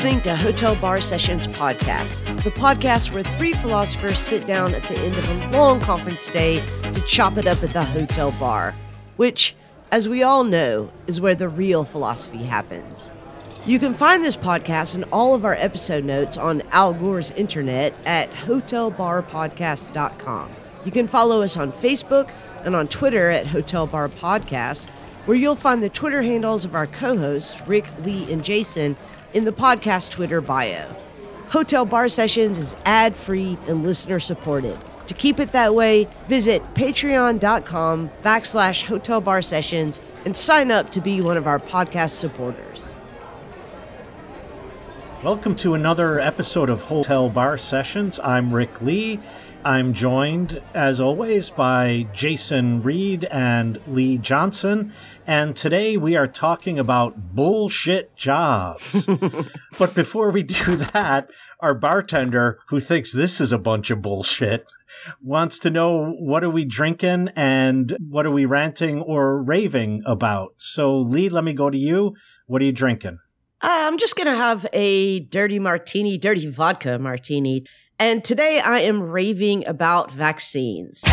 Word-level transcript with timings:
listening 0.00 0.22
to 0.22 0.34
Hotel 0.34 0.74
Bar 0.76 1.02
Sessions 1.02 1.46
podcast, 1.48 2.24
the 2.42 2.50
podcast 2.52 3.12
where 3.12 3.22
three 3.22 3.52
philosophers 3.52 4.18
sit 4.18 4.46
down 4.46 4.72
at 4.72 4.82
the 4.84 4.98
end 4.98 5.14
of 5.14 5.30
a 5.30 5.50
long 5.50 5.78
conference 5.78 6.26
day 6.28 6.64
to 6.94 7.02
chop 7.02 7.36
it 7.36 7.46
up 7.46 7.62
at 7.62 7.74
the 7.74 7.84
hotel 7.84 8.32
bar, 8.40 8.74
which, 9.16 9.54
as 9.92 10.08
we 10.08 10.22
all 10.22 10.42
know, 10.42 10.90
is 11.06 11.20
where 11.20 11.34
the 11.34 11.50
real 11.50 11.84
philosophy 11.84 12.44
happens. 12.44 13.10
You 13.66 13.78
can 13.78 13.92
find 13.92 14.24
this 14.24 14.38
podcast 14.38 14.94
and 14.94 15.04
all 15.12 15.34
of 15.34 15.44
our 15.44 15.56
episode 15.56 16.04
notes 16.04 16.38
on 16.38 16.62
Al 16.70 16.94
Gore's 16.94 17.30
internet 17.32 17.92
at 18.06 18.30
hotelbarpodcast.com. 18.30 20.50
You 20.86 20.92
can 20.92 21.08
follow 21.08 21.42
us 21.42 21.58
on 21.58 21.72
Facebook 21.72 22.32
and 22.64 22.74
on 22.74 22.88
Twitter 22.88 23.28
at 23.28 23.48
Hotel 23.48 23.86
Bar 23.86 24.08
Podcast, 24.08 24.88
where 25.26 25.36
you'll 25.36 25.56
find 25.56 25.82
the 25.82 25.90
Twitter 25.90 26.22
handles 26.22 26.64
of 26.64 26.74
our 26.74 26.86
co 26.86 27.18
hosts, 27.18 27.60
Rick, 27.66 27.84
Leigh, 28.02 28.32
and 28.32 28.42
Jason, 28.42 28.96
in 29.32 29.44
the 29.44 29.52
podcast 29.52 30.10
Twitter 30.10 30.40
bio. 30.40 30.86
Hotel 31.48 31.84
Bar 31.84 32.08
Sessions 32.08 32.58
is 32.58 32.76
ad 32.84 33.14
free 33.14 33.56
and 33.68 33.82
listener 33.82 34.20
supported. 34.20 34.78
To 35.06 35.14
keep 35.14 35.40
it 35.40 35.52
that 35.52 35.74
way, 35.74 36.08
visit 36.28 36.62
patreon.com 36.74 38.10
backslash 38.22 38.84
hotel 38.84 39.20
bar 39.20 39.42
sessions 39.42 39.98
and 40.24 40.36
sign 40.36 40.70
up 40.70 40.92
to 40.92 41.00
be 41.00 41.20
one 41.20 41.36
of 41.36 41.48
our 41.48 41.58
podcast 41.58 42.10
supporters. 42.10 42.94
Welcome 45.24 45.54
to 45.56 45.74
another 45.74 46.20
episode 46.20 46.70
of 46.70 46.82
Hotel 46.82 47.28
Bar 47.28 47.58
Sessions. 47.58 48.20
I'm 48.22 48.54
Rick 48.54 48.80
Lee. 48.80 49.20
I'm 49.62 49.92
joined, 49.92 50.62
as 50.72 51.02
always, 51.02 51.50
by 51.50 52.08
Jason 52.14 52.82
Read 52.82 53.24
and 53.24 53.78
Leigh 53.86 54.16
Johnson. 54.16 54.90
And 55.26 55.54
today 55.54 55.98
we 55.98 56.16
are 56.16 56.26
talking 56.26 56.78
about 56.78 57.34
bullshit 57.34 58.16
jobs. 58.16 59.06
but 59.78 59.94
before 59.94 60.30
we 60.30 60.44
do 60.44 60.76
that, 60.76 61.30
our 61.60 61.74
bartender, 61.74 62.58
who 62.68 62.80
thinks 62.80 63.12
this 63.12 63.38
is 63.38 63.52
a 63.52 63.58
bunch 63.58 63.90
of 63.90 64.00
bullshit, 64.00 64.72
wants 65.22 65.58
to 65.58 65.70
know 65.70 66.12
what 66.12 66.42
are 66.42 66.50
we 66.50 66.64
drinking 66.64 67.28
and 67.36 67.94
what 68.08 68.24
are 68.24 68.30
we 68.30 68.46
ranting 68.46 69.02
or 69.02 69.42
raving 69.42 70.02
about. 70.06 70.54
So, 70.56 70.96
Leigh, 70.96 71.28
let 71.28 71.44
me 71.44 71.52
go 71.52 71.68
to 71.68 71.78
you. 71.78 72.16
What 72.46 72.62
are 72.62 72.64
you 72.64 72.72
drinking? 72.72 73.18
Uh, 73.62 73.68
I'm 73.68 73.98
just 73.98 74.16
going 74.16 74.26
to 74.26 74.36
have 74.36 74.66
a 74.72 75.20
dirty 75.20 75.58
martini, 75.58 76.16
dirty 76.16 76.46
vodka 76.46 76.98
martini. 76.98 77.64
And 78.00 78.24
today 78.24 78.60
I 78.60 78.78
am 78.78 79.02
raving 79.02 79.66
about 79.66 80.10
vaccines. 80.10 81.04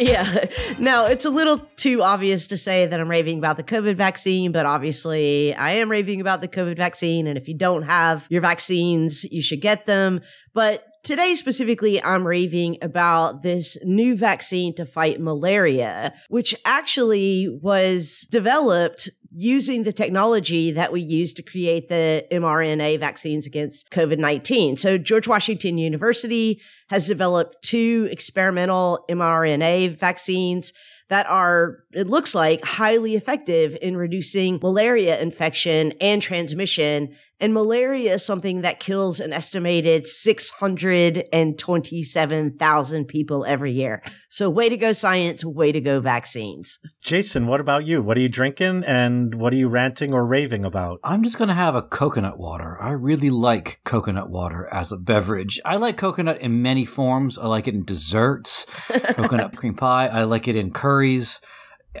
yeah. 0.00 0.46
Now, 0.78 1.06
it's 1.06 1.24
a 1.24 1.30
little 1.30 1.58
too 1.76 2.02
obvious 2.02 2.46
to 2.48 2.56
say 2.56 2.86
that 2.86 2.98
I'm 2.98 3.08
raving 3.08 3.38
about 3.38 3.56
the 3.56 3.62
COVID 3.62 3.94
vaccine, 3.94 4.50
but 4.50 4.66
obviously 4.66 5.54
I 5.54 5.72
am 5.72 5.90
raving 5.90 6.20
about 6.20 6.40
the 6.40 6.48
COVID 6.48 6.76
vaccine. 6.76 7.26
And 7.26 7.38
if 7.38 7.48
you 7.48 7.56
don't 7.56 7.82
have 7.82 8.26
your 8.28 8.40
vaccines, 8.40 9.24
you 9.24 9.40
should 9.40 9.60
get 9.60 9.86
them. 9.86 10.20
But 10.52 10.84
today 11.04 11.34
specifically, 11.36 12.02
I'm 12.02 12.26
raving 12.26 12.78
about 12.82 13.42
this 13.42 13.78
new 13.84 14.16
vaccine 14.16 14.74
to 14.74 14.84
fight 14.84 15.20
malaria, 15.20 16.12
which 16.28 16.54
actually 16.64 17.48
was 17.62 18.26
developed 18.30 19.10
using 19.36 19.82
the 19.82 19.92
technology 19.92 20.70
that 20.70 20.92
we 20.92 21.00
use 21.00 21.32
to 21.34 21.42
create 21.42 21.88
the 21.88 22.24
mRNA 22.30 23.00
vaccines 23.00 23.46
against 23.46 23.90
COVID 23.90 24.18
19. 24.18 24.76
So, 24.76 24.96
George 24.96 25.26
Washington 25.26 25.76
University 25.76 26.60
has 26.88 27.08
developed 27.08 27.58
two 27.62 28.08
experimental 28.12 29.04
mRNA 29.10 29.98
vaccines 29.98 30.72
that 31.08 31.26
are, 31.26 31.80
it 31.92 32.06
looks 32.06 32.34
like, 32.34 32.64
highly 32.64 33.14
effective 33.14 33.76
in 33.82 33.96
reducing 33.96 34.58
malaria 34.62 35.20
infection 35.20 35.92
and 36.00 36.22
transmission. 36.22 37.14
And 37.40 37.52
malaria 37.52 38.14
is 38.14 38.24
something 38.24 38.62
that 38.62 38.78
kills 38.78 39.18
an 39.18 39.32
estimated 39.32 40.06
627,000 40.06 43.04
people 43.06 43.44
every 43.44 43.72
year. 43.72 44.04
So, 44.30 44.48
way 44.48 44.68
to 44.68 44.76
go, 44.76 44.92
science, 44.92 45.44
way 45.44 45.72
to 45.72 45.80
go, 45.80 45.98
vaccines. 45.98 46.78
Jason, 47.02 47.48
what 47.48 47.60
about 47.60 47.86
you? 47.86 48.02
What 48.02 48.16
are 48.16 48.20
you 48.20 48.28
drinking 48.28 48.84
and 48.84 49.34
what 49.34 49.52
are 49.52 49.56
you 49.56 49.66
ranting 49.68 50.14
or 50.14 50.24
raving 50.24 50.64
about? 50.64 51.00
I'm 51.02 51.24
just 51.24 51.36
going 51.36 51.48
to 51.48 51.54
have 51.54 51.74
a 51.74 51.82
coconut 51.82 52.38
water. 52.38 52.80
I 52.80 52.90
really 52.90 53.30
like 53.30 53.80
coconut 53.84 54.30
water 54.30 54.68
as 54.72 54.92
a 54.92 54.96
beverage. 54.96 55.60
I 55.64 55.74
like 55.76 55.96
coconut 55.96 56.40
in 56.40 56.62
many 56.62 56.84
forms. 56.84 57.36
I 57.36 57.46
like 57.46 57.66
it 57.66 57.74
in 57.74 57.84
desserts, 57.84 58.64
coconut 58.88 59.56
cream 59.56 59.74
pie. 59.74 60.06
I 60.06 60.22
like 60.22 60.46
it 60.46 60.54
in 60.54 60.70
curries. 60.70 61.40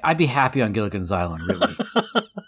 I'd 0.02 0.18
be 0.18 0.26
happy 0.26 0.60
on 0.62 0.72
Gilligan's 0.72 1.12
Island, 1.12 1.44
really. 1.48 1.76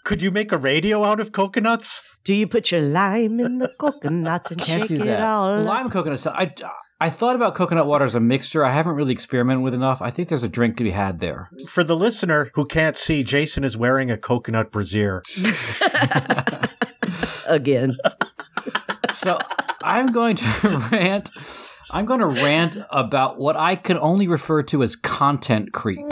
Could 0.07 0.23
you 0.23 0.31
make 0.31 0.53
a 0.53 0.57
radio 0.57 1.03
out 1.03 1.19
of 1.19 1.33
coconuts? 1.33 2.05
Do 2.23 2.33
you 2.33 2.47
put 2.47 2.71
your 2.71 2.81
lime 2.81 3.41
in 3.41 3.59
the 3.59 3.73
coconut 3.77 4.49
and 4.53 4.61
Can't 4.61 4.83
shake 4.83 5.01
do 5.01 5.03
it 5.03 5.07
that. 5.07 5.21
all? 5.21 5.61
Lime 5.63 5.91
coconut. 5.91 6.21
So 6.21 6.31
I, 6.31 6.55
I 7.01 7.11
thought 7.11 7.35
about 7.35 7.57
coconut 7.57 7.89
water 7.89 8.05
as 8.05 8.15
a 8.15 8.21
mixture. 8.21 8.65
I 8.65 8.71
haven't 8.71 8.95
really 8.95 9.13
experimented 9.13 9.65
with 9.65 9.75
enough. 9.75 10.01
I 10.01 10.13
think 10.13 10.29
there's 10.29 10.45
a 10.45 10.49
drink 10.49 10.77
to 10.77 10.85
be 10.85 10.93
had 10.93 11.19
there. 11.19 11.51
For 11.69 11.83
the 11.83 11.97
listener 11.97 12.53
who 12.55 12.67
can't 12.67 12.97
see, 12.97 13.25
Jason 13.25 13.65
is 13.65 13.77
wearing 13.77 14.09
a 14.09 14.17
coconut 14.17 14.71
brassiere. 14.71 15.25
Again. 17.49 17.97
So 19.13 19.39
I'm 19.83 20.13
going 20.13 20.37
to 20.37 20.89
rant. 20.93 21.31
I'm 21.91 22.05
going 22.05 22.21
to 22.21 22.27
rant 22.27 22.77
about 22.91 23.39
what 23.39 23.57
I 23.57 23.75
can 23.75 23.97
only 23.97 24.29
refer 24.29 24.63
to 24.65 24.83
as 24.83 24.95
content 24.95 25.73
creep. 25.73 26.05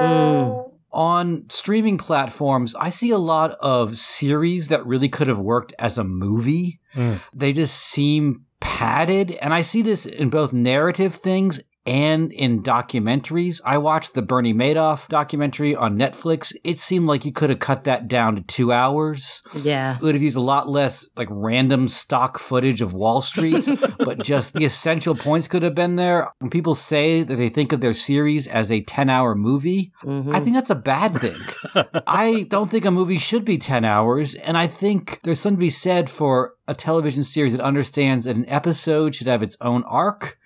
Mm. 0.00 0.73
On 0.94 1.42
streaming 1.50 1.98
platforms, 1.98 2.74
I 2.76 2.88
see 2.88 3.10
a 3.10 3.18
lot 3.18 3.56
of 3.60 3.98
series 3.98 4.68
that 4.68 4.86
really 4.86 5.08
could 5.08 5.28
have 5.28 5.38
worked 5.38 5.74
as 5.78 5.98
a 5.98 6.04
movie. 6.04 6.80
Mm. 6.94 7.20
They 7.34 7.52
just 7.52 7.76
seem 7.76 8.46
padded. 8.60 9.32
And 9.42 9.52
I 9.52 9.60
see 9.60 9.82
this 9.82 10.06
in 10.06 10.30
both 10.30 10.52
narrative 10.52 11.14
things 11.14 11.60
and 11.86 12.32
in 12.32 12.62
documentaries. 12.62 13.60
I 13.64 13.78
watched 13.78 14.14
the 14.14 14.22
Bernie 14.22 14.54
Madoff 14.54 15.08
documentary 15.08 15.76
on 15.76 15.96
Netflix. 15.98 16.54
It 16.64 16.78
seemed 16.78 17.06
like 17.06 17.24
you 17.24 17.32
could 17.32 17.50
have 17.50 17.58
cut 17.58 17.84
that 17.84 18.08
down 18.08 18.36
to 18.36 18.42
two 18.42 18.72
hours. 18.72 19.42
Yeah. 19.62 19.96
It 19.96 20.02
would 20.02 20.14
have 20.14 20.22
used 20.22 20.36
a 20.36 20.40
lot 20.42 20.68
less 20.68 21.08
like 21.16 21.28
random 21.30 21.88
stock 21.88 22.38
footage 22.38 22.80
of 22.80 22.94
Wall 22.94 23.20
Street, 23.20 23.68
but 23.98 24.22
just 24.22 24.54
the 24.54 24.64
essential 24.64 25.14
points 25.14 25.48
could 25.48 25.62
have 25.62 25.74
been 25.74 25.96
there. 25.96 26.32
When 26.38 26.50
people 26.50 26.74
say 26.74 27.22
that 27.22 27.36
they 27.36 27.48
think 27.48 27.72
of 27.72 27.80
their 27.80 27.92
series 27.92 28.46
as 28.46 28.72
a 28.72 28.80
10 28.82 29.10
hour 29.10 29.34
movie, 29.34 29.92
Mhm. 30.04 30.34
I 30.34 30.40
think 30.40 30.54
that's 30.56 30.70
a 30.70 30.74
bad 30.74 31.16
thing. 31.18 31.36
I 32.06 32.46
don't 32.48 32.70
think 32.70 32.84
a 32.84 32.90
movie 32.90 33.18
should 33.18 33.44
be 33.44 33.58
10 33.58 33.84
hours, 33.84 34.34
and 34.36 34.56
I 34.56 34.66
think 34.66 35.20
there's 35.22 35.40
something 35.40 35.56
to 35.58 35.60
be 35.60 35.70
said 35.70 36.08
for 36.08 36.54
a 36.66 36.74
television 36.74 37.24
series 37.24 37.52
that 37.52 37.60
understands 37.62 38.24
that 38.24 38.36
an 38.36 38.48
episode 38.48 39.14
should 39.14 39.26
have 39.26 39.42
its 39.42 39.56
own 39.60 39.82
arc 39.84 40.38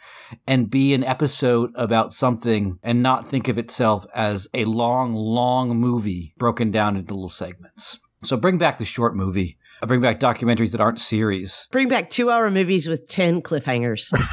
and 0.47 0.71
be 0.71 0.94
an 0.94 1.05
episode 1.05 1.72
about 1.75 2.12
something 2.12 2.78
and 2.83 3.03
not 3.03 3.27
think 3.27 3.49
of 3.49 3.59
itself 3.59 4.06
as 4.15 4.49
a 4.55 4.65
long, 4.65 5.15
long 5.15 5.77
movie 5.77 6.34
broken 6.39 6.71
down 6.71 6.97
into 6.97 7.15
little 7.15 7.28
segments. 7.28 7.99
So 8.22 8.37
bring 8.37 8.59
back 8.59 8.78
the 8.78 8.84
short 8.84 9.15
movie. 9.15 9.59
I 9.81 9.87
bring 9.87 10.00
back 10.00 10.19
documentaries 10.19 10.72
that 10.72 10.81
aren't 10.81 10.99
series. 10.99 11.69
Bring 11.71 11.87
back 11.88 12.11
two 12.11 12.31
hour 12.31 12.50
movies 12.50 12.88
with 12.88 13.09
10 13.09 13.43
cliffhangers. 13.43 14.12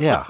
Yeah. 0.00 0.26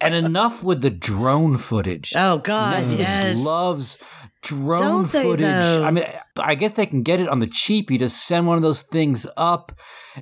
and 0.00 0.14
enough 0.14 0.62
with 0.62 0.80
the 0.82 0.90
drone 0.90 1.58
footage. 1.58 2.12
Oh, 2.16 2.38
God. 2.38 2.84
Netflix 2.84 2.98
yes. 2.98 3.44
loves 3.44 3.98
drone 4.42 4.80
Don't 4.80 5.06
footage. 5.06 5.40
though? 5.40 5.84
I 5.84 5.90
mean, 5.90 6.04
I 6.36 6.54
guess 6.54 6.72
they 6.72 6.86
can 6.86 7.02
get 7.02 7.20
it 7.20 7.28
on 7.28 7.38
the 7.40 7.46
cheap. 7.46 7.90
You 7.90 7.98
just 7.98 8.26
send 8.26 8.46
one 8.46 8.56
of 8.56 8.62
those 8.62 8.82
things 8.82 9.26
up, 9.36 9.72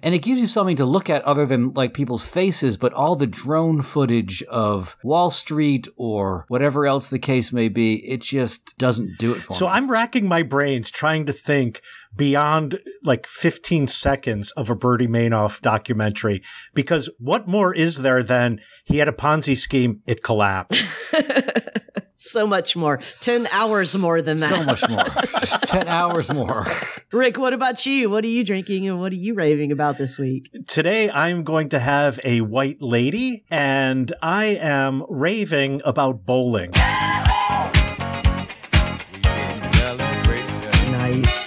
and 0.03 0.15
it 0.15 0.19
gives 0.19 0.41
you 0.41 0.47
something 0.47 0.77
to 0.77 0.85
look 0.85 1.09
at 1.09 1.23
other 1.25 1.47
than 1.47 1.73
like 1.75 1.95
people's 1.95 2.27
faces, 2.27 2.77
but 2.77 2.93
all 2.93 3.17
the 3.17 3.27
drone 3.27 3.83
footage 3.83 4.43
of 4.45 4.97
Wall 5.03 5.31
Street 5.31 5.89
or 5.97 6.45
whatever 6.49 6.87
else 6.87 7.09
the 7.11 7.19
case 7.19 7.53
may 7.53 7.69
be. 7.69 7.97
It 8.09 8.23
just 8.23 8.77
doesn't 8.79 9.19
do 9.19 9.33
it 9.33 9.39
for 9.43 9.55
So 9.55 9.67
me. 9.67 9.69
So 9.71 9.75
I'm 9.75 9.91
racking 9.91 10.29
my 10.29 10.43
brains 10.43 10.91
trying 10.91 11.27
to 11.27 11.33
think 11.33 11.81
beyond 12.15 12.81
like 13.05 13.27
15 13.27 13.87
seconds 13.87 14.51
of 14.53 14.71
a 14.71 14.75
Bernie 14.75 15.07
Madoff 15.07 15.61
documentary 15.61 16.43
because 16.75 17.09
what 17.19 17.47
more 17.47 17.75
is 17.75 17.99
there 17.99 18.23
than 18.23 18.61
he 18.85 18.99
had 18.99 19.09
a 19.09 19.13
Ponzi 19.13 19.57
scheme, 19.57 20.03
it 20.07 20.23
collapsed. 20.23 20.87
so 22.19 22.47
much 22.47 22.77
more. 22.77 23.01
10 23.21 23.47
hours 23.53 23.97
more 23.97 24.21
than 24.21 24.41
that. 24.41 24.51
so 24.51 24.63
much 24.65 24.89
more. 24.89 25.05
Ten 25.69 25.89
hours 25.89 26.33
more. 26.33 26.67
Rick, 27.13 27.39
what 27.39 27.53
about 27.55 27.87
you? 27.87 28.11
What 28.11 28.25
are 28.25 28.29
you 28.29 28.45
drinking 28.45 28.89
and 28.89 29.01
what 29.01 29.13
are 29.13 29.17
you 29.17 29.35
raving 29.35 29.73
about 29.73 29.99
this 29.99 30.19
week? 30.19 30.51
Today 30.67 31.11
I'm 31.11 31.45
going 31.45 31.69
to 31.71 31.79
have 31.79 32.19
a 32.25 32.41
white 32.41 32.83
lady 32.83 33.45
and 33.51 34.13
I 34.21 34.47
am 34.61 35.05
raving 35.09 35.81
about 35.85 36.27
bowling. 36.27 36.73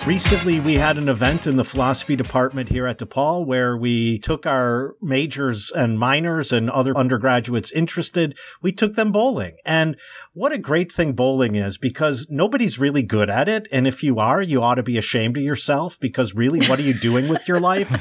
Recently, 0.07 0.59
we 0.59 0.75
had 0.75 0.97
an 0.97 1.07
event 1.07 1.45
in 1.45 1.57
the 1.57 1.63
philosophy 1.63 2.15
department 2.15 2.69
here 2.69 2.87
at 2.87 2.97
DePaul 2.97 3.45
where 3.45 3.77
we 3.77 4.17
took 4.17 4.47
our 4.47 4.95
majors 4.99 5.69
and 5.69 5.99
minors 5.99 6.51
and 6.51 6.71
other 6.71 6.97
undergraduates 6.97 7.71
interested. 7.71 8.35
We 8.63 8.71
took 8.71 8.95
them 8.95 9.11
bowling. 9.11 9.57
And 9.63 9.95
what 10.33 10.53
a 10.53 10.57
great 10.57 10.91
thing 10.91 11.13
bowling 11.13 11.53
is 11.53 11.77
because 11.77 12.25
nobody's 12.31 12.79
really 12.79 13.03
good 13.03 13.29
at 13.29 13.47
it. 13.47 13.67
And 13.71 13.85
if 13.87 14.01
you 14.01 14.17
are, 14.17 14.41
you 14.41 14.63
ought 14.63 14.75
to 14.75 14.83
be 14.83 14.97
ashamed 14.97 15.37
of 15.37 15.43
yourself 15.43 15.99
because 15.99 16.33
really, 16.33 16.67
what 16.67 16.79
are 16.79 16.83
you 16.83 16.95
doing 16.95 17.27
with 17.27 17.47
your 17.47 17.59
life? 17.59 17.91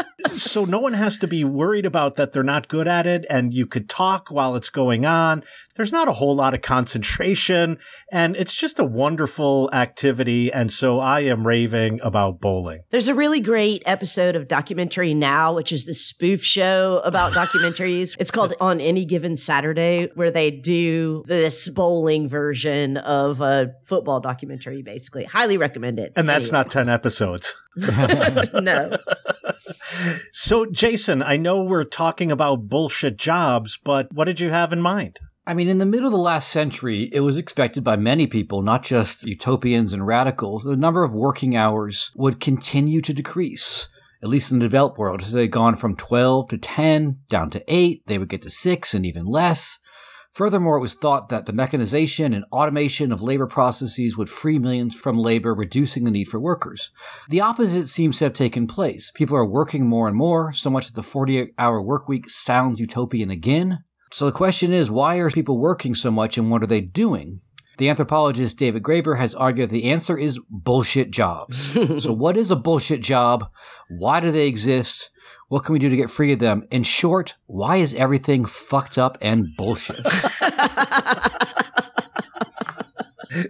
so 0.28 0.64
no 0.64 0.80
one 0.80 0.92
has 0.94 1.18
to 1.18 1.26
be 1.26 1.44
worried 1.44 1.86
about 1.86 2.16
that 2.16 2.32
they're 2.32 2.42
not 2.42 2.68
good 2.68 2.88
at 2.88 3.06
it 3.06 3.24
and 3.30 3.52
you 3.54 3.66
could 3.66 3.88
talk 3.88 4.28
while 4.30 4.56
it's 4.56 4.68
going 4.68 5.04
on. 5.04 5.42
There's 5.76 5.92
not 5.92 6.08
a 6.08 6.12
whole 6.12 6.34
lot 6.34 6.52
of 6.52 6.62
concentration 6.62 7.78
and 8.12 8.36
it's 8.36 8.54
just 8.54 8.78
a 8.78 8.84
wonderful 8.84 9.70
activity. 9.72 10.52
And 10.52 10.72
so 10.72 11.00
I 11.00 11.20
am 11.20 11.46
raving 11.46 12.00
about 12.02 12.40
bowling. 12.40 12.80
There's 12.90 13.08
a 13.08 13.14
really 13.14 13.40
great 13.40 13.82
episode 13.86 14.36
of 14.36 14.48
Documentary 14.48 15.14
Now, 15.14 15.54
which 15.54 15.72
is 15.72 15.86
this 15.86 16.04
spoof 16.04 16.42
show 16.42 17.00
about 17.04 17.32
documentaries. 17.32 18.16
it's 18.18 18.30
called 18.30 18.54
On 18.60 18.80
Any 18.80 19.04
Given 19.04 19.36
Saturday, 19.36 20.10
where 20.14 20.30
they 20.30 20.50
do 20.50 21.24
this 21.26 21.68
bowling 21.68 22.28
version 22.28 22.96
of 22.98 23.40
a 23.40 23.72
football 23.84 24.20
documentary, 24.20 24.82
basically. 24.82 25.24
Highly 25.24 25.56
recommend 25.56 25.98
it. 25.98 26.12
And 26.16 26.28
that's 26.28 26.48
anyway. 26.48 26.64
not 26.64 26.70
10 26.70 26.88
episodes. 26.88 27.54
no. 27.76 28.96
So, 30.32 30.66
Jason, 30.66 31.22
I 31.22 31.36
know 31.36 31.62
we're 31.62 31.84
talking 31.84 32.30
about 32.30 32.68
bullshit 32.68 33.16
jobs, 33.16 33.78
but 33.82 34.08
what 34.12 34.24
did 34.24 34.40
you 34.40 34.50
have 34.50 34.72
in 34.72 34.80
mind? 34.80 35.18
I 35.46 35.54
mean, 35.54 35.68
in 35.68 35.78
the 35.78 35.86
middle 35.86 36.06
of 36.06 36.12
the 36.12 36.18
last 36.18 36.48
century, 36.48 37.10
it 37.12 37.20
was 37.20 37.36
expected 37.36 37.82
by 37.82 37.96
many 37.96 38.26
people, 38.26 38.62
not 38.62 38.84
just 38.84 39.24
utopians 39.24 39.92
and 39.92 40.06
radicals, 40.06 40.64
the 40.64 40.76
number 40.76 41.02
of 41.02 41.14
working 41.14 41.56
hours 41.56 42.12
would 42.14 42.40
continue 42.40 43.00
to 43.00 43.12
decrease. 43.12 43.88
At 44.22 44.28
least 44.28 44.52
in 44.52 44.58
the 44.58 44.66
developed 44.66 44.98
world, 44.98 45.22
as 45.22 45.32
they'd 45.32 45.48
gone 45.48 45.76
from 45.76 45.96
12 45.96 46.48
to 46.48 46.58
10, 46.58 47.20
down 47.30 47.50
to 47.50 47.64
8, 47.66 48.02
they 48.06 48.18
would 48.18 48.28
get 48.28 48.42
to 48.42 48.50
6 48.50 48.94
and 48.94 49.06
even 49.06 49.24
less. 49.24 49.78
Furthermore, 50.32 50.76
it 50.76 50.80
was 50.80 50.94
thought 50.94 51.28
that 51.28 51.46
the 51.46 51.52
mechanization 51.52 52.32
and 52.32 52.44
automation 52.52 53.10
of 53.10 53.20
labor 53.20 53.46
processes 53.46 54.16
would 54.16 54.30
free 54.30 54.58
millions 54.58 54.94
from 54.94 55.18
labor, 55.18 55.54
reducing 55.54 56.04
the 56.04 56.10
need 56.10 56.28
for 56.28 56.38
workers. 56.38 56.92
The 57.28 57.40
opposite 57.40 57.88
seems 57.88 58.18
to 58.18 58.24
have 58.24 58.32
taken 58.32 58.66
place. 58.66 59.10
People 59.14 59.36
are 59.36 59.46
working 59.46 59.88
more 59.88 60.06
and 60.06 60.16
more, 60.16 60.52
so 60.52 60.70
much 60.70 60.86
that 60.86 60.94
the 60.94 61.02
40 61.02 61.52
hour 61.58 61.82
work 61.82 62.08
week 62.08 62.30
sounds 62.30 62.80
utopian 62.80 63.30
again. 63.30 63.80
So 64.12 64.26
the 64.26 64.32
question 64.32 64.72
is, 64.72 64.90
why 64.90 65.16
are 65.16 65.30
people 65.30 65.58
working 65.58 65.94
so 65.94 66.10
much 66.10 66.38
and 66.38 66.50
what 66.50 66.62
are 66.62 66.68
they 66.68 66.80
doing? 66.80 67.40
The 67.78 67.88
anthropologist 67.88 68.58
David 68.58 68.82
Graeber 68.82 69.18
has 69.18 69.34
argued 69.34 69.70
the 69.70 69.90
answer 69.90 70.16
is 70.16 70.38
bullshit 70.50 71.10
jobs. 71.10 71.72
so 72.02 72.12
what 72.12 72.36
is 72.36 72.50
a 72.50 72.56
bullshit 72.56 73.00
job? 73.00 73.50
Why 73.88 74.20
do 74.20 74.30
they 74.30 74.46
exist? 74.46 75.10
What 75.50 75.64
can 75.64 75.72
we 75.72 75.80
do 75.80 75.88
to 75.88 75.96
get 75.96 76.10
free 76.10 76.32
of 76.32 76.38
them? 76.38 76.64
In 76.70 76.84
short, 76.84 77.34
why 77.46 77.78
is 77.78 77.92
everything 77.92 78.44
fucked 78.44 78.96
up 78.96 79.18
and 79.20 79.48
bullshit? 79.56 79.96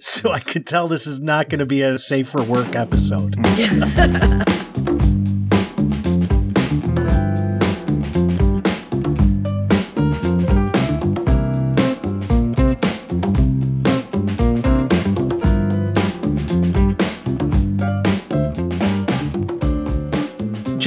so 0.00 0.32
I 0.32 0.40
could 0.40 0.66
tell 0.66 0.88
this 0.88 1.06
is 1.06 1.20
not 1.20 1.50
going 1.50 1.58
to 1.58 1.66
be 1.66 1.82
a 1.82 1.98
safe 1.98 2.30
for 2.30 2.42
work 2.42 2.74
episode. 2.74 3.36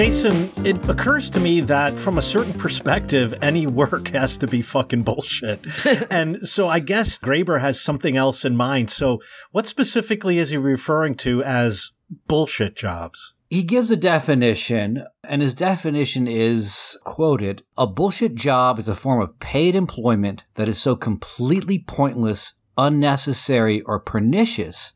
Jason, 0.03 0.51
it 0.65 0.89
occurs 0.89 1.29
to 1.29 1.39
me 1.39 1.61
that 1.61 1.93
from 1.93 2.17
a 2.17 2.21
certain 2.21 2.51
perspective, 2.51 3.33
any 3.41 3.65
work 3.65 4.09
has 4.09 4.35
to 4.35 4.45
be 4.45 4.61
fucking 4.61 5.01
bullshit. 5.01 5.61
and 6.11 6.45
so 6.45 6.67
I 6.67 6.79
guess 6.79 7.17
Graeber 7.17 7.61
has 7.61 7.79
something 7.79 8.17
else 8.17 8.43
in 8.43 8.57
mind. 8.57 8.89
So 8.89 9.21
what 9.51 9.65
specifically 9.65 10.39
is 10.39 10.49
he 10.49 10.57
referring 10.57 11.15
to 11.23 11.41
as 11.43 11.93
bullshit 12.27 12.75
jobs? 12.75 13.33
He 13.49 13.63
gives 13.63 13.91
a 13.91 13.95
definition, 13.95 15.05
and 15.23 15.41
his 15.41 15.53
definition 15.53 16.27
is 16.27 16.97
quoted 17.05 17.63
A 17.77 17.87
bullshit 17.87 18.35
job 18.35 18.79
is 18.79 18.89
a 18.89 18.95
form 18.95 19.21
of 19.21 19.39
paid 19.39 19.73
employment 19.73 20.43
that 20.55 20.67
is 20.67 20.81
so 20.81 20.97
completely 20.97 21.79
pointless, 21.79 22.55
unnecessary, 22.77 23.79
or 23.83 24.01
pernicious 24.01 24.91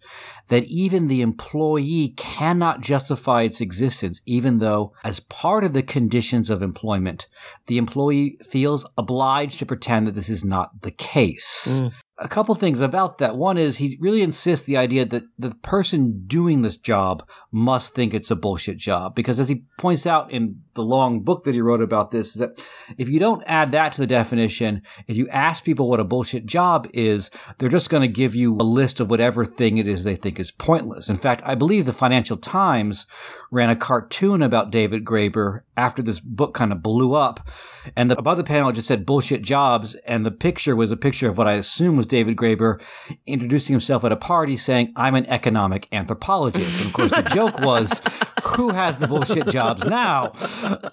that 0.49 0.63
even 0.65 1.07
the 1.07 1.21
employee 1.21 2.13
cannot 2.15 2.81
justify 2.81 3.43
its 3.43 3.61
existence, 3.61 4.21
even 4.25 4.59
though, 4.59 4.93
as 5.03 5.19
part 5.19 5.63
of 5.63 5.73
the 5.73 5.83
conditions 5.83 6.49
of 6.49 6.61
employment, 6.61 7.27
the 7.67 7.77
employee 7.77 8.37
feels 8.43 8.85
obliged 8.97 9.59
to 9.59 9.65
pretend 9.65 10.07
that 10.07 10.15
this 10.15 10.29
is 10.29 10.45
not 10.45 10.81
the 10.81 10.91
case. 10.91 11.79
Mm 11.79 11.93
a 12.19 12.27
couple 12.27 12.55
things 12.55 12.81
about 12.81 13.19
that. 13.19 13.37
One 13.37 13.57
is 13.57 13.77
he 13.77 13.97
really 13.99 14.23
insists 14.23 14.65
the 14.65 14.77
idea 14.77 15.05
that 15.05 15.23
the 15.37 15.51
person 15.51 16.23
doing 16.25 16.61
this 16.61 16.77
job 16.77 17.27
must 17.51 17.93
think 17.93 18.13
it's 18.13 18.31
a 18.31 18.35
bullshit 18.35 18.77
job 18.77 19.13
because 19.13 19.39
as 19.39 19.49
he 19.49 19.65
points 19.77 20.07
out 20.07 20.31
in 20.31 20.61
the 20.73 20.83
long 20.83 21.21
book 21.21 21.43
that 21.43 21.53
he 21.53 21.61
wrote 21.61 21.81
about 21.81 22.09
this 22.09 22.29
is 22.29 22.35
that 22.35 22.65
if 22.97 23.07
you 23.07 23.19
don't 23.19 23.43
add 23.45 23.71
that 23.71 23.93
to 23.93 24.01
the 24.01 24.07
definition, 24.07 24.81
if 25.07 25.15
you 25.15 25.27
ask 25.29 25.63
people 25.63 25.89
what 25.89 25.99
a 25.99 26.03
bullshit 26.03 26.47
job 26.47 26.87
is, 26.93 27.29
they're 27.57 27.69
just 27.69 27.89
going 27.89 28.01
to 28.01 28.07
give 28.07 28.33
you 28.33 28.55
a 28.55 28.63
list 28.63 28.99
of 28.99 29.09
whatever 29.09 29.45
thing 29.45 29.77
it 29.77 29.87
is 29.87 30.03
they 30.03 30.15
think 30.15 30.39
is 30.39 30.51
pointless. 30.51 31.09
In 31.09 31.17
fact, 31.17 31.43
I 31.45 31.53
believe 31.53 31.85
the 31.85 31.93
Financial 31.93 32.37
Times 32.37 33.05
ran 33.51 33.69
a 33.69 33.75
cartoon 33.75 34.41
about 34.41 34.71
David 34.71 35.05
Graeber 35.05 35.61
after 35.77 36.01
this 36.01 36.19
book 36.19 36.53
kind 36.53 36.71
of 36.71 36.83
blew 36.83 37.13
up 37.13 37.47
and 37.95 38.11
the, 38.11 38.17
above 38.17 38.37
the 38.37 38.43
panel 38.43 38.71
just 38.71 38.87
said 38.87 39.05
bullshit 39.05 39.41
jobs 39.41 39.95
and 40.05 40.25
the 40.25 40.31
picture 40.31 40.75
was 40.75 40.91
a 40.91 40.97
picture 40.97 41.27
of 41.27 41.37
what 41.37 41.47
I 41.47 41.53
assume 41.53 41.95
was 41.95 42.05
David 42.05 42.35
Graeber 42.35 42.81
introducing 43.25 43.73
himself 43.73 44.03
at 44.03 44.11
a 44.11 44.17
party 44.17 44.57
saying, 44.57 44.93
I'm 44.95 45.15
an 45.15 45.25
economic 45.27 45.87
anthropologist. 45.91 46.79
And 46.79 46.87
of 46.87 46.93
course, 46.93 47.11
the 47.11 47.29
joke 47.33 47.59
was, 47.59 48.01
who 48.43 48.69
has 48.69 48.97
the 48.97 49.07
bullshit 49.07 49.47
jobs 49.47 49.83
now? 49.83 50.33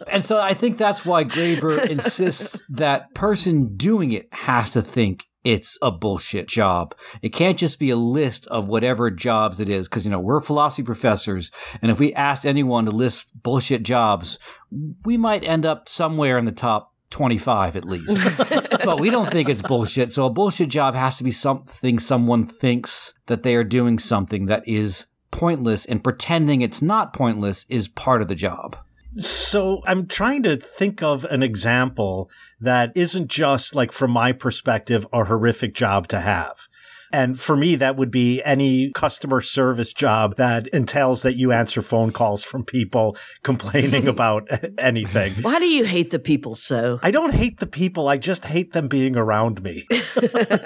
And 0.08 0.24
so 0.24 0.40
I 0.40 0.54
think 0.54 0.78
that's 0.78 1.04
why 1.04 1.24
Graeber 1.24 1.88
insists 1.88 2.60
that 2.68 3.14
person 3.14 3.76
doing 3.76 4.12
it 4.12 4.28
has 4.32 4.72
to 4.72 4.82
think 4.82 5.26
it's 5.44 5.78
a 5.82 5.92
bullshit 5.92 6.48
job. 6.48 6.94
It 7.22 7.28
can't 7.28 7.58
just 7.58 7.78
be 7.78 7.90
a 7.90 7.96
list 7.96 8.46
of 8.48 8.66
whatever 8.66 9.10
jobs 9.10 9.60
it 9.60 9.68
is. 9.68 9.86
Cause, 9.88 10.04
you 10.04 10.10
know, 10.10 10.18
we're 10.18 10.40
philosophy 10.40 10.82
professors. 10.82 11.50
And 11.82 11.90
if 11.90 11.98
we 11.98 12.14
asked 12.14 12.46
anyone 12.46 12.86
to 12.86 12.90
list 12.90 13.28
bullshit 13.42 13.82
jobs, 13.82 14.38
we 15.04 15.16
might 15.16 15.44
end 15.44 15.66
up 15.66 15.88
somewhere 15.88 16.38
in 16.38 16.46
the 16.46 16.52
top 16.52 16.94
25 17.10 17.76
at 17.76 17.84
least. 17.84 18.48
but 18.84 18.98
we 18.98 19.10
don't 19.10 19.30
think 19.30 19.48
it's 19.48 19.62
bullshit. 19.62 20.12
So 20.12 20.24
a 20.24 20.30
bullshit 20.30 20.70
job 20.70 20.94
has 20.94 21.18
to 21.18 21.24
be 21.24 21.30
something 21.30 21.98
someone 21.98 22.46
thinks 22.46 23.14
that 23.26 23.42
they 23.42 23.54
are 23.54 23.64
doing 23.64 23.98
something 23.98 24.46
that 24.46 24.66
is 24.66 25.06
pointless 25.30 25.84
and 25.84 26.02
pretending 26.02 26.62
it's 26.62 26.80
not 26.80 27.12
pointless 27.12 27.66
is 27.68 27.86
part 27.86 28.22
of 28.22 28.28
the 28.28 28.34
job. 28.34 28.76
So 29.16 29.80
I'm 29.86 30.06
trying 30.06 30.42
to 30.44 30.56
think 30.56 31.02
of 31.02 31.24
an 31.26 31.42
example 31.42 32.30
that 32.60 32.92
isn't 32.96 33.28
just 33.28 33.74
like 33.74 33.92
from 33.92 34.10
my 34.10 34.32
perspective 34.32 35.06
a 35.12 35.24
horrific 35.24 35.74
job 35.74 36.08
to 36.08 36.20
have. 36.20 36.68
And 37.14 37.38
for 37.38 37.54
me, 37.56 37.76
that 37.76 37.94
would 37.94 38.10
be 38.10 38.42
any 38.42 38.90
customer 38.90 39.40
service 39.40 39.92
job 39.92 40.34
that 40.34 40.66
entails 40.68 41.22
that 41.22 41.36
you 41.36 41.52
answer 41.52 41.80
phone 41.80 42.10
calls 42.10 42.42
from 42.42 42.64
people 42.64 43.16
complaining 43.44 44.08
about 44.14 44.48
anything. 44.78 45.34
Why 45.34 45.60
do 45.60 45.66
you 45.66 45.84
hate 45.84 46.10
the 46.10 46.18
people 46.18 46.56
so? 46.56 46.98
I 47.04 47.12
don't 47.12 47.32
hate 47.32 47.60
the 47.60 47.68
people. 47.68 48.08
I 48.08 48.16
just 48.16 48.46
hate 48.46 48.72
them 48.72 48.88
being 48.88 49.16
around 49.16 49.62
me. 49.62 49.86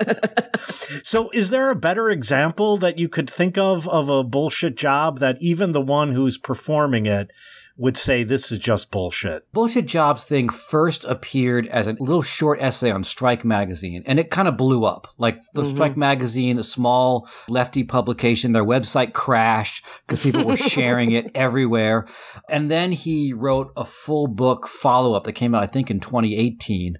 so, 1.02 1.28
is 1.35 1.50
there 1.50 1.69
a 1.69 1.76
better 1.76 2.09
example 2.09 2.78
that 2.78 2.99
you 2.99 3.11
could 3.11 3.28
think 3.28 3.59
of 3.59 3.87
of 3.87 4.09
a 4.09 4.25
bullshit 4.25 4.75
job 4.75 5.19
that 5.19 5.37
even 5.43 5.73
the 5.73 5.83
one 5.83 6.12
who's 6.14 6.38
performing 6.38 7.05
it 7.05 7.31
would 7.78 7.97
say 7.97 8.25
this 8.25 8.50
is 8.50 8.58
just 8.58 8.90
bullshit. 8.90 9.50
Bullshit 9.52 9.87
Jobs 9.87 10.25
thing 10.25 10.49
first 10.49 11.04
appeared 11.04 11.68
as 11.68 11.87
a 11.87 11.92
little 11.92 12.23
short 12.23 12.61
essay 12.61 12.90
on 12.90 13.04
Strike 13.04 13.44
Magazine, 13.44 14.02
and 14.04 14.18
it 14.18 14.30
kind 14.30 14.49
of 14.49 14.56
blew 14.56 14.85
up. 14.85 15.06
Like 15.16 15.40
the 15.54 15.62
mm-hmm. 15.62 15.75
Strike 15.75 15.97
Magazine, 15.97 16.58
a 16.58 16.64
small 16.64 17.28
lefty 17.49 17.85
publication, 17.85 18.52
their 18.52 18.64
website 18.64 19.12
crashed 19.12 19.85
because 20.06 20.23
people 20.23 20.44
were 20.44 20.56
sharing 20.56 21.12
it 21.12 21.30
everywhere. 21.37 22.06
And 22.49 22.68
then 22.68 22.90
he 22.90 23.32
wrote 23.32 23.73
a 23.76 23.85
full 23.85 24.26
book 24.26 24.66
follow 24.66 25.14
up 25.14 25.23
that 25.25 25.32
came 25.32 25.54
out, 25.54 25.62
I 25.62 25.66
think, 25.66 25.88
in 25.88 26.00
2018. 26.00 26.99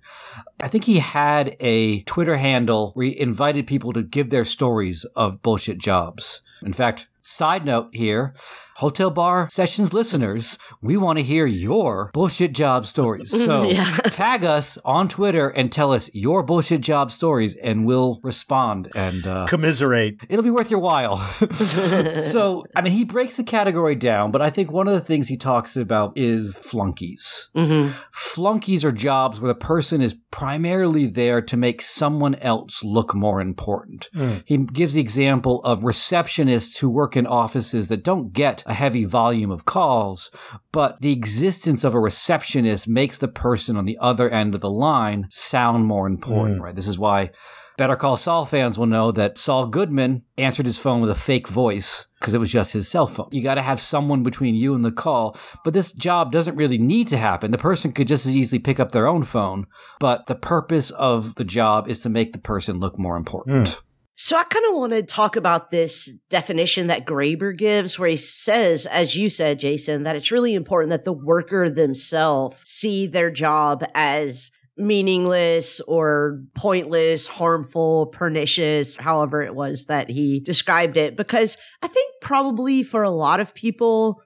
I 0.61 0.68
think 0.68 0.85
he 0.85 1.00
had 1.00 1.56
a 1.58 2.02
Twitter 2.02 2.37
handle 2.37 2.92
where 2.94 3.06
he 3.06 3.18
invited 3.18 3.66
people 3.66 3.92
to 3.94 4.02
give 4.04 4.30
their 4.30 4.44
stories 4.44 5.04
of 5.16 5.42
bullshit 5.42 5.78
jobs. 5.78 6.42
In 6.62 6.73
fact, 6.73 7.08
side 7.28 7.64
note 7.64 7.88
here, 7.92 8.35
Hotel 8.76 9.11
Bar 9.11 9.49
Sessions 9.50 9.92
listeners, 9.92 10.56
we 10.80 10.97
want 10.97 11.18
to 11.18 11.25
hear 11.25 11.47
your 11.47 12.11
bullshit 12.14 12.52
job 12.52 12.87
stories. 12.87 13.30
So 13.49 13.64
Yeah. 13.68 13.85
tag 14.04 14.44
us 14.44 14.78
on 14.85 15.08
Twitter 15.08 15.49
and 15.49 15.73
tell 15.73 15.92
us 15.92 16.08
your 16.12 16.42
bullshit 16.42 16.80
job 16.80 17.11
stories, 17.11 17.56
and 17.56 17.87
we'll 17.87 18.20
respond. 18.23 18.88
And 18.94 19.26
uh, 19.26 19.47
Commiserate. 19.47 20.18
it'll 20.28 20.44
be 20.44 20.50
worth 20.50 20.70
your 20.70 20.80
while. 20.80 21.16
so, 22.23 22.64
I 22.76 22.82
mean, 22.82 22.92
he 22.92 23.04
breaks 23.04 23.37
the 23.37 23.42
category 23.44 23.94
down, 23.94 24.30
but 24.30 24.40
I 24.42 24.50
think 24.50 24.70
one 24.70 24.87
of 24.88 24.94
the 24.94 25.00
things 25.00 25.28
he 25.28 25.37
talks 25.37 25.76
about 25.76 26.12
is 26.16 26.56
flunkies. 26.56 27.50
Mhm. 27.56 27.94
Flunkies 28.12 28.85
are 28.85 28.92
jobs 28.92 29.40
where 29.40 29.52
the 29.52 29.58
person 29.58 30.00
is 30.02 30.14
primarily 30.30 31.06
there 31.06 31.40
to 31.42 31.56
make 31.56 31.82
someone 31.82 32.35
else 32.37 32.85
look 32.85 33.14
more 33.14 33.40
important. 33.40 34.08
Mm. 34.14 34.42
He 34.44 34.56
gives 34.58 34.92
the 34.92 35.00
example 35.00 35.61
of 35.64 35.80
receptionists 35.80 36.78
who 36.78 36.90
work 36.90 37.16
in 37.19 37.27
offices 37.27 37.89
that 37.89 38.05
don't 38.05 38.33
get 38.33 38.63
a 38.67 38.75
heavy 38.75 39.05
volume 39.05 39.51
of 39.51 39.65
calls, 39.65 40.31
but 40.73 41.01
the 41.01 41.13
existence 41.13 41.85
of 41.85 41.95
a 41.95 42.01
receptionist 42.01 42.89
makes 42.89 43.19
the 43.19 43.29
person 43.29 43.77
on 43.77 43.85
the 43.85 43.99
other 44.01 44.31
end 44.31 44.55
of 44.55 44.61
the 44.61 44.71
line 44.71 45.27
sound 45.31 45.87
more 45.87 46.07
important, 46.07 46.59
mm. 46.59 46.63
right? 46.63 46.77
This 46.77 46.89
is 46.89 46.99
why 46.99 47.31
Better 47.79 47.95
Call 47.95 48.17
Saul 48.17 48.45
fans 48.45 48.77
will 48.77 48.87
know 48.87 49.13
that 49.13 49.39
Saul 49.39 49.69
Goodman 49.69 50.25
answered 50.37 50.67
his 50.67 50.81
phone 50.81 51.01
with 51.01 51.11
a 51.11 51.15
fake 51.15 51.47
voice 51.47 52.09
because 52.19 52.35
it 52.35 52.39
was 52.39 52.51
just 52.51 52.73
his 52.73 52.89
cell 52.89 53.07
phone. 53.07 53.29
You 53.31 53.41
got 53.41 53.55
to 53.55 53.63
have 53.63 53.81
someone 53.81 54.25
between 54.25 54.57
you 54.57 54.75
and 54.75 54.85
the 54.85 54.91
call, 54.91 55.39
but 55.65 55.75
this 55.75 55.93
job 55.93 56.33
doesn't 56.33 56.57
really 56.57 56.77
need 56.77 57.07
to 57.09 57.17
happen. 57.17 57.53
The 57.53 57.57
person 57.57 57.93
could 57.93 58.09
just 58.09 58.27
as 58.27 58.35
easily 58.35 58.59
pick 58.59 58.81
up 58.81 58.91
their 58.91 59.07
own 59.07 59.23
phone, 59.23 59.67
but 60.01 60.27
the 60.27 60.35
purpose 60.35 60.91
of 60.91 61.37
the 61.37 61.45
job 61.45 61.89
is 61.89 62.01
to 62.01 62.09
make 62.09 62.33
the 62.33 62.41
person 62.41 62.81
look 62.81 62.99
more 62.99 63.17
important. 63.17 63.69
Mm. 63.69 63.81
So 64.21 64.37
I 64.37 64.43
kind 64.43 64.65
of 64.69 64.75
want 64.75 64.93
to 64.95 65.03
talk 65.05 65.37
about 65.37 65.71
this 65.71 66.11
definition 66.29 66.89
that 66.89 67.07
Graeber 67.07 67.57
gives, 67.57 68.01
where 68.01 68.09
he 68.09 68.17
says, 68.17 68.85
as 68.87 69.17
you 69.17 69.31
said, 69.31 69.61
Jason, 69.61 70.03
that 70.03 70.17
it's 70.17 70.33
really 70.33 70.55
important 70.55 70.91
that 70.91 71.05
the 71.05 71.13
worker 71.13 71.71
themselves 71.71 72.57
see 72.65 73.07
their 73.07 73.31
job 73.31 73.85
as 73.95 74.51
meaningless 74.77 75.81
or 75.83 76.43
pointless, 76.57 77.29
harmful, 77.29 78.07
pernicious, 78.07 78.97
however 78.97 79.41
it 79.41 79.55
was 79.55 79.87
that 79.87 80.11
he 80.11 80.41
described 80.41 80.97
it. 80.97 81.17
Because 81.17 81.57
I 81.81 81.87
think 81.87 82.13
probably 82.21 82.83
for 82.83 83.05
a 83.05 83.11
lot 83.11 83.39
of 83.39 83.55
people, 83.55 84.21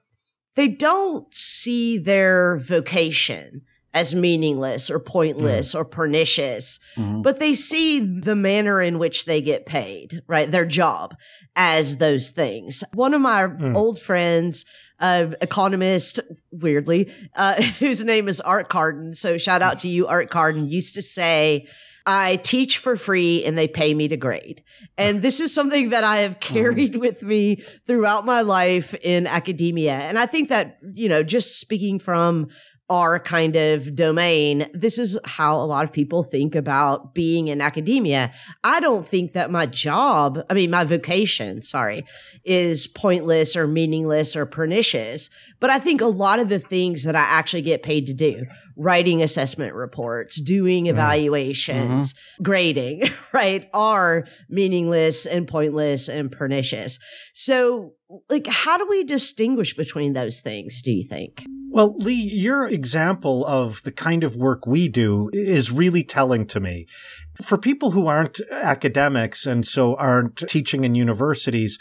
they 0.55 0.69
don't 0.69 1.31
see 1.35 1.99
their 1.99 2.57
vocation 2.57 3.61
as 3.93 4.15
meaningless 4.15 4.89
or 4.89 4.99
pointless 4.99 5.75
or 5.75 5.85
pernicious 5.85 6.79
Mhm. 6.97 7.21
but 7.23 7.39
they 7.39 7.53
see 7.53 7.99
the 7.99 8.35
manner 8.35 8.81
in 8.81 8.97
which 8.99 9.25
they 9.25 9.39
get 9.41 9.65
paid, 9.65 10.21
right? 10.27 10.49
Their 10.49 10.65
job 10.65 11.15
as 11.55 11.97
those 11.97 12.31
things. 12.31 12.83
One 12.93 13.13
of 13.13 13.21
my 13.21 13.43
Mm. 13.47 13.75
old 13.75 13.99
friends, 13.99 14.65
uh, 14.99 15.27
economist, 15.41 16.19
weirdly, 16.51 17.11
uh, 17.35 17.61
whose 17.79 18.03
name 18.03 18.27
is 18.27 18.41
Art 18.41 18.69
Carden. 18.69 19.13
So 19.13 19.37
shout 19.37 19.61
out 19.61 19.79
to 19.79 19.87
you, 19.87 20.07
Art 20.07 20.29
Carden, 20.29 20.67
used 20.69 20.95
to 20.95 21.01
say, 21.01 21.67
I 22.05 22.37
teach 22.37 22.79
for 22.79 22.97
free 22.97 23.43
and 23.45 23.57
they 23.57 23.67
pay 23.67 23.93
me 23.93 24.07
to 24.09 24.17
grade. 24.17 24.61
And 24.97 25.21
this 25.21 25.39
is 25.39 25.53
something 25.53 25.89
that 25.91 26.03
I 26.03 26.17
have 26.19 26.39
carried 26.51 26.95
with 26.95 27.21
me 27.23 27.61
throughout 27.87 28.25
my 28.25 28.41
life 28.41 28.93
in 29.03 29.25
academia. 29.27 29.93
And 29.93 30.17
I 30.19 30.25
think 30.25 30.49
that, 30.49 30.79
you 30.95 31.07
know, 31.07 31.23
just 31.23 31.59
speaking 31.61 31.99
from 31.99 32.47
our 32.89 33.17
kind 33.17 33.55
of 33.55 33.95
domain, 33.95 34.67
this 34.73 34.99
is 34.99 35.17
how 35.23 35.59
a 35.59 35.63
lot 35.65 35.85
of 35.85 35.93
people 35.93 36.21
think 36.21 36.53
about 36.53 37.13
being 37.13 37.47
in 37.47 37.61
academia. 37.61 38.31
I 38.63 38.81
don't 38.81 39.07
think 39.07 39.31
that 39.33 39.49
my 39.49 39.65
job, 39.65 40.39
I 40.49 40.53
mean, 40.53 40.69
my 40.69 40.83
vocation, 40.83 41.61
sorry, 41.61 42.05
is 42.43 42.87
pointless 42.87 43.55
or 43.55 43.67
meaningless 43.67 44.35
or 44.35 44.45
pernicious. 44.45 45.29
But 45.61 45.69
I 45.69 45.79
think 45.79 46.01
a 46.01 46.07
lot 46.07 46.39
of 46.39 46.49
the 46.49 46.59
things 46.59 47.03
that 47.05 47.15
I 47.15 47.21
actually 47.21 47.61
get 47.61 47.83
paid 47.83 48.05
to 48.07 48.13
do, 48.13 48.45
writing 48.75 49.23
assessment 49.23 49.73
reports, 49.75 50.41
doing 50.41 50.83
mm-hmm. 50.83 50.91
evaluations, 50.91 52.13
mm-hmm. 52.13 52.43
grading, 52.43 53.03
right, 53.31 53.69
are 53.73 54.25
meaningless 54.49 55.25
and 55.25 55.47
pointless 55.47 56.09
and 56.09 56.31
pernicious. 56.31 56.99
So, 57.33 57.93
like, 58.29 58.47
how 58.47 58.77
do 58.77 58.87
we 58.89 59.03
distinguish 59.03 59.75
between 59.75 60.13
those 60.13 60.41
things, 60.41 60.81
do 60.81 60.91
you 60.91 61.07
think? 61.07 61.45
Well, 61.69 61.95
Leigh, 61.97 62.13
your 62.13 62.67
example 62.67 63.45
of 63.47 63.81
the 63.83 63.91
kind 63.91 64.23
of 64.23 64.35
work 64.35 64.67
we 64.67 64.87
do 64.87 65.31
is 65.33 65.71
really 65.71 66.03
telling 66.03 66.45
to 66.47 66.59
me. 66.59 66.85
For 67.41 67.57
people 67.57 67.91
who 67.91 68.05
aren't 68.05 68.39
academics 68.51 69.47
and 69.47 69.65
so 69.65 69.95
aren't 69.95 70.37
teaching 70.47 70.83
in 70.83 70.93
universities, 70.93 71.79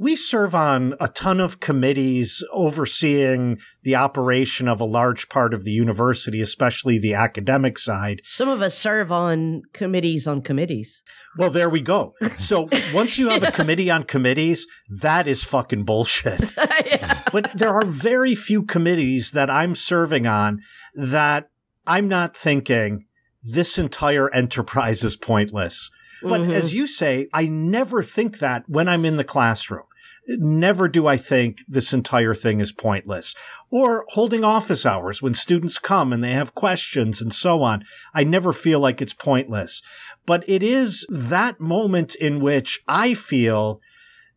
we 0.00 0.16
serve 0.16 0.54
on 0.54 0.94
a 1.00 1.08
ton 1.08 1.40
of 1.40 1.60
committees 1.60 2.42
overseeing 2.52 3.58
the 3.82 3.94
operation 3.94 4.68
of 4.68 4.80
a 4.80 4.84
large 4.84 5.28
part 5.28 5.54
of 5.54 5.64
the 5.64 5.70
university, 5.70 6.40
especially 6.40 6.98
the 6.98 7.14
academic 7.14 7.78
side. 7.78 8.20
Some 8.24 8.48
of 8.48 8.62
us 8.62 8.76
serve 8.76 9.12
on 9.12 9.62
committees 9.72 10.26
on 10.26 10.42
committees. 10.42 11.02
Well, 11.36 11.50
there 11.50 11.70
we 11.70 11.80
go. 11.80 12.14
So 12.36 12.68
once 12.94 13.18
you 13.18 13.28
have 13.28 13.42
a 13.42 13.52
committee 13.52 13.90
on 13.90 14.04
committees, 14.04 14.66
that 14.88 15.28
is 15.28 15.44
fucking 15.44 15.84
bullshit. 15.84 16.52
yeah. 16.86 17.22
but 17.32 17.50
there 17.54 17.74
are 17.74 17.84
very 17.84 18.34
few 18.34 18.62
committees 18.62 19.30
that 19.32 19.50
I'm 19.50 19.74
serving 19.74 20.26
on 20.26 20.60
that 20.94 21.50
I'm 21.86 22.08
not 22.08 22.36
thinking 22.36 23.06
this 23.42 23.78
entire 23.78 24.32
enterprise 24.32 25.04
is 25.04 25.16
pointless. 25.16 25.90
But 26.26 26.42
Mhm. 26.42 26.52
as 26.54 26.74
you 26.74 26.86
say, 26.86 27.28
I 27.32 27.46
never 27.46 28.02
think 28.02 28.38
that 28.38 28.64
when 28.66 28.88
I'm 28.88 29.04
in 29.04 29.16
the 29.16 29.24
classroom. 29.24 29.84
Never 30.26 30.88
do 30.88 31.06
I 31.06 31.18
think 31.18 31.58
this 31.68 31.92
entire 31.92 32.34
thing 32.34 32.58
is 32.60 32.72
pointless. 32.72 33.34
Or 33.70 34.06
holding 34.08 34.42
office 34.42 34.86
hours 34.86 35.20
when 35.20 35.34
students 35.34 35.78
come 35.78 36.14
and 36.14 36.24
they 36.24 36.32
have 36.32 36.54
questions 36.54 37.20
and 37.20 37.34
so 37.34 37.62
on. 37.62 37.84
I 38.14 38.24
never 38.24 38.54
feel 38.54 38.80
like 38.80 39.02
it's 39.02 39.12
pointless. 39.12 39.82
But 40.24 40.42
it 40.48 40.62
is 40.62 41.06
that 41.10 41.60
moment 41.60 42.14
in 42.14 42.40
which 42.40 42.80
I 42.88 43.12
feel 43.12 43.82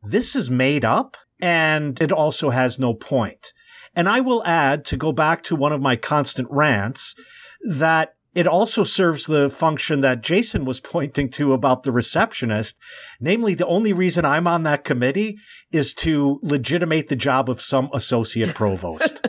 this 0.03 0.35
is 0.35 0.49
made 0.49 0.83
up 0.83 1.15
and 1.39 2.01
it 2.01 2.11
also 2.11 2.49
has 2.49 2.77
no 2.77 2.93
point. 2.93 3.53
And 3.95 4.09
I 4.09 4.19
will 4.19 4.43
add 4.45 4.83
to 4.85 4.97
go 4.97 5.13
back 5.13 5.41
to 5.43 5.55
one 5.55 5.71
of 5.71 5.81
my 5.81 5.95
constant 5.95 6.49
rants 6.51 7.15
that 7.63 8.16
it 8.37 8.45
also 8.45 8.83
serves 8.83 9.25
the 9.25 9.49
function 9.49 10.01
that 10.01 10.21
Jason 10.21 10.63
was 10.63 10.79
pointing 10.95 11.27
to 11.31 11.53
about 11.53 11.81
the 11.81 11.91
receptionist. 11.91 12.77
Namely, 13.19 13.55
the 13.55 13.65
only 13.65 13.93
reason 13.93 14.25
I'm 14.25 14.45
on 14.45 14.61
that 14.61 14.83
committee 14.83 15.39
is 15.71 15.95
to 15.95 16.39
legitimate 16.43 17.07
the 17.07 17.15
job 17.15 17.49
of 17.49 17.59
some 17.59 17.89
associate 17.95 18.53
provost. 18.53 19.27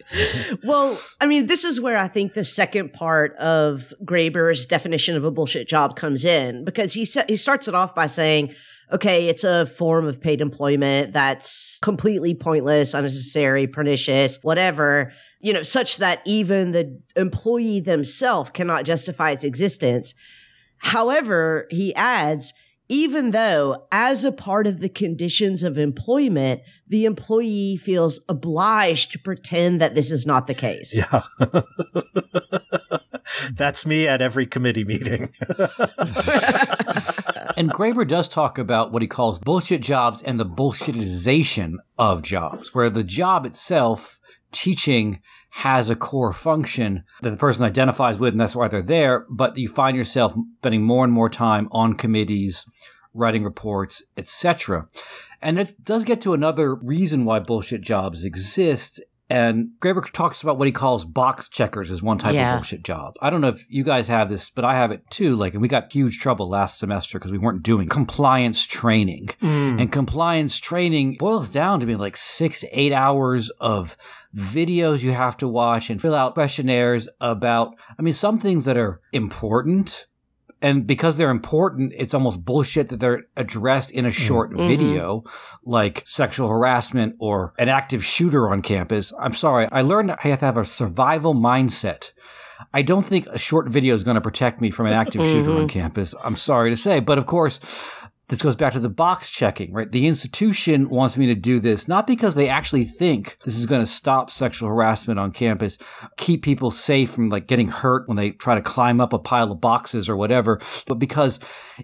well, 0.64 1.00
I 1.18 1.26
mean, 1.26 1.46
this 1.46 1.64
is 1.64 1.80
where 1.80 1.96
I 1.96 2.08
think 2.08 2.34
the 2.34 2.44
second 2.44 2.92
part 2.92 3.34
of 3.36 3.94
Graeber's 4.04 4.66
definition 4.66 5.16
of 5.16 5.24
a 5.24 5.30
bullshit 5.30 5.66
job 5.66 5.96
comes 5.96 6.26
in 6.26 6.66
because 6.66 6.92
he 6.92 7.06
sa- 7.06 7.24
he 7.26 7.36
starts 7.36 7.68
it 7.68 7.74
off 7.74 7.94
by 7.94 8.06
saying, 8.06 8.54
okay, 8.92 9.28
it's 9.28 9.44
a 9.44 9.64
form 9.64 10.06
of 10.06 10.20
paid 10.20 10.42
employment 10.42 11.14
that's 11.14 11.78
completely 11.80 12.34
pointless, 12.34 12.92
unnecessary, 12.92 13.66
pernicious, 13.66 14.38
whatever, 14.42 15.12
you 15.42 15.52
know, 15.52 15.62
such 15.62 15.98
that 15.98 16.22
even 16.24 16.70
the 16.70 16.98
employee 17.16 17.80
themselves 17.80 18.50
cannot 18.50 18.84
justify 18.84 19.32
its 19.32 19.44
existence. 19.44 20.14
However, 20.78 21.66
he 21.70 21.94
adds, 21.94 22.54
even 22.88 23.30
though, 23.30 23.86
as 23.90 24.24
a 24.24 24.32
part 24.32 24.66
of 24.66 24.80
the 24.80 24.88
conditions 24.88 25.62
of 25.62 25.78
employment, 25.78 26.62
the 26.88 27.04
employee 27.04 27.76
feels 27.76 28.20
obliged 28.28 29.12
to 29.12 29.18
pretend 29.18 29.80
that 29.80 29.94
this 29.94 30.10
is 30.10 30.26
not 30.26 30.46
the 30.46 30.54
case. 30.54 30.96
yeah. 30.96 31.22
That's 33.54 33.86
me 33.86 34.06
at 34.06 34.20
every 34.20 34.46
committee 34.46 34.84
meeting. 34.84 35.32
and 37.56 37.70
Graeber 37.70 38.06
does 38.06 38.28
talk 38.28 38.58
about 38.58 38.92
what 38.92 39.02
he 39.02 39.08
calls 39.08 39.40
bullshit 39.40 39.80
jobs 39.80 40.22
and 40.22 40.38
the 40.38 40.46
bullshitization 40.46 41.76
of 41.98 42.22
jobs, 42.22 42.74
where 42.74 42.90
the 42.90 43.04
job 43.04 43.46
itself, 43.46 44.20
teaching, 44.52 45.20
has 45.56 45.90
a 45.90 45.96
core 45.96 46.32
function 46.32 47.04
that 47.20 47.30
the 47.30 47.36
person 47.36 47.62
identifies 47.64 48.18
with, 48.18 48.32
and 48.32 48.40
that's 48.40 48.56
why 48.56 48.68
they're 48.68 48.80
there. 48.80 49.26
But 49.28 49.56
you 49.58 49.68
find 49.68 49.96
yourself 49.96 50.34
spending 50.56 50.82
more 50.82 51.04
and 51.04 51.12
more 51.12 51.28
time 51.28 51.68
on 51.72 51.92
committees, 51.94 52.64
writing 53.12 53.44
reports, 53.44 54.02
etc. 54.16 54.86
And 55.42 55.58
it 55.58 55.74
does 55.84 56.04
get 56.04 56.22
to 56.22 56.32
another 56.32 56.74
reason 56.74 57.26
why 57.26 57.38
bullshit 57.40 57.82
jobs 57.82 58.24
exist. 58.24 59.00
And 59.28 59.70
Graeber 59.80 60.10
talks 60.12 60.42
about 60.42 60.58
what 60.58 60.66
he 60.66 60.72
calls 60.72 61.04
box 61.04 61.48
checkers 61.48 61.90
as 61.90 62.02
one 62.02 62.18
type 62.18 62.34
Yeah. 62.34 62.52
of 62.54 62.58
bullshit 62.60 62.82
job. 62.82 63.14
I 63.20 63.28
don't 63.30 63.40
know 63.40 63.48
if 63.48 63.64
you 63.70 63.82
guys 63.82 64.08
have 64.08 64.28
this, 64.28 64.50
but 64.50 64.64
I 64.64 64.74
have 64.74 64.90
it 64.90 65.02
too. 65.10 65.36
Like, 65.36 65.52
and 65.54 65.60
we 65.62 65.68
got 65.68 65.92
huge 65.92 66.18
trouble 66.18 66.48
last 66.48 66.78
semester 66.78 67.18
because 67.18 67.32
we 67.32 67.38
weren't 67.38 67.62
doing 67.62 67.88
compliance 67.88 68.66
training. 68.66 69.28
Mm. 69.42 69.80
And 69.82 69.92
compliance 69.92 70.58
training 70.58 71.16
boils 71.18 71.50
down 71.50 71.80
to 71.80 71.86
being 71.86 71.98
like 71.98 72.16
six, 72.16 72.64
eight 72.72 72.92
hours 72.92 73.50
of 73.60 73.96
videos 74.36 75.02
you 75.02 75.12
have 75.12 75.36
to 75.38 75.48
watch 75.48 75.90
and 75.90 76.00
fill 76.00 76.14
out 76.14 76.34
questionnaires 76.34 77.08
about, 77.20 77.74
I 77.98 78.02
mean, 78.02 78.14
some 78.14 78.38
things 78.38 78.64
that 78.64 78.76
are 78.76 79.00
important 79.12 80.06
And 80.62 80.86
because 80.86 81.16
they're 81.16 81.30
important, 81.30 81.92
it's 81.96 82.14
almost 82.14 82.44
bullshit 82.44 82.88
that 82.90 83.00
they're 83.00 83.24
addressed 83.36 83.90
in 83.90 84.06
a 84.06 84.10
mm. 84.10 84.12
short 84.12 84.52
mm-hmm. 84.52 84.68
video, 84.68 85.24
like 85.64 86.04
sexual 86.06 86.48
harassment 86.48 87.16
or 87.18 87.52
an 87.58 87.68
active 87.68 88.04
shooter 88.04 88.48
on 88.48 88.62
campus. 88.62 89.12
I'm 89.18 89.34
sorry. 89.34 89.66
I 89.72 89.82
learned 89.82 90.12
I 90.12 90.28
have 90.28 90.38
to 90.38 90.46
have 90.46 90.56
a 90.56 90.64
survival 90.64 91.34
mindset. 91.34 92.12
I 92.72 92.82
don't 92.82 93.04
think 93.04 93.26
a 93.26 93.38
short 93.38 93.68
video 93.68 93.96
is 93.96 94.04
going 94.04 94.14
to 94.14 94.20
protect 94.20 94.60
me 94.60 94.70
from 94.70 94.86
an 94.86 94.92
active 94.92 95.22
shooter 95.22 95.50
mm-hmm. 95.50 95.62
on 95.62 95.68
campus. 95.68 96.14
I'm 96.22 96.36
sorry 96.36 96.70
to 96.70 96.76
say. 96.76 97.00
But 97.00 97.18
of 97.18 97.26
course, 97.26 97.58
this 98.32 98.40
goes 98.40 98.56
back 98.56 98.72
to 98.72 98.80
the 98.80 98.88
box 98.88 99.28
checking, 99.28 99.74
right? 99.74 99.92
The 99.92 100.06
institution 100.06 100.88
wants 100.88 101.18
me 101.18 101.26
to 101.26 101.34
do 101.34 101.60
this 101.60 101.86
not 101.86 102.06
because 102.06 102.34
they 102.34 102.48
actually 102.48 102.86
think 102.86 103.36
this 103.44 103.58
is 103.58 103.66
going 103.66 103.82
to 103.82 103.86
stop 103.86 104.30
sexual 104.30 104.70
harassment 104.70 105.20
on 105.20 105.32
campus, 105.32 105.76
keep 106.16 106.42
people 106.42 106.70
safe 106.70 107.10
from 107.10 107.28
like 107.28 107.46
getting 107.46 107.68
hurt 107.68 108.08
when 108.08 108.16
they 108.16 108.30
try 108.30 108.54
to 108.54 108.62
climb 108.62 109.02
up 109.02 109.12
a 109.12 109.18
pile 109.18 109.52
of 109.52 109.60
boxes 109.60 110.08
or 110.08 110.16
whatever, 110.16 110.62
but 110.86 110.94
because 110.94 111.40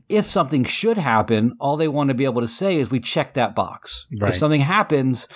if 0.09 0.25
something 0.25 0.65
should 0.65 0.97
happen, 0.97 1.53
all 1.61 1.77
they 1.77 1.87
want 1.87 2.09
to 2.09 2.15
be 2.15 2.25
able 2.25 2.41
to 2.41 2.49
say 2.49 2.77
is 2.77 2.91
we 2.91 2.99
check 2.99 3.35
that 3.35 3.55
box. 3.55 4.07
Right. 4.19 4.31
If 4.31 4.39
something 4.39 4.63
happens, 4.63 5.29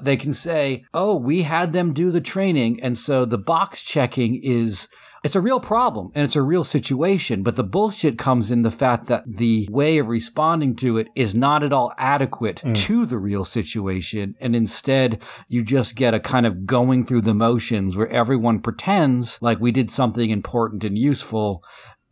they 0.00 0.16
can 0.16 0.32
say, 0.32 0.84
"Oh, 0.92 1.14
we 1.14 1.42
had 1.42 1.74
them 1.74 1.92
do 1.92 2.10
the 2.10 2.20
training." 2.20 2.82
And 2.82 2.98
so 2.98 3.24
the 3.24 3.38
box 3.38 3.84
checking 3.84 4.42
is 4.42 4.88
it's 5.24 5.36
a 5.36 5.40
real 5.40 5.60
problem 5.60 6.10
and 6.14 6.24
it's 6.24 6.36
a 6.36 6.42
real 6.42 6.64
situation, 6.64 7.42
but 7.42 7.56
the 7.56 7.64
bullshit 7.64 8.18
comes 8.18 8.50
in 8.50 8.62
the 8.62 8.70
fact 8.70 9.06
that 9.06 9.24
the 9.26 9.68
way 9.70 9.98
of 9.98 10.08
responding 10.08 10.76
to 10.76 10.98
it 10.98 11.08
is 11.14 11.34
not 11.34 11.62
at 11.62 11.72
all 11.72 11.92
adequate 11.98 12.60
mm. 12.62 12.76
to 12.76 13.06
the 13.06 13.18
real 13.18 13.44
situation. 13.44 14.34
And 14.40 14.54
instead, 14.54 15.22
you 15.48 15.64
just 15.64 15.96
get 15.96 16.14
a 16.14 16.20
kind 16.20 16.46
of 16.46 16.66
going 16.66 17.04
through 17.04 17.22
the 17.22 17.34
motions 17.34 17.96
where 17.96 18.08
everyone 18.08 18.60
pretends 18.60 19.40
like 19.40 19.60
we 19.60 19.72
did 19.72 19.90
something 19.90 20.30
important 20.30 20.84
and 20.84 20.98
useful 20.98 21.62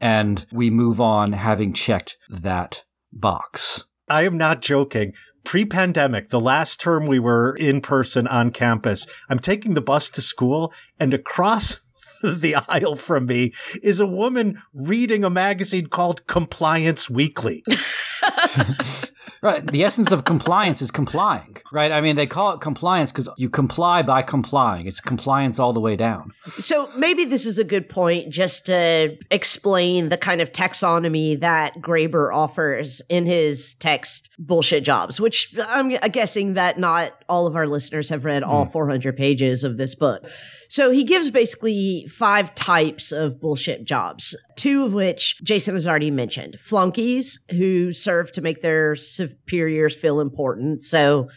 and 0.00 0.46
we 0.52 0.70
move 0.70 1.00
on 1.00 1.32
having 1.32 1.72
checked 1.72 2.16
that 2.28 2.84
box. 3.12 3.84
I 4.08 4.22
am 4.22 4.36
not 4.36 4.60
joking 4.60 5.14
pre 5.44 5.64
pandemic, 5.64 6.30
the 6.30 6.40
last 6.40 6.80
term 6.80 7.06
we 7.06 7.18
were 7.18 7.54
in 7.54 7.80
person 7.80 8.26
on 8.26 8.50
campus, 8.50 9.06
I'm 9.28 9.38
taking 9.38 9.74
the 9.74 9.80
bus 9.80 10.10
to 10.10 10.22
school 10.22 10.72
and 10.98 11.14
across 11.14 11.82
the 12.38 12.56
aisle 12.68 12.96
from 12.96 13.26
me 13.26 13.52
is 13.82 14.00
a 14.00 14.06
woman 14.06 14.62
reading 14.72 15.24
a 15.24 15.30
magazine 15.30 15.88
called 15.88 16.26
Compliance 16.26 17.10
Weekly. 17.10 17.62
Right. 19.44 19.66
The 19.66 19.84
essence 19.84 20.10
of 20.10 20.24
compliance 20.24 20.80
is 20.80 20.90
complying, 20.90 21.58
right? 21.70 21.92
I 21.92 22.00
mean, 22.00 22.16
they 22.16 22.26
call 22.26 22.54
it 22.54 22.62
compliance 22.62 23.12
because 23.12 23.28
you 23.36 23.50
comply 23.50 24.00
by 24.00 24.22
complying. 24.22 24.86
It's 24.86 25.00
compliance 25.00 25.58
all 25.58 25.74
the 25.74 25.80
way 25.80 25.96
down. 25.96 26.32
So 26.52 26.88
maybe 26.96 27.26
this 27.26 27.44
is 27.44 27.58
a 27.58 27.64
good 27.64 27.90
point 27.90 28.30
just 28.30 28.64
to 28.66 29.18
explain 29.30 30.08
the 30.08 30.16
kind 30.16 30.40
of 30.40 30.50
taxonomy 30.50 31.38
that 31.40 31.74
Graeber 31.82 32.34
offers 32.34 33.02
in 33.10 33.26
his 33.26 33.74
text, 33.74 34.30
Bullshit 34.38 34.82
Jobs, 34.82 35.20
which 35.20 35.54
I'm 35.68 35.90
guessing 35.90 36.54
that 36.54 36.78
not 36.78 37.12
all 37.28 37.46
of 37.46 37.54
our 37.54 37.66
listeners 37.66 38.08
have 38.08 38.24
read 38.24 38.42
all 38.42 38.64
hmm. 38.64 38.70
400 38.70 39.14
pages 39.14 39.62
of 39.62 39.76
this 39.76 39.94
book. 39.94 40.26
So 40.70 40.90
he 40.90 41.04
gives 41.04 41.30
basically 41.30 42.06
five 42.06 42.54
types 42.54 43.12
of 43.12 43.40
bullshit 43.42 43.84
jobs, 43.84 44.34
two 44.56 44.86
of 44.86 44.94
which 44.94 45.36
Jason 45.42 45.74
has 45.74 45.86
already 45.86 46.10
mentioned 46.10 46.58
flunkies 46.58 47.38
who 47.50 47.92
serve 47.92 48.32
to 48.32 48.40
make 48.40 48.62
their 48.62 48.96
superiors 49.40 49.96
feel 49.96 50.20
important. 50.20 50.84
So 50.84 51.28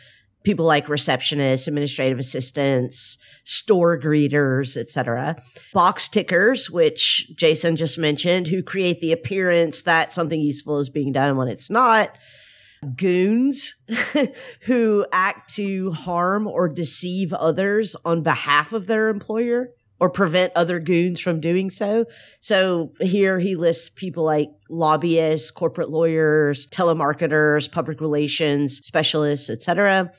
people 0.43 0.65
like 0.65 0.87
receptionists, 0.87 1.67
administrative 1.67 2.19
assistants, 2.19 3.17
store 3.43 3.99
greeters, 3.99 4.77
etc. 4.77 5.35
Box 5.73 6.07
tickers, 6.07 6.71
which 6.71 7.29
Jason 7.35 7.75
just 7.75 7.97
mentioned, 7.97 8.47
who 8.47 8.63
create 8.63 9.01
the 9.01 9.11
appearance 9.11 9.81
that 9.81 10.13
something 10.13 10.39
useful 10.39 10.79
is 10.79 10.89
being 10.89 11.11
done 11.11 11.35
when 11.35 11.49
it's 11.49 11.69
not 11.69 12.17
goons 12.95 13.73
who 14.61 15.05
act 15.11 15.53
to 15.55 15.91
harm 15.91 16.47
or 16.47 16.69
deceive 16.69 17.33
others 17.33 17.95
on 18.05 18.21
behalf 18.21 18.71
of 18.71 18.87
their 18.87 19.09
employer 19.09 19.71
or 19.99 20.09
prevent 20.09 20.51
other 20.55 20.79
goons 20.79 21.19
from 21.19 21.39
doing 21.39 21.69
so. 21.69 22.05
So 22.41 22.93
here 22.99 23.39
he 23.39 23.55
lists 23.55 23.89
people 23.89 24.23
like 24.23 24.49
lobbyists, 24.69 25.51
corporate 25.51 25.89
lawyers, 25.89 26.67
telemarketers, 26.67 27.71
public 27.71 27.99
relations 28.01 28.77
specialists, 28.77 29.49
etc. 29.49 30.11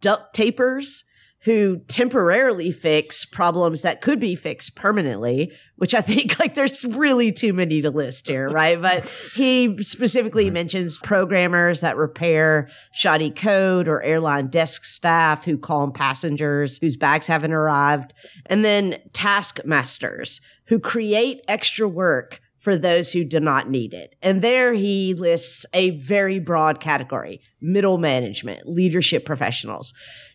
Duct 0.00 0.34
tapers, 0.34 1.04
who 1.44 1.78
temporarily 1.88 2.70
fix 2.70 3.24
problems 3.24 3.80
that 3.80 4.02
could 4.02 4.20
be 4.20 4.34
fixed 4.34 4.76
permanently, 4.76 5.52
which 5.76 5.94
I 5.94 6.02
think 6.02 6.38
like 6.38 6.54
there's 6.54 6.84
really 6.84 7.32
too 7.32 7.52
many 7.52 7.80
to 7.82 7.90
list 7.90 8.28
here, 8.28 8.50
right? 8.50 8.80
But 8.80 9.06
he 9.34 9.82
specifically 9.82 10.46
mm-hmm. 10.46 10.54
mentions 10.54 10.98
programmers 10.98 11.80
that 11.80 11.96
repair 11.96 12.68
shoddy 12.92 13.30
code 13.30 13.88
or 13.88 14.02
airline 14.02 14.48
desk 14.48 14.84
staff 14.84 15.44
who 15.44 15.56
calm 15.56 15.92
passengers 15.92 16.78
whose 16.78 16.96
bags 16.96 17.26
haven't 17.26 17.52
arrived, 17.52 18.12
and 18.46 18.64
then 18.64 18.98
taskmasters 19.12 20.40
who 20.66 20.78
create 20.78 21.40
extra 21.48 21.88
work 21.88 22.40
for 22.60 22.76
those 22.76 23.10
who 23.10 23.24
do 23.24 23.40
not 23.40 23.70
need 23.70 23.94
it. 23.94 24.14
And 24.22 24.42
there 24.42 24.74
he 24.74 25.14
lists 25.14 25.64
a 25.72 25.90
very 25.90 26.38
broad 26.38 26.78
category 26.78 27.40
middle 27.62 27.98
management, 27.98 28.66
leadership 28.66 29.24
professionals. 29.24 29.92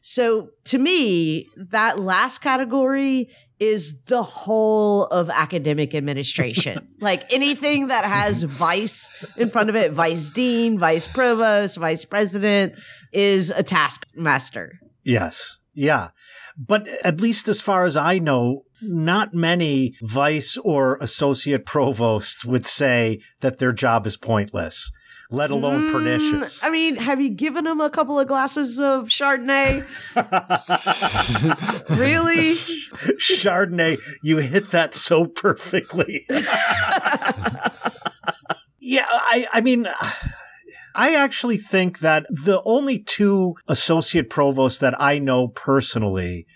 So 0.08 0.50
to 0.66 0.78
me, 0.78 1.48
that 1.58 1.98
last 1.98 2.38
category 2.38 3.28
is 3.60 4.04
the 4.04 4.22
whole 4.22 5.06
of 5.06 5.32
academic 5.32 5.96
administration. 5.96 6.88
like 7.00 7.24
anything 7.34 7.88
that 7.88 8.06
has 8.06 8.44
vice 8.44 9.10
in 9.36 9.50
front 9.50 9.72
of 9.72 9.76
it, 9.76 9.94
vice 9.94 10.30
dean, 10.30 10.78
vice 10.78 11.08
provost, 11.08 11.78
vice 11.78 12.06
president, 12.06 12.74
is 13.14 13.50
a 13.50 13.64
taskmaster. 13.64 14.80
Yes. 15.04 15.58
Yeah. 15.74 16.10
But 16.56 16.88
at 17.04 17.20
least 17.20 17.48
as 17.48 17.60
far 17.60 17.88
as 17.88 17.98
I 17.98 18.20
know, 18.20 18.66
not 18.84 19.34
many 19.34 19.96
vice 20.04 20.56
or 20.58 21.00
associate 21.02 21.66
provosts 21.66 22.46
would 22.46 22.68
say 22.68 23.22
that 23.42 23.58
their 23.58 23.74
job 23.74 24.06
is 24.06 24.18
pointless 24.18 24.92
let 25.32 25.50
alone 25.50 25.84
mm, 25.84 25.92
pernicious. 25.92 26.64
I 26.64 26.70
mean, 26.70 26.96
have 26.98 27.22
you 27.22 27.30
given 27.30 27.66
them 27.66 27.82
a 27.82 27.90
couple 27.90 28.20
of 28.20 28.28
glasses 28.28 28.80
of 28.80 29.08
Chardonnay? 29.10 29.86
really? 31.98 32.56
Chardonnay, 33.18 33.98
you 34.22 34.38
hit 34.38 34.72
that 34.72 34.94
so 34.94 35.26
perfectly. 35.26 36.26
yeah, 38.80 39.06
I, 39.10 39.48
I 39.54 39.62
mean. 39.62 39.88
I 40.98 41.14
actually 41.14 41.58
think 41.58 42.00
that 42.00 42.26
the 42.30 42.62
only 42.64 43.00
two 43.00 43.56
associate 43.68 44.30
provosts 44.30 44.80
that 44.80 44.96
I 44.98 45.20
know 45.20 45.50
personally 45.50 46.48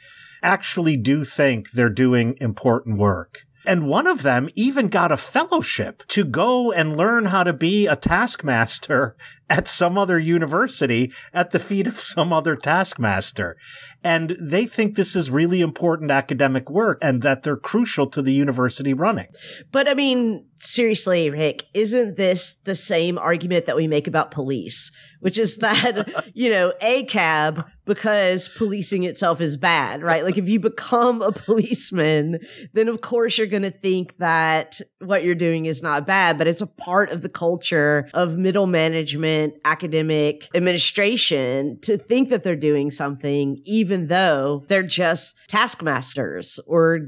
actually 0.41 0.95
do 0.95 1.25
think 1.25 1.71
they're 1.71 1.89
doing 1.89 2.37
important 2.39 2.97
work. 2.97 3.41
And 3.69 3.85
one 3.85 4.07
of 4.07 4.23
them 4.23 4.49
even 4.55 4.87
got 4.87 5.11
a 5.11 5.15
fellowship 5.15 6.01
to 6.07 6.23
go 6.23 6.71
and 6.71 6.97
learn 6.97 7.25
how 7.25 7.43
to 7.43 7.53
be 7.53 7.85
a 7.85 7.95
taskmaster 7.95 9.15
at 9.49 9.67
some 9.67 9.97
other 9.97 10.19
university 10.19 11.11
at 11.33 11.51
the 11.51 11.59
feet 11.59 11.87
of 11.87 11.99
some 11.99 12.31
other 12.31 12.55
taskmaster. 12.55 13.57
And 14.03 14.37
they 14.39 14.65
think 14.65 14.95
this 14.95 15.15
is 15.15 15.29
really 15.29 15.61
important 15.61 16.11
academic 16.11 16.69
work 16.69 16.99
and 17.01 17.21
that 17.23 17.43
they're 17.43 17.57
crucial 17.57 18.07
to 18.07 18.21
the 18.21 18.33
university 18.33 18.93
running. 18.93 19.27
But 19.71 19.87
I 19.87 19.93
mean, 19.93 20.45
seriously, 20.59 21.29
Rick, 21.29 21.65
isn't 21.73 22.15
this 22.15 22.55
the 22.63 22.75
same 22.75 23.17
argument 23.17 23.65
that 23.65 23.75
we 23.75 23.87
make 23.87 24.07
about 24.07 24.31
police, 24.31 24.91
which 25.19 25.37
is 25.37 25.57
that, 25.57 26.29
you 26.33 26.49
know, 26.49 26.73
ACAB, 26.81 27.65
because 27.85 28.49
policing 28.49 29.03
itself 29.03 29.41
is 29.41 29.57
bad, 29.57 30.01
right? 30.01 30.23
Like 30.23 30.37
if 30.37 30.47
you 30.47 30.59
become 30.59 31.21
a 31.21 31.31
policeman, 31.31 32.39
then 32.73 32.87
of 32.87 33.01
course 33.01 33.37
you're 33.37 33.47
going 33.47 33.63
to 33.63 33.71
think 33.71 34.17
that 34.17 34.79
what 34.99 35.23
you're 35.23 35.35
doing 35.35 35.65
is 35.65 35.81
not 35.81 36.05
bad, 36.05 36.37
but 36.37 36.47
it's 36.47 36.61
a 36.61 36.67
part 36.67 37.09
of 37.09 37.21
the 37.21 37.29
culture 37.29 38.09
of 38.13 38.37
middle 38.37 38.67
management 38.67 39.38
government, 39.39 39.61
academic, 39.65 40.47
administration 40.55 41.79
to 41.81 41.97
think 41.97 42.29
that 42.29 42.43
they're 42.43 42.55
doing 42.55 42.91
something, 42.91 43.61
even 43.65 44.07
though 44.07 44.65
they're 44.67 44.83
just 44.83 45.35
taskmasters 45.47 46.59
or 46.67 46.99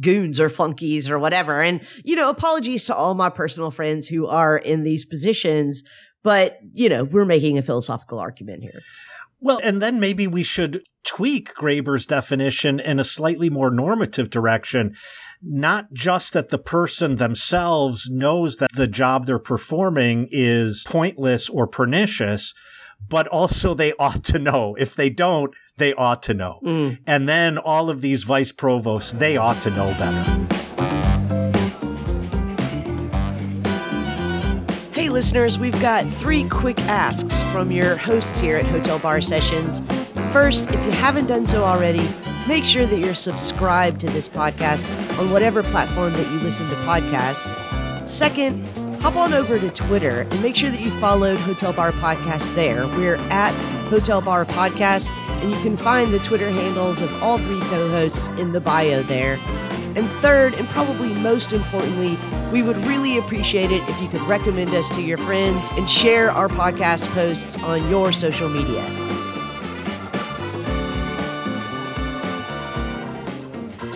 goons 0.00 0.40
or 0.40 0.48
flunkies 0.48 1.10
or 1.10 1.18
whatever. 1.18 1.60
And, 1.60 1.80
you 2.04 2.16
know, 2.16 2.30
apologies 2.30 2.86
to 2.86 2.94
all 2.94 3.14
my 3.14 3.28
personal 3.28 3.70
friends 3.70 4.08
who 4.08 4.26
are 4.26 4.56
in 4.56 4.82
these 4.82 5.04
positions, 5.04 5.82
but, 6.22 6.58
you 6.72 6.88
know, 6.88 7.04
we're 7.04 7.24
making 7.24 7.58
a 7.58 7.62
philosophical 7.62 8.18
argument 8.18 8.62
here. 8.62 8.80
Well, 9.40 9.60
and 9.62 9.80
then 9.80 10.00
maybe 10.00 10.26
we 10.26 10.42
should 10.42 10.82
tweak 11.04 11.54
Graeber's 11.54 12.06
definition 12.06 12.80
in 12.80 12.98
a 12.98 13.04
slightly 13.04 13.48
more 13.48 13.70
normative 13.70 14.30
direction 14.30 14.94
not 15.42 15.92
just 15.92 16.32
that 16.32 16.48
the 16.48 16.58
person 16.58 17.16
themselves 17.16 18.10
knows 18.10 18.56
that 18.56 18.72
the 18.72 18.86
job 18.86 19.26
they're 19.26 19.38
performing 19.38 20.28
is 20.30 20.84
pointless 20.86 21.48
or 21.48 21.66
pernicious, 21.66 22.54
but 23.08 23.26
also 23.28 23.74
they 23.74 23.92
ought 23.98 24.24
to 24.24 24.38
know. 24.38 24.74
If 24.78 24.94
they 24.94 25.10
don't, 25.10 25.54
they 25.76 25.94
ought 25.94 26.22
to 26.24 26.34
know. 26.34 26.60
Mm. 26.64 26.98
And 27.06 27.28
then 27.28 27.58
all 27.58 27.88
of 27.90 28.00
these 28.00 28.24
vice 28.24 28.52
provosts, 28.52 29.12
they 29.12 29.36
ought 29.36 29.62
to 29.62 29.70
know 29.70 29.94
better. 29.98 30.67
Listeners, 35.08 35.58
we've 35.58 35.80
got 35.80 36.06
three 36.14 36.48
quick 36.48 36.78
asks 36.80 37.42
from 37.44 37.70
your 37.70 37.96
hosts 37.96 38.38
here 38.40 38.56
at 38.56 38.66
Hotel 38.66 38.98
Bar 38.98 39.20
Sessions. 39.20 39.80
First, 40.32 40.64
if 40.64 40.84
you 40.84 40.90
haven't 40.90 41.26
done 41.26 41.46
so 41.46 41.64
already, 41.64 42.06
make 42.46 42.64
sure 42.64 42.86
that 42.86 42.98
you're 42.98 43.14
subscribed 43.14 44.00
to 44.02 44.06
this 44.08 44.28
podcast 44.28 44.84
on 45.18 45.30
whatever 45.30 45.62
platform 45.62 46.12
that 46.12 46.30
you 46.30 46.38
listen 46.40 46.68
to 46.68 46.74
podcasts. 46.76 48.08
Second, 48.08 48.66
hop 49.00 49.16
on 49.16 49.32
over 49.32 49.58
to 49.58 49.70
Twitter 49.70 50.20
and 50.22 50.42
make 50.42 50.54
sure 50.54 50.70
that 50.70 50.80
you 50.80 50.90
followed 51.00 51.38
Hotel 51.38 51.72
Bar 51.72 51.92
Podcast 51.92 52.54
there. 52.54 52.86
We're 52.88 53.16
at 53.30 53.52
Hotel 53.88 54.20
Bar 54.20 54.44
Podcast, 54.44 55.08
and 55.42 55.50
you 55.50 55.58
can 55.62 55.76
find 55.76 56.12
the 56.12 56.18
Twitter 56.20 56.50
handles 56.50 57.00
of 57.00 57.22
all 57.22 57.38
three 57.38 57.60
co 57.60 57.88
hosts 57.88 58.28
in 58.40 58.52
the 58.52 58.60
bio 58.60 59.02
there. 59.04 59.38
And 59.98 60.08
third, 60.22 60.54
and 60.54 60.68
probably 60.68 61.12
most 61.12 61.52
importantly, 61.52 62.16
we 62.52 62.62
would 62.62 62.76
really 62.86 63.18
appreciate 63.18 63.72
it 63.72 63.82
if 63.90 64.00
you 64.00 64.06
could 64.06 64.20
recommend 64.28 64.72
us 64.72 64.88
to 64.90 65.02
your 65.02 65.18
friends 65.18 65.72
and 65.72 65.90
share 65.90 66.30
our 66.30 66.46
podcast 66.46 67.12
posts 67.14 67.60
on 67.64 67.90
your 67.90 68.12
social 68.12 68.48
media. 68.48 69.07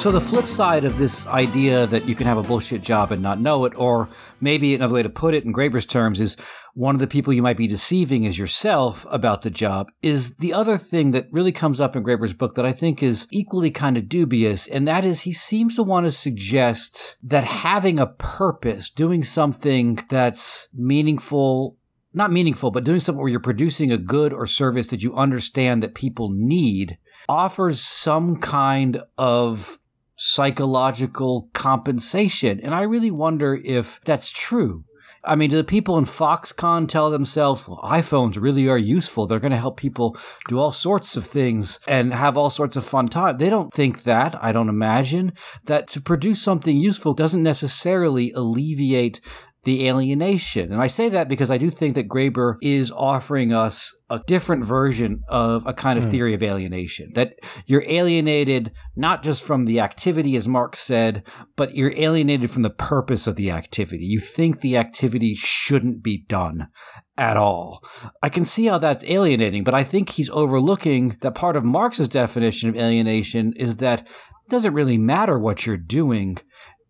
So 0.03 0.11
the 0.11 0.21
flip 0.21 0.47
side 0.47 0.83
of 0.83 0.99
this 0.99 1.29
idea 1.29 1.87
that 1.87 2.07
you 2.07 2.17
can 2.17 2.27
have 2.27 2.37
a 2.37 2.43
bullshit 2.43 2.83
job 2.83 3.13
and 3.13 3.23
not 3.23 3.39
know 3.39 3.65
it, 3.67 3.73
or 3.77 4.09
maybe 4.41 4.75
another 4.75 4.95
way 4.95 5.05
to 5.05 5.09
put 5.09 5.33
it 5.33 5.45
in 5.45 5.53
Graeber's 5.53 5.87
terms 5.87 6.21
is 6.21 6.37
one 6.75 6.97
of 6.97 6.99
the 6.99 7.07
people 7.07 7.33
you 7.33 7.41
might 7.41 7.57
be 7.57 7.69
deceiving 7.69 8.25
is 8.25 8.37
yourself 8.37 9.07
about 9.13 9.43
the 9.43 9.51
job, 9.51 9.93
is 10.03 10.35
the 10.39 10.53
other 10.53 10.77
thing 10.77 11.13
that 11.13 11.29
really 11.31 11.53
comes 11.53 11.81
up 11.81 11.95
in 11.95 12.03
Graeber's 12.03 12.33
book 12.33 12.57
that 12.57 12.67
I 12.67 12.73
think 12.73 13.01
is 13.01 13.29
equally 13.31 13.71
kind 13.71 13.97
of 13.97 14.09
dubious, 14.09 14.67
and 14.67 14.89
that 14.89 15.05
is 15.05 15.21
he 15.21 15.33
seems 15.33 15.77
to 15.77 15.85
want 15.85 16.05
to 16.05 16.11
suggest 16.11 17.17
that 17.23 17.45
having 17.45 18.01
a 18.01 18.09
purpose, 18.09 18.91
doing 18.91 19.23
something 19.23 20.05
that's 20.11 20.67
meaningful 20.75 21.77
not 22.13 22.33
meaningful, 22.33 22.73
but 22.73 22.83
doing 22.83 22.99
something 22.99 23.21
where 23.21 23.31
you're 23.31 23.39
producing 23.39 23.93
a 23.93 23.97
good 23.97 24.33
or 24.33 24.49
service 24.49 24.89
that 24.89 25.03
you 25.03 25.15
understand 25.15 25.81
that 25.81 25.95
people 25.95 26.29
need 26.29 26.99
offers 27.29 27.81
some 27.81 28.37
kind 28.37 29.01
of 29.17 29.79
psychological 30.25 31.51
compensation. 31.53 32.61
And 32.63 32.75
I 32.75 32.83
really 32.83 33.11
wonder 33.11 33.61
if 33.65 34.01
that's 34.05 34.31
true. 34.31 34.85
I 35.25 35.37
mean, 35.37 35.51
do 35.51 35.57
the 35.57 35.65
people 35.65 35.99
in 35.99 36.05
Foxconn 36.05 36.89
tell 36.89 37.11
themselves, 37.11 37.67
well, 37.69 37.81
iPhones 37.85 38.41
really 38.41 38.69
are 38.69 38.79
useful. 38.79 39.27
They're 39.27 39.39
going 39.41 39.53
to 39.53 39.57
help 39.57 39.77
people 39.77 40.17
do 40.49 40.59
all 40.59 40.73
sorts 40.73 41.17
of 41.17 41.27
things 41.27 41.79
and 41.87 42.13
have 42.13 42.37
all 42.37 42.51
sorts 42.51 42.77
of 42.77 42.85
fun 42.85 43.09
time. 43.09 43.39
They 43.39 43.51
don't 43.51 43.73
think 43.73 44.03
that. 44.03 44.37
I 44.43 44.53
don't 44.53 44.69
imagine 44.69 45.33
that 45.67 45.87
to 45.89 46.01
produce 46.01 46.43
something 46.43 46.77
useful 46.77 47.15
doesn't 47.15 47.43
necessarily 47.43 48.33
alleviate 48.33 49.21
the 49.65 49.87
alienation. 49.87 50.73
And 50.73 50.83
I 50.83 50.89
say 50.89 51.09
that 51.11 51.29
because 51.29 51.51
I 51.51 51.59
do 51.59 51.71
think 51.71 51.95
that 51.95 52.09
Graeber 52.09 52.57
is 52.61 52.91
offering 52.91 53.53
us 53.53 53.97
a 54.11 54.21
different 54.27 54.65
version 54.65 55.23
of 55.29 55.65
a 55.67 55.73
kind 55.73 55.99
of 55.99 56.07
mm. 56.07 56.11
theory 56.11 56.35
of 56.35 56.43
alienation. 56.43 57.13
That 57.15 57.35
you're 57.67 57.85
alienated 57.87 58.73
not 58.97 59.23
just 59.23 59.45
from 59.45 59.65
the 59.65 59.79
activity, 59.79 60.35
as 60.35 60.49
Marx 60.49 60.81
said, 60.81 61.23
but 61.55 61.77
you're 61.77 61.95
alienated 61.97 62.51
from 62.51 62.63
the 62.63 62.71
purpose 62.71 63.29
of 63.29 63.37
the 63.37 63.51
activity. 63.51 64.05
You 64.05 64.19
think 64.19 64.61
the 64.61 64.77
activity 64.77 65.35
shouldn't 65.35 66.03
be 66.03 66.25
done 66.29 66.69
at 67.17 67.37
all. 67.37 67.85
I 68.21 68.29
can 68.31 68.45
see 68.45 68.67
how 68.67 68.79
that's 68.79 69.05
alienating, 69.05 69.63
but 69.63 69.75
I 69.75 69.85
think 69.85 70.11
he's 70.11 70.31
overlooking 70.31 71.19
that 71.21 71.37
part 71.37 71.57
of 71.57 71.65
Marx's 71.65 72.09
definition 72.09 72.69
of 72.69 72.77
alienation 72.77 73.53
is 73.55 73.77
that 73.77 74.01
it 74.01 74.51
doesn't 74.51 74.75
really 74.75 74.99
matter 74.99 75.39
what 75.39 75.67
you're 75.67 75.77
doing 75.77 76.39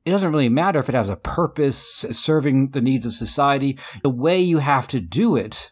it 0.05 0.11
doesn't 0.11 0.33
really 0.33 0.49
matter 0.49 0.79
if 0.79 0.89
it 0.89 0.95
has 0.95 1.09
a 1.09 1.17
purpose 1.17 2.05
serving 2.11 2.71
the 2.71 2.81
needs 2.81 3.07
of 3.07 3.15
society. 3.15 3.79
The 4.03 4.11
way 4.11 4.41
you 4.41 4.59
have 4.59 4.89
to 4.89 5.01
do 5.01 5.37
it 5.37 5.71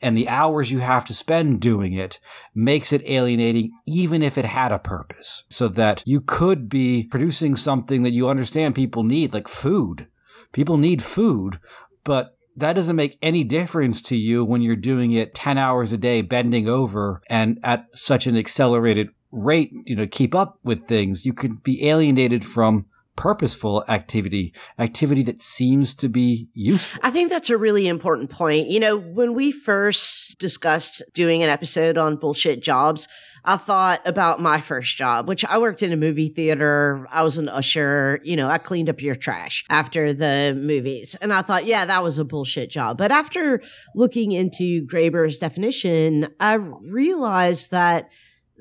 and 0.00 0.16
the 0.16 0.28
hours 0.28 0.70
you 0.70 0.80
have 0.80 1.04
to 1.06 1.14
spend 1.14 1.60
doing 1.60 1.92
it 1.92 2.20
makes 2.54 2.92
it 2.92 3.02
alienating, 3.06 3.72
even 3.86 4.22
if 4.22 4.36
it 4.36 4.44
had 4.44 4.72
a 4.72 4.78
purpose. 4.78 5.44
So 5.48 5.68
that 5.68 6.02
you 6.04 6.20
could 6.20 6.68
be 6.68 7.04
producing 7.04 7.56
something 7.56 8.02
that 8.02 8.12
you 8.12 8.28
understand 8.28 8.74
people 8.74 9.04
need, 9.04 9.32
like 9.32 9.48
food. 9.48 10.08
People 10.52 10.76
need 10.76 11.02
food, 11.02 11.58
but 12.04 12.36
that 12.56 12.74
doesn't 12.74 12.96
make 12.96 13.18
any 13.22 13.44
difference 13.44 14.02
to 14.02 14.16
you 14.16 14.44
when 14.44 14.60
you're 14.60 14.76
doing 14.76 15.12
it 15.12 15.34
10 15.34 15.56
hours 15.56 15.92
a 15.92 15.96
day, 15.96 16.20
bending 16.20 16.68
over 16.68 17.22
and 17.30 17.58
at 17.62 17.86
such 17.94 18.26
an 18.26 18.36
accelerated 18.36 19.08
rate, 19.30 19.72
you 19.86 19.96
know, 19.96 20.06
keep 20.06 20.34
up 20.34 20.58
with 20.62 20.86
things. 20.86 21.24
You 21.24 21.32
could 21.32 21.62
be 21.62 21.88
alienated 21.88 22.44
from 22.44 22.86
purposeful 23.16 23.84
activity, 23.88 24.54
activity 24.78 25.22
that 25.24 25.42
seems 25.42 25.94
to 25.94 26.08
be 26.08 26.48
useful. 26.54 27.00
I 27.02 27.10
think 27.10 27.30
that's 27.30 27.50
a 27.50 27.58
really 27.58 27.86
important 27.86 28.30
point. 28.30 28.68
You 28.68 28.80
know, 28.80 28.96
when 28.96 29.34
we 29.34 29.52
first 29.52 30.38
discussed 30.38 31.02
doing 31.12 31.42
an 31.42 31.50
episode 31.50 31.98
on 31.98 32.16
bullshit 32.16 32.62
jobs, 32.62 33.08
I 33.44 33.56
thought 33.56 34.00
about 34.06 34.40
my 34.40 34.60
first 34.60 34.96
job, 34.96 35.28
which 35.28 35.44
I 35.44 35.58
worked 35.58 35.82
in 35.82 35.92
a 35.92 35.96
movie 35.96 36.28
theater. 36.28 37.06
I 37.10 37.22
was 37.22 37.38
an 37.38 37.48
usher. 37.48 38.20
You 38.22 38.36
know, 38.36 38.48
I 38.48 38.58
cleaned 38.58 38.88
up 38.88 39.02
your 39.02 39.16
trash 39.16 39.64
after 39.68 40.12
the 40.12 40.54
movies. 40.56 41.16
And 41.20 41.32
I 41.32 41.42
thought, 41.42 41.66
yeah, 41.66 41.84
that 41.84 42.04
was 42.04 42.18
a 42.18 42.24
bullshit 42.24 42.70
job. 42.70 42.98
But 42.98 43.10
after 43.10 43.60
looking 43.96 44.30
into 44.30 44.86
Graeber's 44.86 45.38
definition, 45.38 46.28
I 46.38 46.54
realized 46.54 47.72
that 47.72 48.10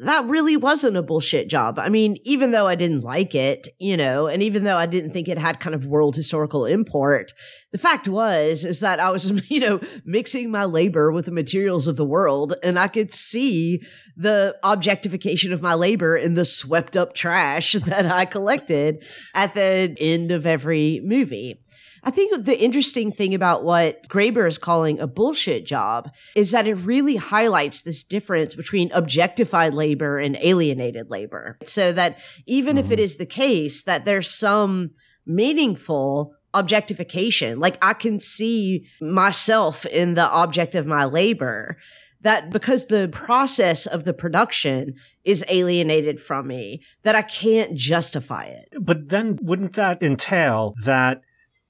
that 0.02 0.26
really 0.26 0.58
wasn't 0.58 0.98
a 0.98 1.04
bullshit 1.04 1.48
job. 1.48 1.78
I 1.78 1.90
mean, 1.90 2.18
even 2.24 2.52
though 2.52 2.66
I 2.66 2.74
didn't 2.74 3.04
like 3.04 3.36
it, 3.36 3.68
you 3.78 3.96
know, 3.96 4.26
and 4.26 4.42
even 4.42 4.64
though 4.64 4.78
I 4.78 4.88
didn't 4.88 5.12
think 5.12 5.28
it 5.28 5.38
had 5.38 5.60
kind 5.60 5.76
of 5.76 5.86
world 5.86 6.16
historical 6.16 6.66
import, 6.66 7.34
the 7.72 7.78
fact 7.78 8.08
was 8.08 8.66
is 8.66 8.80
that 8.80 9.00
I 9.00 9.12
was, 9.12 9.32
you 9.52 9.60
know, 9.60 9.80
mixing 10.04 10.50
my 10.50 10.66
labor 10.66 11.12
with 11.12 11.26
the 11.26 11.32
materials 11.32 11.86
of 11.86 11.98
the 11.98 12.06
world 12.06 12.56
and 12.64 12.80
I 12.80 12.88
could 12.88 13.12
see 13.12 13.82
the 14.18 14.58
objectification 14.64 15.54
of 15.54 15.62
my 15.62 15.76
labor 15.76 16.18
in 16.18 16.34
the 16.34 16.46
swept 16.46 16.98
up 16.98 17.14
trash 17.14 17.74
that 17.86 18.06
I 18.08 18.26
collected 18.26 19.04
at 19.36 19.54
the 19.54 19.96
end 20.00 20.32
of 20.32 20.48
every 20.48 21.00
movie. 21.04 21.62
I 22.04 22.12
think 22.12 22.46
the 22.46 22.60
interesting 22.60 23.12
thing 23.12 23.36
about 23.36 23.64
what 23.64 24.08
Graeber 24.08 24.48
is 24.48 24.58
calling 24.58 25.00
a 25.00 25.08
bullshit 25.08 25.66
job 25.66 26.10
is 26.36 26.52
that 26.52 26.68
it 26.68 26.76
really 26.76 27.16
highlights 27.16 27.82
this 27.82 28.04
difference 28.04 28.56
between 28.56 28.92
objectified 28.92 29.74
labor 29.74 30.18
and 30.18 30.38
alienated 30.42 31.10
labor. 31.10 31.58
So 31.64 31.92
that 31.94 32.18
even 32.48 32.76
mm-hmm. 32.76 32.86
if 32.86 32.92
it 32.92 33.00
mm-hmm. 33.00 33.04
the 33.16 33.26
case 33.28 33.84
that 33.84 34.06
there's 34.06 34.30
some 34.30 34.92
meaningful 35.26 36.34
objectification, 36.54 37.60
like 37.60 37.78
I 37.82 37.94
can 37.94 38.20
see 38.20 38.88
myself 39.00 39.86
in 39.86 40.16
the 40.16 40.28
object 40.30 40.76
of 40.76 40.88
my 40.88 41.06
labor, 41.06 41.78
that 42.22 42.50
because 42.50 42.88
the 42.88 43.10
process 43.12 43.86
of 43.86 44.04
the 44.04 44.14
production 44.14 44.96
is 45.24 45.46
alienated 45.50 46.20
from 46.20 46.48
me, 46.48 46.82
that 47.04 47.16
I 47.16 47.22
can't 47.22 47.76
justify 47.76 48.46
it. 48.46 48.70
But 48.80 49.10
then 49.10 49.40
wouldn't 49.42 49.74
that 49.74 50.02
entail 50.04 50.74
that 50.84 51.22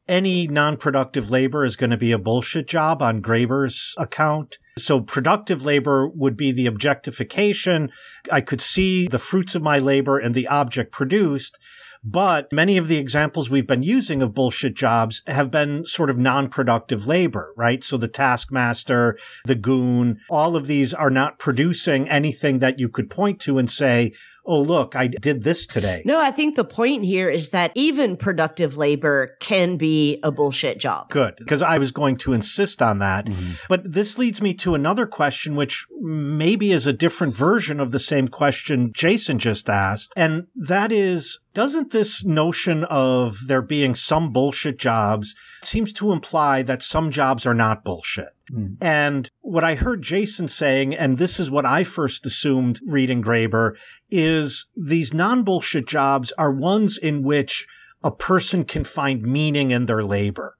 any 0.07 0.47
non-productive 0.47 1.29
labor 1.29 1.65
is 1.65 1.75
going 1.75 1.89
to 1.91 1.97
be 1.97 2.11
a 2.11 2.19
bullshit 2.19 2.67
job 2.67 3.01
on 3.01 3.21
Graeber's 3.21 3.95
account. 3.97 4.57
So 4.77 5.01
productive 5.01 5.65
labor 5.65 6.07
would 6.07 6.37
be 6.37 6.51
the 6.51 6.65
objectification. 6.65 7.91
I 8.31 8.41
could 8.41 8.61
see 8.61 9.07
the 9.07 9.19
fruits 9.19 9.55
of 9.55 9.61
my 9.61 9.79
labor 9.79 10.17
and 10.17 10.33
the 10.33 10.47
object 10.47 10.91
produced. 10.91 11.59
But 12.03 12.51
many 12.51 12.77
of 12.77 12.87
the 12.87 12.97
examples 12.97 13.49
we've 13.49 13.67
been 13.67 13.83
using 13.83 14.23
of 14.23 14.33
bullshit 14.33 14.73
jobs 14.73 15.21
have 15.27 15.51
been 15.51 15.85
sort 15.85 16.09
of 16.09 16.17
non-productive 16.17 17.05
labor, 17.05 17.53
right? 17.55 17.83
So 17.83 17.95
the 17.95 18.07
taskmaster, 18.07 19.19
the 19.45 19.53
goon, 19.53 20.19
all 20.27 20.55
of 20.55 20.65
these 20.65 20.95
are 20.95 21.11
not 21.11 21.37
producing 21.37 22.09
anything 22.09 22.57
that 22.57 22.79
you 22.79 22.89
could 22.89 23.11
point 23.11 23.39
to 23.41 23.59
and 23.59 23.69
say, 23.69 24.13
oh, 24.45 24.61
look, 24.61 24.95
I 24.95 25.07
did 25.07 25.43
this 25.43 25.67
today. 25.67 26.01
No, 26.05 26.21
I 26.21 26.31
think 26.31 26.55
the 26.55 26.63
point 26.63 27.03
here 27.03 27.29
is 27.29 27.49
that 27.49 27.71
even 27.75 28.17
productive 28.17 28.77
labor 28.77 29.37
can 29.39 29.77
be 29.77 30.19
a 30.23 30.31
bullshit 30.31 30.79
job. 30.79 31.09
Good, 31.09 31.35
because 31.37 31.61
I 31.61 31.77
was 31.77 31.91
going 31.91 32.17
to 32.17 32.33
insist 32.33 32.81
on 32.81 32.99
that. 32.99 33.25
Mm-hmm. 33.25 33.51
But 33.69 33.91
this 33.91 34.17
leads 34.17 34.41
me 34.41 34.53
to 34.55 34.75
another 34.75 35.05
question, 35.05 35.55
which 35.55 35.85
maybe 35.99 36.71
is 36.71 36.87
a 36.87 36.93
different 36.93 37.35
version 37.35 37.79
of 37.79 37.91
the 37.91 37.99
same 37.99 38.27
question 38.27 38.91
Jason 38.93 39.39
just 39.39 39.69
asked. 39.69 40.13
And 40.15 40.47
that 40.55 40.91
is, 40.91 41.39
doesn't 41.53 41.91
this 41.91 42.25
notion 42.25 42.83
of 42.85 43.37
there 43.47 43.61
being 43.61 43.95
some 43.95 44.31
bullshit 44.31 44.79
jobs 44.79 45.35
seems 45.63 45.93
to 45.93 46.11
imply 46.11 46.61
that 46.63 46.81
some 46.81 47.11
jobs 47.11 47.45
are 47.45 47.53
not 47.53 47.83
bullshit? 47.83 48.29
Mm. 48.53 48.77
And 48.81 49.29
what 49.41 49.63
I 49.63 49.75
heard 49.75 50.01
Jason 50.01 50.47
saying, 50.47 50.95
and 50.95 51.17
this 51.17 51.39
is 51.39 51.49
what 51.49 51.65
I 51.65 51.83
first 51.83 52.25
assumed 52.25 52.79
reading 52.85 53.23
Graeber, 53.23 53.75
is 54.09 54.67
these 54.75 55.13
non 55.13 55.43
bullshit 55.43 55.87
jobs 55.87 56.31
are 56.37 56.51
ones 56.51 56.97
in 56.97 57.23
which 57.23 57.67
a 58.03 58.11
person 58.11 58.65
can 58.65 58.83
find 58.83 59.21
meaning 59.21 59.71
in 59.71 59.85
their 59.85 60.03
labor. 60.03 60.55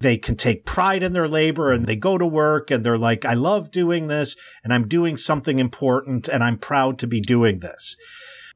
They 0.00 0.16
can 0.16 0.36
take 0.36 0.64
pride 0.64 1.02
in 1.02 1.12
their 1.12 1.28
labor 1.28 1.72
and 1.72 1.86
they 1.86 1.96
go 1.96 2.18
to 2.18 2.26
work 2.26 2.70
and 2.70 2.84
they're 2.84 2.98
like, 2.98 3.24
I 3.24 3.34
love 3.34 3.70
doing 3.70 4.06
this 4.06 4.36
and 4.62 4.72
I'm 4.72 4.86
doing 4.86 5.16
something 5.16 5.58
important 5.58 6.28
and 6.28 6.42
I'm 6.42 6.56
proud 6.56 6.98
to 7.00 7.06
be 7.06 7.20
doing 7.20 7.58
this. 7.58 7.96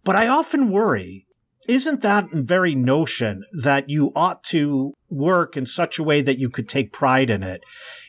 But 0.04 0.16
I 0.16 0.28
often 0.28 0.70
worry 0.70 1.26
isn't 1.68 2.02
that 2.02 2.28
very 2.32 2.74
notion 2.74 3.44
that 3.52 3.88
you 3.88 4.12
ought 4.16 4.42
to 4.44 4.94
work 5.08 5.56
in 5.56 5.66
such 5.66 5.98
a 5.98 6.02
way 6.02 6.20
that 6.20 6.38
you 6.38 6.50
could 6.50 6.68
take 6.68 6.92
pride 6.92 7.30
in 7.30 7.42
it? 7.42 7.62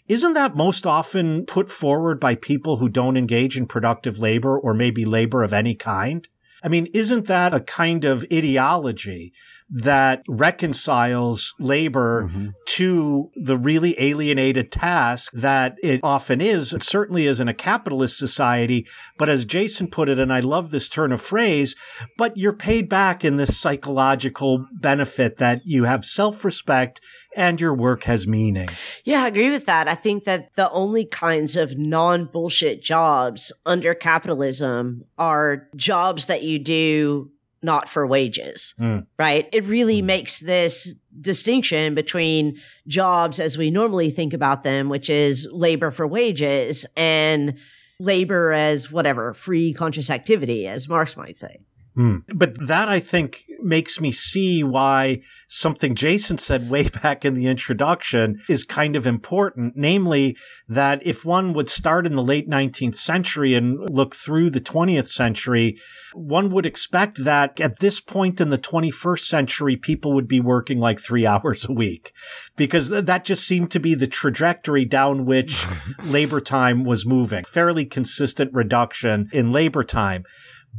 Isn't 0.08 0.34
that 0.34 0.56
most 0.56 0.86
often 0.86 1.46
put 1.46 1.72
forward 1.72 2.20
by 2.20 2.36
people 2.36 2.78
who 2.78 2.90
don't 2.90 3.18
engage 3.18 3.58
in 3.58 3.68
productive 3.68 4.20
labor 4.20 4.58
or 4.58 4.74
maybe 4.74 5.06
labor 5.06 5.44
of 5.44 5.54
any 5.54 5.76
kind? 5.76 6.28
I 6.62 6.68
mean, 6.68 6.88
isn't 6.94 7.28
that 7.28 7.54
a 7.54 7.62
kind 7.62 8.04
of 8.04 8.26
ideology 8.32 9.34
that 9.76 10.24
reconciles 10.28 11.56
labor 11.60 12.26
mm-hmm. 12.28 12.50
to 12.68 13.32
the 13.36 13.58
really 13.58 13.96
alienated 14.00 14.72
task 14.72 15.32
that 15.34 15.76
it 15.82 16.00
often 16.04 16.40
is, 16.42 16.72
and 16.72 16.84
certainly 16.84 17.26
is 17.26 17.40
in 17.40 17.48
a 17.48 17.54
capitalist 17.56 18.18
society. 18.18 18.86
But 19.18 19.30
as 19.30 19.46
Jason 19.46 19.88
put 19.88 20.10
it, 20.10 20.20
and 20.20 20.32
I 20.32 20.42
love 20.42 20.70
this 20.70 20.90
turn 20.90 21.12
of 21.12 21.22
phrase, 21.22 21.76
but 22.18 22.38
you're 22.38 22.54
paid 22.54 22.88
back 22.88 23.26
in 23.26 23.38
this 23.38 23.58
psychological 23.58 24.68
benefit 24.72 25.38
that 25.38 25.62
you 25.66 25.86
have 25.86 26.06
self 26.06 26.46
respect 26.46 27.02
and 27.36 27.60
your 27.60 27.74
work 27.74 28.04
has 28.04 28.28
meaning. 28.28 28.70
Yeah, 29.04 29.24
I 29.24 29.28
agree 29.28 29.50
with 29.50 29.66
that. 29.66 29.88
I 29.88 29.96
think 29.96 30.26
that 30.26 30.56
the 30.56 30.70
only 30.70 31.06
kinds 31.06 31.56
of 31.56 31.78
non 31.78 32.26
bullshit 32.26 32.84
jobs 32.84 33.52
under 33.66 33.96
capitalism 33.96 35.06
are 35.18 35.68
jobs 35.76 36.28
that 36.28 36.44
you 36.44 36.60
do 36.60 37.32
not 37.64 37.88
for 37.88 38.06
wages, 38.06 38.76
mm. 38.80 39.06
right? 39.18 39.48
It 39.52 39.64
really 39.66 40.02
mm. 40.02 40.06
makes 40.06 40.40
this 40.40 40.94
distinction 41.20 41.96
between 41.96 42.60
jobs 42.88 43.40
as 43.40 43.58
we 43.58 43.72
normally 43.72 44.12
think 44.12 44.34
about 44.34 44.64
them, 44.64 44.90
which 44.90 45.10
is 45.10 45.48
labor 45.52 45.92
for 45.92 46.06
wages, 46.06 46.86
and 46.98 47.58
labor 48.00 48.52
as 48.52 48.92
whatever, 48.92 49.34
free 49.34 49.74
conscious 49.74 50.10
activity, 50.10 50.68
as 50.68 50.90
Marx 50.90 51.16
might 51.16 51.38
say. 51.38 51.58
Mm. 51.98 52.24
But 52.34 52.68
that 52.68 52.90
I 52.90 53.00
think 53.00 53.44
makes 53.62 54.02
me 54.02 54.12
see 54.12 54.64
why 54.64 55.22
something 55.48 55.94
Jason 55.96 56.38
said 56.38 56.70
way 56.70 56.88
back 56.88 57.24
in 57.24 57.34
the 57.34 57.48
introduction 57.48 58.42
is 58.50 58.64
kind 58.64 58.96
of 58.96 59.06
important. 59.06 59.74
Namely, 59.76 60.36
that 60.68 61.06
if 61.06 61.24
one 61.24 61.54
would 61.54 61.70
start 61.70 62.06
in 62.06 62.16
the 62.16 62.24
late 62.24 62.50
19th 62.50 62.96
century 62.96 63.54
and 63.54 63.80
look 63.80 64.16
through 64.16 64.50
the 64.50 64.62
20th 64.62 65.08
century, 65.08 65.78
one 66.14 66.50
would 66.50 66.66
expect 66.66 67.24
that 67.24 67.60
at 67.62 67.80
this 67.80 68.00
point 68.00 68.42
in 68.42 68.50
the 68.50 68.58
21st 68.58 69.20
century, 69.20 69.76
people 69.76 70.14
would 70.14 70.28
be 70.28 70.40
working 70.40 70.80
like 70.80 71.00
three 71.00 71.26
hours 71.34 71.68
a 71.70 71.74
week 71.74 72.12
because 72.56 72.90
that 72.90 73.26
just 73.26 73.48
seemed 73.48 73.72
to 73.72 73.80
be 73.80 73.94
the 73.94 74.08
trajectory 74.08 74.86
down 74.86 75.26
which 75.26 75.66
labor 76.04 76.42
time 76.42 76.84
was 76.84 77.06
moving. 77.06 77.44
Fairly 77.44 77.86
consistent 77.86 78.52
reduction 78.54 79.30
in 79.32 79.52
labor 79.52 79.84
time 79.84 80.24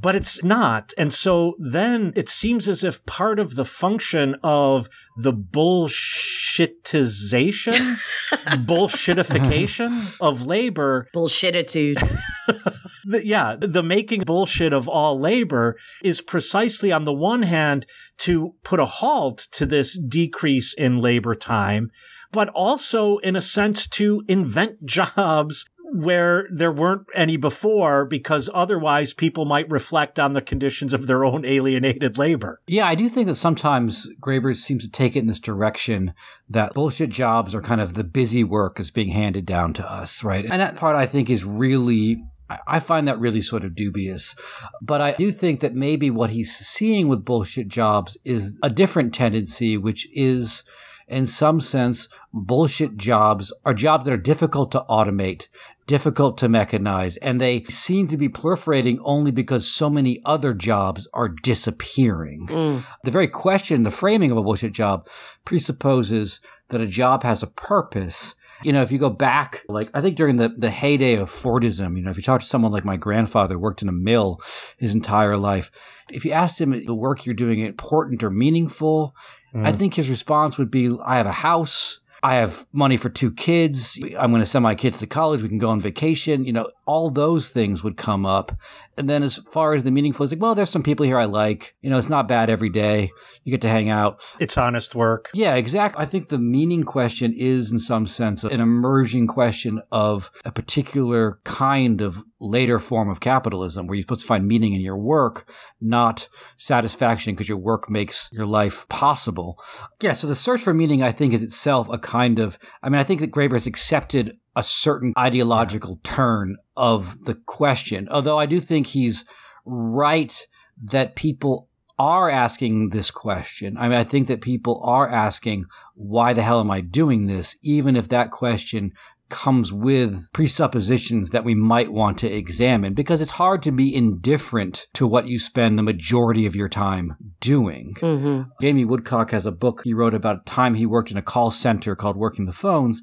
but 0.00 0.16
it's 0.16 0.42
not. 0.42 0.92
And 0.98 1.12
so 1.12 1.54
then 1.58 2.12
it 2.16 2.28
seems 2.28 2.68
as 2.68 2.82
if 2.84 3.04
part 3.06 3.38
of 3.38 3.56
the 3.56 3.64
function 3.64 4.36
of 4.42 4.88
the 5.16 5.32
bullshitization, 5.32 7.96
bullshitification 8.66 10.16
of 10.20 10.46
labor, 10.46 11.08
bullshititude. 11.14 12.20
yeah, 13.04 13.56
the 13.58 13.82
making 13.82 14.22
bullshit 14.22 14.72
of 14.72 14.88
all 14.88 15.18
labor 15.18 15.76
is 16.02 16.20
precisely 16.20 16.92
on 16.92 17.04
the 17.04 17.12
one 17.12 17.42
hand 17.42 17.86
to 18.18 18.54
put 18.62 18.80
a 18.80 18.86
halt 18.86 19.38
to 19.52 19.66
this 19.66 19.98
decrease 19.98 20.74
in 20.74 20.98
labor 20.98 21.34
time, 21.34 21.90
but 22.32 22.48
also 22.50 23.18
in 23.18 23.36
a 23.36 23.40
sense 23.40 23.86
to 23.86 24.22
invent 24.28 24.76
jobs 24.86 25.64
where 25.94 26.48
there 26.50 26.72
weren't 26.72 27.06
any 27.14 27.36
before 27.36 28.04
because 28.04 28.50
otherwise 28.52 29.14
people 29.14 29.44
might 29.44 29.70
reflect 29.70 30.18
on 30.18 30.32
the 30.32 30.42
conditions 30.42 30.92
of 30.92 31.06
their 31.06 31.24
own 31.24 31.44
alienated 31.44 32.18
labor. 32.18 32.60
Yeah, 32.66 32.86
I 32.86 32.96
do 32.96 33.08
think 33.08 33.28
that 33.28 33.36
sometimes 33.36 34.08
Graeber 34.20 34.56
seems 34.56 34.84
to 34.84 34.90
take 34.90 35.14
it 35.14 35.20
in 35.20 35.28
this 35.28 35.38
direction 35.38 36.12
that 36.50 36.74
bullshit 36.74 37.10
jobs 37.10 37.54
are 37.54 37.62
kind 37.62 37.80
of 37.80 37.94
the 37.94 38.02
busy 38.02 38.42
work 38.42 38.80
is 38.80 38.90
being 38.90 39.10
handed 39.10 39.46
down 39.46 39.72
to 39.74 39.88
us, 39.88 40.24
right? 40.24 40.44
And 40.44 40.60
that 40.60 40.76
part 40.76 40.96
I 40.96 41.06
think 41.06 41.30
is 41.30 41.44
really 41.44 42.24
I 42.66 42.78
find 42.78 43.08
that 43.08 43.18
really 43.18 43.40
sort 43.40 43.64
of 43.64 43.74
dubious. 43.74 44.34
But 44.82 45.00
I 45.00 45.12
do 45.12 45.32
think 45.32 45.60
that 45.60 45.74
maybe 45.74 46.10
what 46.10 46.30
he's 46.30 46.54
seeing 46.54 47.08
with 47.08 47.24
bullshit 47.24 47.68
jobs 47.68 48.18
is 48.24 48.58
a 48.62 48.68
different 48.68 49.14
tendency, 49.14 49.78
which 49.78 50.06
is 50.12 50.62
in 51.06 51.26
some 51.26 51.60
sense, 51.60 52.08
bullshit 52.32 52.96
jobs 52.96 53.52
are 53.64 53.74
jobs 53.74 54.04
that 54.04 54.14
are 54.14 54.18
difficult 54.18 54.72
to 54.72 54.84
automate 54.88 55.48
difficult 55.86 56.38
to 56.38 56.48
mechanize, 56.48 57.18
and 57.20 57.40
they 57.40 57.64
seem 57.64 58.08
to 58.08 58.16
be 58.16 58.28
proliferating 58.28 58.98
only 59.02 59.30
because 59.30 59.70
so 59.70 59.90
many 59.90 60.20
other 60.24 60.54
jobs 60.54 61.06
are 61.12 61.28
disappearing. 61.28 62.46
Mm. 62.48 62.84
The 63.04 63.10
very 63.10 63.28
question, 63.28 63.82
the 63.82 63.90
framing 63.90 64.30
of 64.30 64.36
a 64.36 64.42
bullshit 64.42 64.72
job 64.72 65.06
presupposes 65.44 66.40
that 66.70 66.80
a 66.80 66.86
job 66.86 67.22
has 67.22 67.42
a 67.42 67.48
purpose. 67.48 68.34
You 68.62 68.72
know, 68.72 68.82
if 68.82 68.90
you 68.90 68.98
go 68.98 69.10
back, 69.10 69.62
like 69.68 69.90
I 69.92 70.00
think 70.00 70.16
during 70.16 70.36
the, 70.36 70.48
the 70.56 70.70
heyday 70.70 71.16
of 71.16 71.28
Fordism, 71.28 71.96
you 71.96 72.02
know, 72.02 72.10
if 72.10 72.16
you 72.16 72.22
talk 72.22 72.40
to 72.40 72.46
someone 72.46 72.72
like 72.72 72.84
my 72.84 72.96
grandfather, 72.96 73.58
worked 73.58 73.82
in 73.82 73.88
a 73.88 73.92
mill 73.92 74.40
his 74.78 74.94
entire 74.94 75.36
life, 75.36 75.70
if 76.10 76.24
you 76.24 76.32
asked 76.32 76.60
him 76.60 76.70
the 76.70 76.94
work 76.94 77.26
you're 77.26 77.34
doing 77.34 77.60
important 77.60 78.22
or 78.22 78.30
meaningful, 78.30 79.14
mm. 79.54 79.66
I 79.66 79.72
think 79.72 79.94
his 79.94 80.08
response 80.08 80.56
would 80.56 80.70
be, 80.70 80.96
I 81.04 81.18
have 81.18 81.26
a 81.26 81.32
house, 81.32 82.00
I 82.24 82.36
have 82.36 82.66
money 82.72 82.96
for 82.96 83.10
two 83.10 83.30
kids. 83.30 83.98
I'm 84.18 84.30
going 84.30 84.40
to 84.40 84.46
send 84.46 84.62
my 84.62 84.74
kids 84.74 84.98
to 85.00 85.06
college. 85.06 85.42
We 85.42 85.50
can 85.50 85.58
go 85.58 85.68
on 85.68 85.78
vacation. 85.78 86.46
You 86.46 86.54
know, 86.54 86.70
all 86.86 87.10
those 87.10 87.50
things 87.50 87.84
would 87.84 87.98
come 87.98 88.24
up. 88.24 88.56
And 88.96 89.10
then 89.10 89.22
as 89.22 89.36
far 89.52 89.74
as 89.74 89.82
the 89.82 89.90
meaningful, 89.90 90.24
it's 90.24 90.32
like, 90.32 90.40
well, 90.40 90.54
there's 90.54 90.70
some 90.70 90.82
people 90.82 91.04
here 91.04 91.18
I 91.18 91.26
like. 91.26 91.76
You 91.82 91.90
know, 91.90 91.98
it's 91.98 92.08
not 92.08 92.26
bad 92.26 92.48
every 92.48 92.70
day. 92.70 93.10
You 93.42 93.50
get 93.50 93.60
to 93.60 93.68
hang 93.68 93.90
out. 93.90 94.22
It's 94.40 94.56
honest 94.56 94.94
work. 94.94 95.30
Yeah, 95.34 95.54
exactly. 95.54 96.02
I 96.02 96.06
think 96.06 96.30
the 96.30 96.38
meaning 96.38 96.82
question 96.82 97.34
is, 97.36 97.70
in 97.70 97.78
some 97.78 98.06
sense, 98.06 98.42
an 98.42 98.58
emerging 98.58 99.26
question 99.26 99.82
of 99.92 100.30
a 100.46 100.50
particular 100.50 101.40
kind 101.44 102.00
of 102.00 102.24
later 102.44 102.78
form 102.78 103.08
of 103.08 103.20
capitalism 103.20 103.86
where 103.86 103.94
you're 103.94 104.02
supposed 104.02 104.20
to 104.20 104.26
find 104.26 104.46
meaning 104.46 104.74
in 104.74 104.80
your 104.80 104.96
work, 104.96 105.50
not 105.80 106.28
satisfaction 106.56 107.34
because 107.34 107.48
your 107.48 107.58
work 107.58 107.88
makes 107.88 108.28
your 108.32 108.46
life 108.46 108.88
possible. 108.88 109.58
Yeah, 110.02 110.12
so 110.12 110.26
the 110.26 110.34
search 110.34 110.60
for 110.60 110.74
meaning, 110.74 111.02
I 111.02 111.12
think, 111.12 111.32
is 111.32 111.42
itself 111.42 111.88
a 111.88 111.98
kind 111.98 112.38
of, 112.38 112.58
I 112.82 112.88
mean, 112.88 113.00
I 113.00 113.04
think 113.04 113.20
that 113.20 113.32
Graeber 113.32 113.54
has 113.54 113.66
accepted 113.66 114.36
a 114.54 114.62
certain 114.62 115.12
ideological 115.18 116.00
turn 116.02 116.56
of 116.76 117.24
the 117.24 117.34
question. 117.34 118.08
Although 118.10 118.38
I 118.38 118.46
do 118.46 118.60
think 118.60 118.88
he's 118.88 119.24
right 119.64 120.46
that 120.82 121.16
people 121.16 121.68
are 121.98 122.28
asking 122.28 122.90
this 122.90 123.10
question. 123.10 123.76
I 123.78 123.88
mean, 123.88 123.98
I 123.98 124.04
think 124.04 124.26
that 124.26 124.40
people 124.40 124.82
are 124.84 125.08
asking, 125.08 125.66
why 125.94 126.32
the 126.32 126.42
hell 126.42 126.58
am 126.58 126.70
I 126.70 126.80
doing 126.80 127.26
this? 127.26 127.56
Even 127.62 127.94
if 127.94 128.08
that 128.08 128.32
question 128.32 128.92
comes 129.28 129.72
with 129.72 130.30
presuppositions 130.32 131.30
that 131.30 131.44
we 131.44 131.54
might 131.54 131.92
want 131.92 132.18
to 132.18 132.30
examine 132.30 132.94
because 132.94 133.20
it's 133.20 133.32
hard 133.32 133.62
to 133.62 133.72
be 133.72 133.94
indifferent 133.94 134.86
to 134.94 135.06
what 135.06 135.26
you 135.26 135.38
spend 135.38 135.78
the 135.78 135.82
majority 135.82 136.46
of 136.46 136.54
your 136.54 136.68
time 136.68 137.16
doing. 137.40 137.94
Mm-hmm. 138.00 138.50
Jamie 138.60 138.84
Woodcock 138.84 139.30
has 139.30 139.46
a 139.46 139.52
book 139.52 139.82
he 139.84 139.94
wrote 139.94 140.14
about 140.14 140.40
a 140.40 140.50
time 140.50 140.74
he 140.74 140.86
worked 140.86 141.10
in 141.10 141.16
a 141.16 141.22
call 141.22 141.50
center 141.50 141.96
called 141.96 142.16
Working 142.16 142.46
the 142.46 142.52
Phones. 142.52 143.02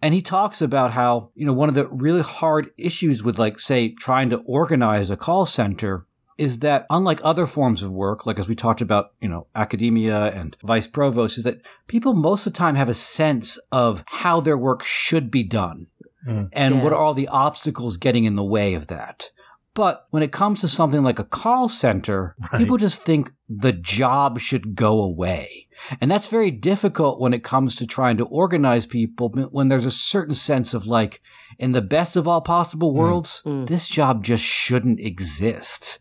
And 0.00 0.14
he 0.14 0.22
talks 0.22 0.62
about 0.62 0.92
how, 0.92 1.30
you 1.34 1.44
know, 1.44 1.52
one 1.52 1.68
of 1.68 1.74
the 1.74 1.88
really 1.88 2.22
hard 2.22 2.70
issues 2.78 3.22
with 3.22 3.38
like, 3.38 3.60
say, 3.60 3.94
trying 3.94 4.30
to 4.30 4.42
organize 4.46 5.10
a 5.10 5.16
call 5.16 5.46
center 5.46 6.06
is 6.38 6.58
that 6.58 6.86
unlike 6.90 7.20
other 7.24 7.46
forms 7.46 7.82
of 7.82 7.90
work, 7.90 8.26
like 8.26 8.38
as 8.38 8.48
we 8.48 8.54
talked 8.54 8.80
about, 8.80 9.12
you 9.20 9.28
know, 9.28 9.46
academia 9.54 10.32
and 10.32 10.56
vice 10.62 10.86
provost, 10.86 11.38
is 11.38 11.44
that 11.44 11.62
people 11.86 12.14
most 12.14 12.46
of 12.46 12.52
the 12.52 12.58
time 12.58 12.74
have 12.74 12.88
a 12.88 12.94
sense 12.94 13.58
of 13.72 14.04
how 14.06 14.40
their 14.40 14.58
work 14.58 14.84
should 14.84 15.30
be 15.30 15.42
done 15.42 15.86
mm. 16.26 16.48
and 16.52 16.76
yeah. 16.76 16.82
what 16.82 16.92
are 16.92 16.98
all 16.98 17.14
the 17.14 17.28
obstacles 17.28 17.96
getting 17.96 18.24
in 18.24 18.36
the 18.36 18.44
way 18.44 18.74
of 18.74 18.88
that. 18.88 19.30
But 19.74 20.06
when 20.10 20.22
it 20.22 20.32
comes 20.32 20.62
to 20.62 20.68
something 20.68 21.02
like 21.02 21.18
a 21.18 21.24
call 21.24 21.68
center, 21.68 22.34
right. 22.50 22.58
people 22.58 22.78
just 22.78 23.02
think 23.02 23.32
the 23.48 23.72
job 23.72 24.38
should 24.38 24.74
go 24.74 25.02
away. 25.02 25.68
And 26.00 26.10
that's 26.10 26.28
very 26.28 26.50
difficult 26.50 27.20
when 27.20 27.34
it 27.34 27.44
comes 27.44 27.76
to 27.76 27.86
trying 27.86 28.16
to 28.16 28.24
organize 28.24 28.86
people 28.86 29.28
when 29.28 29.68
there's 29.68 29.84
a 29.84 29.90
certain 29.90 30.34
sense 30.34 30.72
of 30.72 30.86
like, 30.86 31.20
in 31.58 31.72
the 31.72 31.82
best 31.82 32.16
of 32.16 32.28
all 32.28 32.40
possible 32.40 32.92
mm. 32.92 32.96
worlds, 32.96 33.42
mm. 33.44 33.66
this 33.66 33.88
job 33.88 34.24
just 34.24 34.44
shouldn't 34.44 35.00
exist 35.00 35.98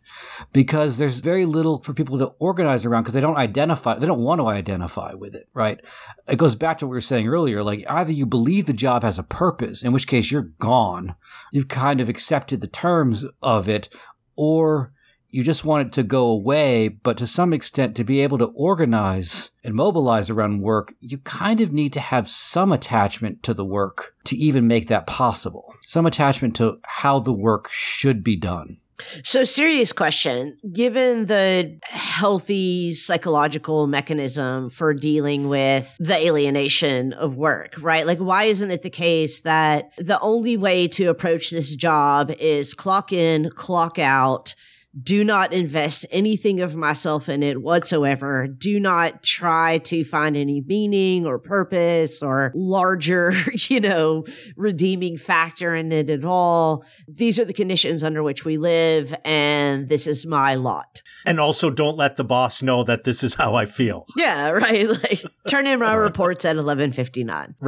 because 0.53 0.97
there's 0.97 1.19
very 1.19 1.45
little 1.45 1.81
for 1.81 1.93
people 1.93 2.17
to 2.19 2.27
organize 2.39 2.85
around 2.85 3.03
because 3.03 3.13
they 3.13 3.21
don't 3.21 3.37
identify, 3.37 3.97
they 3.97 4.05
don't 4.05 4.21
want 4.21 4.39
to 4.39 4.47
identify 4.47 5.13
with 5.13 5.35
it, 5.35 5.47
right? 5.53 5.79
It 6.27 6.37
goes 6.37 6.55
back 6.55 6.77
to 6.77 6.85
what 6.85 6.91
we 6.91 6.97
were 6.97 7.01
saying 7.01 7.27
earlier. 7.27 7.63
Like 7.63 7.85
either 7.87 8.11
you 8.11 8.25
believe 8.25 8.65
the 8.65 8.73
job 8.73 9.03
has 9.03 9.19
a 9.19 9.23
purpose, 9.23 9.83
in 9.83 9.91
which 9.91 10.07
case 10.07 10.31
you're 10.31 10.51
gone. 10.59 11.15
You've 11.51 11.67
kind 11.67 12.01
of 12.01 12.09
accepted 12.09 12.61
the 12.61 12.67
terms 12.67 13.25
of 13.41 13.69
it, 13.69 13.89
or 14.35 14.93
you 15.35 15.43
just 15.43 15.65
want 15.65 15.85
it 15.85 15.91
to 15.91 16.01
go 16.01 16.27
away, 16.27 16.87
but 16.87 17.17
to 17.17 17.27
some 17.27 17.51
extent, 17.51 17.93
to 17.97 18.05
be 18.05 18.21
able 18.21 18.37
to 18.37 18.53
organize 18.55 19.51
and 19.65 19.75
mobilize 19.75 20.29
around 20.29 20.61
work, 20.61 20.93
you 21.01 21.17
kind 21.17 21.59
of 21.59 21.73
need 21.73 21.91
to 21.91 21.99
have 21.99 22.29
some 22.29 22.71
attachment 22.71 23.43
to 23.43 23.53
the 23.53 23.65
work 23.65 24.15
to 24.23 24.37
even 24.37 24.65
make 24.65 24.87
that 24.87 25.05
possible. 25.05 25.73
Some 25.83 26.05
attachment 26.05 26.55
to 26.55 26.77
how 26.83 27.19
the 27.19 27.33
work 27.33 27.67
should 27.69 28.23
be 28.23 28.37
done. 28.37 28.77
So, 29.25 29.43
serious 29.43 29.91
question. 29.91 30.57
Given 30.71 31.25
the 31.25 31.79
healthy 31.83 32.93
psychological 32.93 33.87
mechanism 33.87 34.69
for 34.69 34.93
dealing 34.93 35.49
with 35.49 35.97
the 35.99 36.15
alienation 36.15 37.11
of 37.11 37.35
work, 37.35 37.73
right? 37.81 38.07
Like, 38.07 38.19
why 38.19 38.45
isn't 38.45 38.71
it 38.71 38.83
the 38.83 38.89
case 38.89 39.41
that 39.41 39.89
the 39.97 40.17
only 40.21 40.55
way 40.55 40.87
to 40.87 41.09
approach 41.09 41.49
this 41.49 41.75
job 41.75 42.31
is 42.39 42.73
clock 42.73 43.11
in, 43.11 43.49
clock 43.49 43.99
out? 43.99 44.55
Do 45.01 45.23
not 45.23 45.51
invest 45.51 46.05
anything 46.09 46.61
of 46.61 46.75
myself 46.75 47.27
in 47.27 47.43
it 47.43 47.61
whatsoever. 47.61 48.47
Do 48.47 48.79
not 48.79 49.23
try 49.23 49.79
to 49.79 50.03
find 50.03 50.37
any 50.37 50.61
meaning 50.61 51.25
or 51.25 51.37
purpose 51.37 52.23
or 52.23 52.51
larger, 52.55 53.33
you 53.67 53.79
know, 53.79 54.25
redeeming 54.55 55.17
factor 55.17 55.75
in 55.75 55.91
it 55.91 56.09
at 56.09 56.23
all. 56.23 56.85
These 57.07 57.39
are 57.39 57.45
the 57.45 57.53
conditions 57.53 58.03
under 58.03 58.23
which 58.23 58.45
we 58.45 58.57
live, 58.57 59.13
and 59.25 59.89
this 59.89 60.07
is 60.07 60.25
my 60.25 60.55
lot. 60.55 61.01
And 61.25 61.39
also, 61.39 61.69
don't 61.69 61.97
let 61.97 62.15
the 62.15 62.23
boss 62.23 62.61
know 62.61 62.83
that 62.83 63.03
this 63.03 63.23
is 63.23 63.33
how 63.33 63.55
I 63.55 63.65
feel. 63.65 64.05
Yeah, 64.17 64.49
right. 64.49 64.87
Like, 64.87 65.23
turn 65.47 65.67
in 65.67 65.79
my 65.79 65.93
reports 65.93 66.45
at 66.45 66.55
eleven 66.55 66.91
fifty 66.91 67.23
nine. 67.23 67.53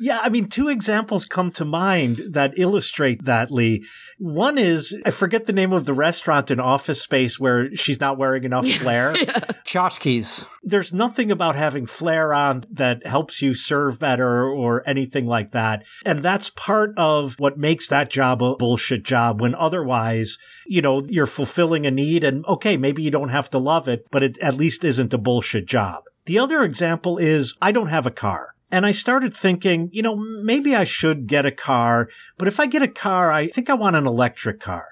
Yeah, 0.00 0.20
I 0.22 0.28
mean, 0.28 0.48
two 0.48 0.68
examples 0.68 1.24
come 1.24 1.50
to 1.52 1.64
mind 1.64 2.20
that 2.30 2.52
illustrate 2.56 3.24
that, 3.24 3.50
Lee. 3.50 3.84
One 4.18 4.58
is 4.58 4.94
I 5.06 5.10
forget 5.10 5.46
the 5.46 5.52
name 5.52 5.67
name 5.68 5.76
of 5.76 5.84
the 5.84 5.92
restaurant 5.92 6.50
in 6.50 6.60
Office 6.60 7.02
Space 7.02 7.38
where 7.38 7.74
she's 7.76 8.00
not 8.00 8.18
wearing 8.18 8.44
enough 8.44 8.66
flair? 8.66 9.14
yeah. 9.16 9.40
Chotchkie's. 9.64 10.44
There's 10.62 10.92
nothing 10.92 11.30
about 11.30 11.56
having 11.56 11.86
flair 11.86 12.32
on 12.32 12.64
that 12.70 13.06
helps 13.06 13.42
you 13.42 13.54
serve 13.54 13.98
better 13.98 14.48
or 14.48 14.82
anything 14.88 15.26
like 15.26 15.52
that. 15.52 15.84
And 16.06 16.22
that's 16.22 16.50
part 16.50 16.94
of 16.96 17.34
what 17.38 17.58
makes 17.58 17.88
that 17.88 18.10
job 18.10 18.42
a 18.42 18.56
bullshit 18.56 19.02
job 19.02 19.40
when 19.40 19.54
otherwise, 19.54 20.38
you 20.66 20.80
know, 20.80 21.02
you're 21.08 21.26
fulfilling 21.26 21.84
a 21.86 21.90
need 21.90 22.24
and 22.24 22.46
okay, 22.46 22.76
maybe 22.76 23.02
you 23.02 23.10
don't 23.10 23.28
have 23.28 23.50
to 23.50 23.58
love 23.58 23.88
it, 23.88 24.06
but 24.10 24.22
it 24.22 24.38
at 24.38 24.54
least 24.54 24.84
isn't 24.84 25.14
a 25.14 25.18
bullshit 25.18 25.66
job. 25.66 26.04
The 26.24 26.38
other 26.38 26.62
example 26.62 27.18
is 27.18 27.54
I 27.60 27.72
don't 27.72 27.88
have 27.88 28.06
a 28.06 28.10
car. 28.10 28.50
And 28.70 28.84
I 28.84 28.90
started 28.90 29.34
thinking, 29.34 29.88
you 29.92 30.02
know, 30.02 30.14
maybe 30.16 30.76
I 30.76 30.84
should 30.84 31.26
get 31.26 31.46
a 31.46 31.50
car, 31.50 32.10
but 32.36 32.48
if 32.48 32.60
I 32.60 32.66
get 32.66 32.82
a 32.82 32.88
car, 32.88 33.30
I 33.32 33.48
think 33.48 33.70
I 33.70 33.74
want 33.74 33.96
an 33.96 34.06
electric 34.06 34.60
car 34.60 34.88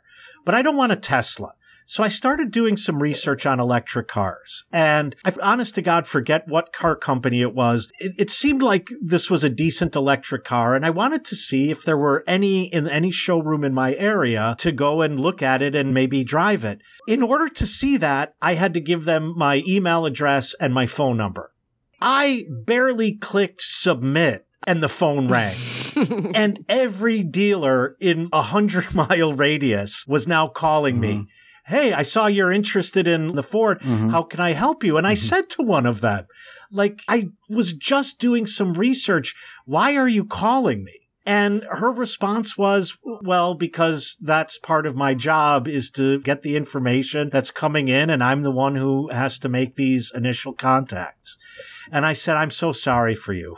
but 0.46 0.54
I 0.54 0.62
don't 0.62 0.76
want 0.76 0.92
a 0.92 0.96
Tesla. 0.96 1.52
So 1.88 2.02
I 2.02 2.08
started 2.08 2.50
doing 2.50 2.76
some 2.76 3.00
research 3.00 3.46
on 3.46 3.60
electric 3.60 4.08
cars 4.08 4.64
and 4.72 5.14
I 5.24 5.32
honest 5.40 5.76
to 5.76 5.82
God 5.82 6.06
forget 6.06 6.48
what 6.48 6.72
car 6.72 6.96
company 6.96 7.42
it 7.42 7.54
was. 7.54 7.92
It, 8.00 8.12
it, 8.18 8.30
seemed 8.30 8.60
like 8.60 8.90
this 9.00 9.30
was 9.30 9.44
a 9.44 9.50
decent 9.50 9.94
electric 9.94 10.42
car 10.42 10.74
and 10.74 10.84
I 10.84 10.90
wanted 10.90 11.24
to 11.26 11.36
see 11.36 11.70
if 11.70 11.84
there 11.84 11.96
were 11.96 12.24
any 12.26 12.64
in 12.66 12.88
any 12.88 13.12
showroom 13.12 13.62
in 13.62 13.72
my 13.72 13.94
area 13.94 14.56
to 14.58 14.72
go 14.72 15.00
and 15.00 15.20
look 15.20 15.42
at 15.42 15.62
it 15.62 15.76
and 15.76 15.94
maybe 15.94 16.24
drive 16.24 16.64
it. 16.64 16.80
In 17.06 17.22
order 17.22 17.48
to 17.48 17.66
see 17.66 17.96
that, 17.98 18.34
I 18.42 18.54
had 18.54 18.74
to 18.74 18.80
give 18.80 19.04
them 19.04 19.32
my 19.36 19.62
email 19.68 20.06
address 20.06 20.54
and 20.54 20.74
my 20.74 20.86
phone 20.86 21.16
number. 21.16 21.52
I 22.00 22.46
barely 22.50 23.12
clicked 23.12 23.62
submit 23.62 24.45
and 24.66 24.82
the 24.82 24.88
phone 24.88 25.28
rang. 25.28 25.54
and 26.34 26.64
every 26.68 27.22
dealer 27.22 27.96
in 28.00 28.28
a 28.32 28.42
hundred 28.42 28.94
mile 28.94 29.32
radius 29.32 30.04
was 30.06 30.26
now 30.26 30.48
calling 30.48 30.94
mm-hmm. 30.96 31.20
me. 31.20 31.26
Hey, 31.66 31.92
I 31.92 32.02
saw 32.02 32.26
you're 32.26 32.52
interested 32.52 33.08
in 33.08 33.34
the 33.34 33.42
Ford. 33.42 33.80
Mm-hmm. 33.80 34.10
How 34.10 34.22
can 34.22 34.38
I 34.38 34.52
help 34.52 34.84
you? 34.84 34.96
And 34.96 35.06
I 35.06 35.14
mm-hmm. 35.14 35.26
said 35.26 35.50
to 35.50 35.62
one 35.62 35.86
of 35.86 36.00
them, 36.00 36.26
like, 36.70 37.02
I 37.08 37.30
was 37.48 37.72
just 37.72 38.18
doing 38.20 38.46
some 38.46 38.74
research. 38.74 39.34
Why 39.64 39.96
are 39.96 40.08
you 40.08 40.24
calling 40.24 40.84
me? 40.84 41.06
And 41.24 41.64
her 41.68 41.90
response 41.90 42.56
was, 42.56 42.96
well, 43.02 43.54
because 43.54 44.16
that's 44.20 44.60
part 44.60 44.86
of 44.86 44.94
my 44.94 45.12
job 45.12 45.66
is 45.66 45.90
to 45.92 46.20
get 46.20 46.42
the 46.42 46.54
information 46.54 47.30
that's 47.30 47.50
coming 47.50 47.88
in 47.88 48.10
and 48.10 48.22
I'm 48.22 48.42
the 48.42 48.52
one 48.52 48.76
who 48.76 49.08
has 49.10 49.40
to 49.40 49.48
make 49.48 49.74
these 49.74 50.12
initial 50.14 50.52
contacts. 50.52 51.36
And 51.92 52.04
I 52.04 52.12
said, 52.12 52.36
I'm 52.36 52.50
so 52.50 52.72
sorry 52.72 53.14
for 53.14 53.32
you. 53.32 53.56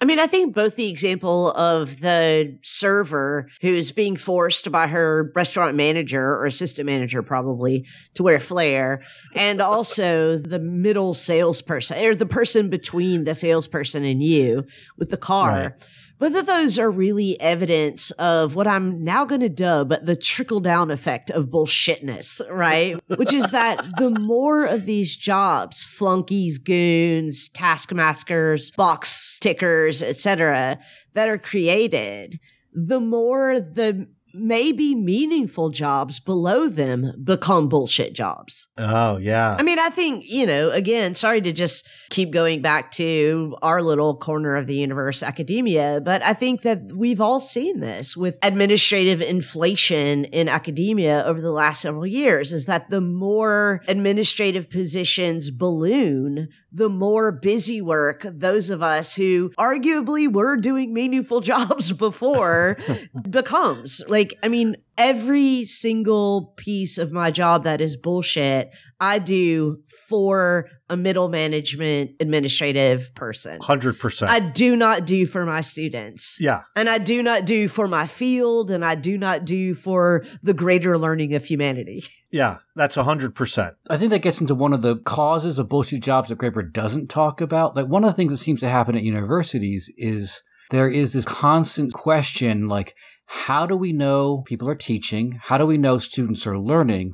I 0.00 0.04
mean, 0.04 0.18
I 0.18 0.26
think 0.26 0.54
both 0.54 0.76
the 0.76 0.88
example 0.88 1.52
of 1.52 2.00
the 2.00 2.58
server 2.62 3.48
who's 3.60 3.92
being 3.92 4.16
forced 4.16 4.70
by 4.70 4.86
her 4.86 5.30
restaurant 5.34 5.76
manager 5.76 6.22
or 6.22 6.46
assistant 6.46 6.86
manager, 6.86 7.22
probably, 7.22 7.86
to 8.14 8.22
wear 8.22 8.40
flair, 8.40 9.02
and 9.34 9.60
also 9.60 10.38
the 10.38 10.60
middle 10.60 11.14
salesperson 11.14 11.98
or 12.04 12.14
the 12.14 12.26
person 12.26 12.68
between 12.68 13.24
the 13.24 13.34
salesperson 13.34 14.04
and 14.04 14.22
you 14.22 14.64
with 14.96 15.10
the 15.10 15.16
car. 15.16 15.50
Right 15.50 15.88
both 16.18 16.34
of 16.34 16.46
those 16.46 16.78
are 16.78 16.90
really 16.90 17.38
evidence 17.40 18.10
of 18.12 18.54
what 18.54 18.66
I'm 18.66 19.04
now 19.04 19.24
going 19.24 19.42
to 19.42 19.48
dub 19.48 19.92
the 20.02 20.16
trickle 20.16 20.60
down 20.60 20.90
effect 20.90 21.30
of 21.30 21.46
bullshitness, 21.46 22.40
right? 22.50 22.98
Which 23.16 23.34
is 23.34 23.50
that 23.50 23.84
the 23.98 24.10
more 24.10 24.64
of 24.64 24.86
these 24.86 25.16
jobs, 25.16 25.84
flunkies, 25.84 26.58
goons, 26.58 27.48
taskmasters, 27.50 28.70
box 28.70 29.38
tickers, 29.38 30.02
etc., 30.02 30.78
that 31.12 31.28
are 31.28 31.38
created, 31.38 32.40
the 32.72 33.00
more 33.00 33.60
the 33.60 34.08
maybe 34.36 34.94
meaningful 34.94 35.70
jobs 35.70 36.20
below 36.20 36.68
them 36.68 37.12
become 37.22 37.68
bullshit 37.68 38.12
jobs. 38.14 38.68
Oh, 38.78 39.16
yeah. 39.16 39.56
I 39.58 39.62
mean, 39.62 39.78
I 39.78 39.90
think, 39.90 40.24
you 40.28 40.46
know, 40.46 40.70
again, 40.70 41.14
sorry 41.14 41.40
to 41.40 41.52
just 41.52 41.88
keep 42.10 42.30
going 42.30 42.62
back 42.62 42.92
to 42.92 43.56
our 43.62 43.82
little 43.82 44.16
corner 44.16 44.56
of 44.56 44.66
the 44.66 44.76
universe, 44.76 45.22
academia, 45.22 46.00
but 46.04 46.22
I 46.22 46.34
think 46.34 46.62
that 46.62 46.92
we've 46.92 47.20
all 47.20 47.40
seen 47.40 47.80
this 47.80 48.16
with 48.16 48.38
administrative 48.42 49.20
inflation 49.20 50.24
in 50.26 50.48
academia 50.48 51.24
over 51.24 51.40
the 51.40 51.52
last 51.52 51.82
several 51.82 52.06
years 52.06 52.52
is 52.52 52.66
that 52.66 52.90
the 52.90 53.00
more 53.00 53.82
administrative 53.88 54.70
positions 54.70 55.50
balloon, 55.50 56.48
the 56.76 56.88
more 56.90 57.32
busy 57.32 57.80
work 57.80 58.26
those 58.30 58.68
of 58.68 58.82
us 58.82 59.14
who 59.14 59.50
arguably 59.58 60.30
were 60.30 60.56
doing 60.56 60.92
meaningful 60.92 61.40
jobs 61.52 61.92
before 61.92 62.76
becomes. 63.30 64.02
Like, 64.08 64.38
I 64.42 64.48
mean, 64.48 64.76
every 64.98 65.64
single 65.64 66.54
piece 66.56 66.98
of 66.98 67.12
my 67.12 67.30
job 67.30 67.64
that 67.64 67.80
is 67.80 67.96
bullshit, 67.96 68.70
I 69.00 69.18
do 69.18 69.82
for 70.08 70.68
a 70.88 70.96
middle 70.96 71.28
management 71.28 72.12
administrative 72.20 73.14
person. 73.14 73.58
100%. 73.60 74.28
I 74.28 74.40
do 74.40 74.76
not 74.76 75.04
do 75.04 75.26
for 75.26 75.44
my 75.44 75.60
students. 75.60 76.38
Yeah. 76.40 76.62
And 76.74 76.88
I 76.88 76.98
do 76.98 77.22
not 77.22 77.44
do 77.44 77.68
for 77.68 77.88
my 77.88 78.06
field 78.06 78.70
and 78.70 78.84
I 78.84 78.94
do 78.94 79.18
not 79.18 79.44
do 79.44 79.74
for 79.74 80.24
the 80.42 80.54
greater 80.54 80.96
learning 80.96 81.34
of 81.34 81.44
humanity. 81.44 82.04
Yeah, 82.30 82.58
that's 82.74 82.96
100%. 82.96 83.74
I 83.90 83.96
think 83.96 84.10
that 84.10 84.20
gets 84.20 84.40
into 84.40 84.54
one 84.54 84.72
of 84.72 84.82
the 84.82 84.96
causes 84.96 85.58
of 85.58 85.68
bullshit 85.68 86.02
jobs 86.02 86.28
that 86.28 86.38
Graeber 86.38 86.72
doesn't 86.72 87.08
talk 87.08 87.40
about. 87.40 87.76
Like 87.76 87.86
one 87.86 88.04
of 88.04 88.10
the 88.10 88.16
things 88.16 88.32
that 88.32 88.38
seems 88.38 88.60
to 88.60 88.68
happen 88.68 88.96
at 88.96 89.02
universities 89.02 89.92
is 89.96 90.42
there 90.70 90.88
is 90.88 91.12
this 91.12 91.24
constant 91.24 91.92
question 91.92 92.68
like 92.68 92.94
how 93.26 93.66
do 93.66 93.76
we 93.76 93.92
know 93.92 94.42
people 94.46 94.68
are 94.68 94.74
teaching? 94.74 95.40
How 95.42 95.58
do 95.58 95.66
we 95.66 95.78
know 95.78 95.98
students 95.98 96.46
are 96.46 96.58
learning? 96.58 97.12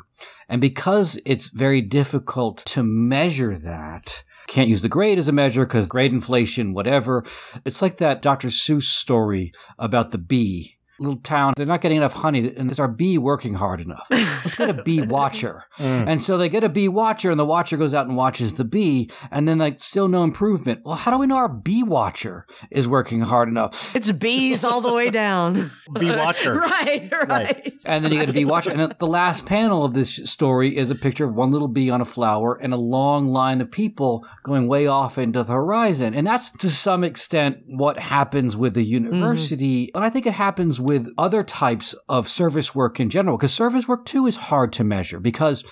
And 0.49 0.61
because 0.61 1.19
it's 1.25 1.49
very 1.49 1.81
difficult 1.81 2.59
to 2.67 2.83
measure 2.83 3.59
that, 3.59 4.23
can't 4.47 4.69
use 4.69 4.83
the 4.83 4.89
grade 4.89 5.19
as 5.19 5.29
a 5.29 5.33
measure 5.33 5.65
because 5.65 5.87
grade 5.87 6.13
inflation, 6.13 6.75
whatever. 6.75 7.25
It's 7.65 7.81
like 7.81 7.97
that 7.99 8.21
Dr. 8.21 8.49
Seuss 8.49 8.83
story 8.83 9.53
about 9.79 10.11
the 10.11 10.19
bee 10.19 10.77
little 11.03 11.21
town, 11.21 11.55
they're 11.57 11.67
not 11.67 11.81
getting 11.81 11.99
enough 11.99 12.15
honey, 12.15 12.53
and 12.57 12.71
is 12.71 12.79
our 12.79 12.89
bee 12.89 13.19
working 13.19 13.55
hard 13.55 13.81
enough? 13.81 14.07
Let's 14.11 14.55
get 14.55 14.71
a 14.71 14.83
bee 14.83 15.03
watcher. 15.03 15.65
Mm. 15.79 16.07
And 16.07 16.23
so 16.23 16.39
they 16.39 16.49
get 16.49 16.65
a 16.65 16.69
bee 16.69 16.89
watcher, 16.89 17.31
and 17.31 17.39
the 17.39 17.45
watcher 17.45 17.77
goes 17.77 17.95
out 17.95 18.07
and 18.07 18.17
watches 18.17 18.55
the 18.55 18.65
bee, 18.65 19.11
and 19.31 19.47
then 19.49 19.59
like 19.59 19.83
still 19.83 20.09
no 20.09 20.23
improvement. 20.23 20.81
Well, 20.85 20.97
how 20.97 21.11
do 21.11 21.19
we 21.19 21.27
know 21.27 21.37
our 21.37 21.49
bee 21.49 21.83
watcher 21.83 22.47
is 22.71 22.87
working 22.87 23.21
hard 23.23 23.49
enough? 23.49 23.95
It's 23.95 24.11
bees 24.13 24.65
all 24.65 24.81
the 24.81 24.93
way 24.93 25.11
down. 25.11 25.71
bee 25.99 26.11
watcher. 26.11 26.55
right, 26.55 27.09
right, 27.11 27.29
right. 27.29 27.75
And 27.85 28.05
then 28.05 28.13
you 28.13 28.19
get 28.19 28.29
a 28.29 28.33
bee 28.33 28.45
watcher. 28.45 28.71
And 28.71 28.95
the 28.99 29.07
last 29.07 29.47
panel 29.47 29.85
of 29.85 29.95
this 29.95 30.17
story 30.31 30.77
is 30.77 30.91
a 30.91 30.95
picture 30.95 31.25
of 31.25 31.35
one 31.35 31.51
little 31.51 31.69
bee 31.69 31.91
on 31.91 32.01
a 32.01 32.05
flower 32.05 32.55
and 32.55 32.73
a 32.73 32.77
long 32.77 33.29
line 33.29 33.61
of 33.61 33.71
people 33.71 34.27
going 34.43 34.67
way 34.69 34.87
off 34.87 35.19
into 35.19 35.43
the 35.43 35.53
horizon. 35.53 36.15
And 36.15 36.27
that's 36.27 36.51
to 36.51 36.71
some 36.71 37.05
extent 37.05 37.59
what 37.67 37.99
happens 37.99 38.57
with 38.57 38.75
the 38.75 38.85
university. 38.85 39.87
Mm. 39.87 39.91
And 39.95 40.05
I 40.05 40.11
think 40.11 40.27
it 40.27 40.35
happens 40.35 40.81
with 40.81 40.92
with 40.93 41.13
other 41.17 41.43
types 41.43 41.95
of 42.09 42.29
service 42.29 42.75
work 42.75 43.01
in 43.01 43.11
general, 43.11 43.37
because 43.37 43.55
service 43.55 43.89
work 43.89 44.05
too 44.05 44.27
is 44.27 44.37
hard 44.37 44.73
to 44.75 44.85
measure 44.85 45.21
because 45.21 45.65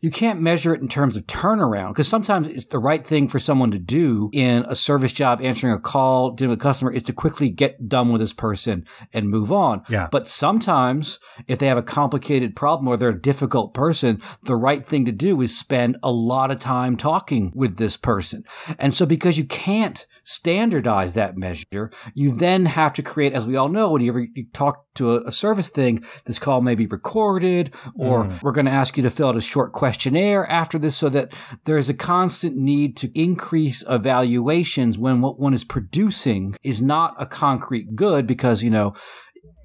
you 0.00 0.10
can't 0.10 0.40
measure 0.40 0.74
it 0.74 0.80
in 0.80 0.88
terms 0.88 1.16
of 1.16 1.26
turnaround 1.26 1.88
because 1.88 2.08
sometimes 2.08 2.46
it's 2.46 2.66
the 2.66 2.78
right 2.78 3.06
thing 3.06 3.28
for 3.28 3.38
someone 3.38 3.70
to 3.70 3.78
do 3.78 4.30
in 4.32 4.64
a 4.68 4.74
service 4.74 5.12
job, 5.12 5.40
answering 5.42 5.72
a 5.72 5.78
call, 5.78 6.32
dealing 6.32 6.50
with 6.50 6.58
a 6.58 6.62
customer 6.62 6.92
is 6.92 7.02
to 7.04 7.12
quickly 7.12 7.48
get 7.48 7.88
done 7.88 8.12
with 8.12 8.20
this 8.20 8.32
person 8.32 8.86
and 9.12 9.30
move 9.30 9.50
on. 9.50 9.82
Yeah. 9.88 10.08
But 10.10 10.28
sometimes 10.28 11.18
if 11.46 11.58
they 11.58 11.66
have 11.66 11.78
a 11.78 11.82
complicated 11.82 12.54
problem 12.54 12.88
or 12.88 12.96
they're 12.96 13.08
a 13.08 13.20
difficult 13.20 13.74
person, 13.74 14.20
the 14.42 14.56
right 14.56 14.84
thing 14.84 15.04
to 15.06 15.12
do 15.12 15.40
is 15.40 15.58
spend 15.58 15.96
a 16.02 16.10
lot 16.10 16.50
of 16.50 16.60
time 16.60 16.96
talking 16.96 17.52
with 17.54 17.76
this 17.76 17.96
person. 17.96 18.44
And 18.78 18.92
so 18.92 19.06
because 19.06 19.38
you 19.38 19.44
can't 19.44 20.06
standardize 20.26 21.14
that 21.14 21.36
measure, 21.36 21.90
you 22.12 22.36
then 22.36 22.66
have 22.66 22.92
to 22.92 23.02
create, 23.02 23.32
as 23.32 23.46
we 23.46 23.54
all 23.54 23.68
know, 23.68 23.92
whenever 23.92 24.18
you 24.20 24.44
talk 24.52 24.84
to 24.96 25.12
a, 25.12 25.28
a 25.28 25.32
service 25.32 25.68
thing, 25.68 26.04
this 26.24 26.40
call 26.40 26.60
may 26.60 26.74
be 26.74 26.86
recorded, 26.86 27.72
or 27.94 28.24
mm. 28.24 28.42
we're 28.42 28.50
going 28.50 28.66
to 28.66 28.72
ask 28.72 28.96
you 28.96 29.04
to 29.04 29.10
fill 29.10 29.28
out 29.28 29.36
a 29.36 29.40
short 29.40 29.72
questionnaire 29.72 30.44
after 30.50 30.80
this 30.80 30.96
so 30.96 31.08
that 31.08 31.32
there 31.64 31.78
is 31.78 31.88
a 31.88 31.94
constant 31.94 32.56
need 32.56 32.96
to 32.96 33.18
increase 33.18 33.84
evaluations 33.88 34.98
when 34.98 35.20
what 35.20 35.38
one 35.38 35.54
is 35.54 35.62
producing 35.62 36.56
is 36.64 36.82
not 36.82 37.14
a 37.20 37.26
concrete 37.26 37.94
good 37.94 38.26
because, 38.26 38.64
you 38.64 38.70
know, 38.70 38.94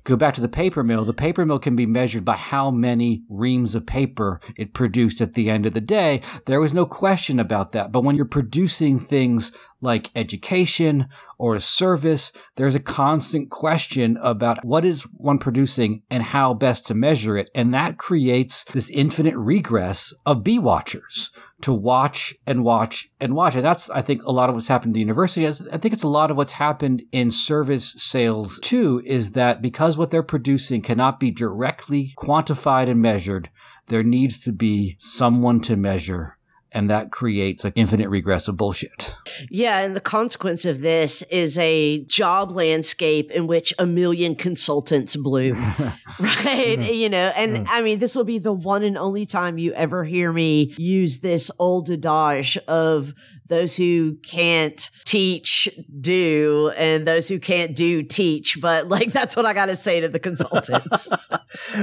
go 0.03 0.15
back 0.15 0.33
to 0.33 0.41
the 0.41 0.47
paper 0.47 0.83
mill, 0.83 1.05
the 1.05 1.13
paper 1.13 1.45
mill 1.45 1.59
can 1.59 1.75
be 1.75 1.85
measured 1.85 2.25
by 2.25 2.35
how 2.35 2.71
many 2.71 3.23
reams 3.29 3.75
of 3.75 3.85
paper 3.85 4.39
it 4.55 4.73
produced 4.73 5.21
at 5.21 5.33
the 5.33 5.49
end 5.49 5.65
of 5.65 5.73
the 5.73 5.81
day. 5.81 6.21
There 6.45 6.59
was 6.59 6.73
no 6.73 6.85
question 6.85 7.39
about 7.39 7.71
that. 7.71 7.91
But 7.91 8.03
when 8.03 8.15
you're 8.15 8.25
producing 8.25 8.99
things 8.99 9.51
like 9.81 10.11
education 10.15 11.07
or 11.37 11.55
a 11.55 11.59
service, 11.59 12.31
there's 12.55 12.75
a 12.75 12.79
constant 12.79 13.49
question 13.49 14.17
about 14.21 14.63
what 14.63 14.85
is 14.85 15.03
one 15.13 15.39
producing 15.39 16.03
and 16.09 16.21
how 16.21 16.53
best 16.53 16.85
to 16.85 16.93
measure 16.93 17.35
it. 17.35 17.49
And 17.55 17.73
that 17.73 17.97
creates 17.97 18.63
this 18.65 18.91
infinite 18.91 19.35
regress 19.35 20.13
of 20.25 20.43
bee 20.43 20.59
watchers 20.59 21.31
to 21.61 21.73
watch 21.73 22.35
and 22.45 22.63
watch 22.63 23.09
and 23.19 23.33
watch. 23.35 23.55
And 23.55 23.65
that's, 23.65 23.89
I 23.89 24.01
think, 24.01 24.23
a 24.23 24.31
lot 24.31 24.49
of 24.49 24.55
what's 24.55 24.67
happened 24.67 24.93
to 24.93 24.97
the 24.97 25.01
university. 25.01 25.47
I 25.47 25.77
think 25.77 25.93
it's 25.93 26.03
a 26.03 26.07
lot 26.07 26.29
of 26.29 26.37
what's 26.37 26.53
happened 26.53 27.03
in 27.11 27.31
service 27.31 27.93
sales 27.97 28.59
too, 28.59 29.01
is 29.05 29.31
that 29.31 29.61
because 29.61 29.97
what 29.97 30.11
they're 30.11 30.23
producing 30.23 30.81
cannot 30.81 31.19
be 31.19 31.31
directly 31.31 32.13
quantified 32.17 32.89
and 32.89 33.01
measured, 33.01 33.49
there 33.87 34.03
needs 34.03 34.39
to 34.43 34.51
be 34.51 34.95
someone 34.99 35.59
to 35.61 35.75
measure 35.75 36.37
and 36.71 36.89
that 36.89 37.11
creates 37.11 37.65
an 37.65 37.73
infinite 37.75 38.09
regress 38.09 38.47
of 38.47 38.57
bullshit. 38.57 39.15
Yeah, 39.49 39.79
and 39.79 39.95
the 39.95 40.01
consequence 40.01 40.63
of 40.65 40.81
this 40.81 41.21
is 41.23 41.57
a 41.57 42.03
job 42.05 42.51
landscape 42.51 43.29
in 43.31 43.47
which 43.47 43.73
a 43.77 43.85
million 43.85 44.35
consultants 44.35 45.15
bloom. 45.15 45.57
right? 46.19 46.77
Mm-hmm. 46.79 46.93
You 46.93 47.09
know, 47.09 47.31
and 47.35 47.57
mm. 47.57 47.65
I 47.69 47.81
mean, 47.81 47.99
this 47.99 48.15
will 48.15 48.23
be 48.23 48.39
the 48.39 48.53
one 48.53 48.83
and 48.83 48.97
only 48.97 49.25
time 49.25 49.57
you 49.57 49.73
ever 49.73 50.03
hear 50.03 50.31
me 50.31 50.73
use 50.77 51.19
this 51.19 51.51
old 51.59 51.89
adage 51.89 52.57
of 52.67 53.13
those 53.51 53.75
who 53.75 54.15
can't 54.23 54.89
teach 55.05 55.69
do 55.99 56.71
and 56.77 57.05
those 57.05 57.27
who 57.27 57.37
can't 57.37 57.75
do 57.75 58.01
teach 58.01 58.57
but 58.61 58.87
like 58.87 59.11
that's 59.17 59.35
what 59.35 59.45
i 59.45 59.53
got 59.53 59.67
to 59.67 59.75
say 59.75 59.99
to 59.99 60.09
the 60.09 60.19
consultants. 60.19 61.09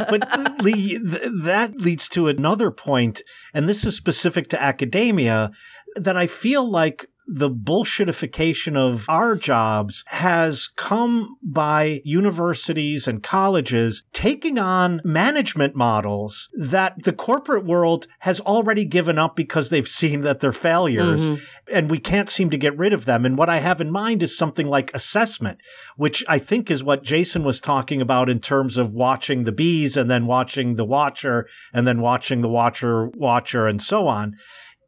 But 0.09 0.63
Leigh 0.63 0.99
th- 0.99 1.31
that 1.43 1.77
leads 1.77 2.09
to 2.11 2.29
another 2.29 2.71
point 2.71 3.23
and 3.53 3.69
this 3.69 3.85
is 3.85 3.95
specific 3.95 4.49
to 4.49 4.63
academia 4.63 5.51
that 5.97 6.17
i 6.17 6.27
feel 6.27 6.69
like 6.69 7.07
the 7.31 7.51
bullshitification 7.51 8.75
of 8.75 9.05
our 9.07 9.37
jobs 9.37 10.03
has 10.07 10.69
come 10.77 11.37
by 11.43 12.01
universities 12.03 13.07
and 13.07 13.23
colleges 13.23 14.03
taking 14.13 14.59
on 14.59 15.03
management 15.05 15.77
models 15.77 16.49
that 16.55 17.03
the 17.05 17.13
corporate 17.13 17.67
world 17.67 18.07
has 18.21 18.41
already 18.41 18.87
given 18.87 19.19
up 19.19 19.37
because 19.37 19.69
they've 19.69 19.87
seen 19.87 20.23
that 20.23 20.41
they're 20.41 20.53
failures 20.53 21.29
mm-hmm. 21.29 21.45
and 21.71 21.91
we 21.91 21.99
can't 21.99 22.31
seem 22.31 22.49
to 22.49 22.57
get 22.57 22.77
rid 22.79 22.95
of 22.95 23.05
them. 23.05 23.27
And 23.27 23.37
what 23.37 23.51
I 23.51 23.59
have 23.59 23.83
in 23.83 23.91
mind 23.91 24.23
is 24.23 24.37
something 24.37 24.67
like 24.67 24.95
assessment, 24.95 25.59
which 25.97 26.25
I 26.29 26.39
think 26.39 26.71
is 26.71 26.83
what 26.83 27.05
Jason 27.05 27.45
was 27.45 27.61
talking 27.61 28.01
about 28.01 28.31
in 28.31 28.41
terms 28.41 28.79
of 28.79 28.95
watching 28.95 29.45
the 29.45 29.53
bees 29.53 29.99
and 29.99 30.11
then 30.11 30.27
watching 30.27 30.77
the 30.77 30.85
watcher 30.87 31.47
and 31.75 31.87
then 31.87 32.01
watching 32.01 32.41
the 32.41 32.49
watcher 32.49 33.09
watcher 33.09 33.67
and 33.67 33.83
so 33.83 34.07
on. 34.07 34.37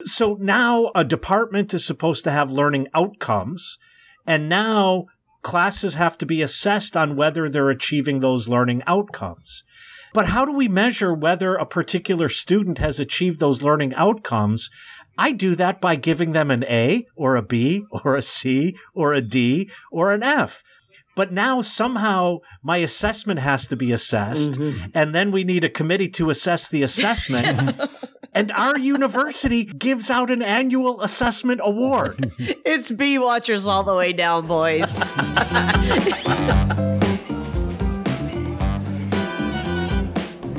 So 0.05 0.37
now 0.41 0.91
a 0.95 1.05
department 1.05 1.75
is 1.75 1.85
supposed 1.85 2.25
to 2.25 2.31
have 2.31 2.51
learning 2.51 2.89
outcomes, 2.95 3.79
and 4.27 4.49
now 4.49 5.07
classes 5.43 5.95
have 5.95 6.19
to 6.19 6.27
be 6.27 6.43
assessed 6.43 6.97
on 6.97 7.17
whether 7.17 7.49
they're 7.49 7.71
achieving 7.71 8.19
those 8.19 8.49
learning 8.49 8.83
outcomes. 8.87 9.65
But 10.13 10.27
how 10.27 10.45
do 10.45 10.53
we 10.53 10.69
measure 10.69 11.15
whether 11.15 11.55
a 11.55 11.67
particular 11.67 12.29
student 12.29 12.79
has 12.79 12.99
achieved 12.99 13.39
those 13.39 13.63
learning 13.63 13.95
outcomes? 13.95 14.69
I 15.17 15.33
do 15.33 15.55
that 15.55 15.81
by 15.81 15.97
giving 15.97 16.33
them 16.33 16.51
an 16.51 16.65
A 16.65 17.07
or 17.15 17.37
a 17.37 17.43
B 17.43 17.85
or 18.05 18.17
a 18.17 18.23
C 18.23 18.77
or 18.95 19.13
a 19.13 19.21
D 19.21 19.71
or 19.93 20.11
an 20.11 20.23
F. 20.23 20.63
But 21.15 21.33
now 21.33 21.61
somehow 21.61 22.39
my 22.63 22.79
assessment 22.79 23.41
has 23.41 23.67
to 23.69 23.77
be 23.77 23.93
assessed. 23.93 24.53
Mm-hmm. 24.53 24.91
And 24.95 25.15
then 25.15 25.31
we 25.31 25.45
need 25.45 25.65
a 25.65 25.69
committee 25.69 26.09
to 26.11 26.31
assess 26.31 26.69
the 26.69 26.83
assessment. 26.83 27.79
and 28.33 28.53
our 28.53 28.79
university 28.79 29.65
gives 29.65 30.11
out 30.11 30.31
an 30.31 30.43
annual 30.43 31.03
assessment 31.03 31.61
award. 31.63 32.33
it's 32.39 32.93
bee 32.93 33.19
watchers 33.19 33.67
all 33.67 33.83
the 33.83 33.95
way 33.95 34.13
down, 34.13 34.47
boys. 34.47 34.97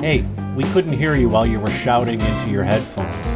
hey, 0.00 0.26
we 0.54 0.64
couldn't 0.64 0.92
hear 0.92 1.14
you 1.14 1.28
while 1.28 1.46
you 1.46 1.58
were 1.58 1.70
shouting 1.70 2.20
into 2.20 2.50
your 2.50 2.64
headphones. 2.64 3.26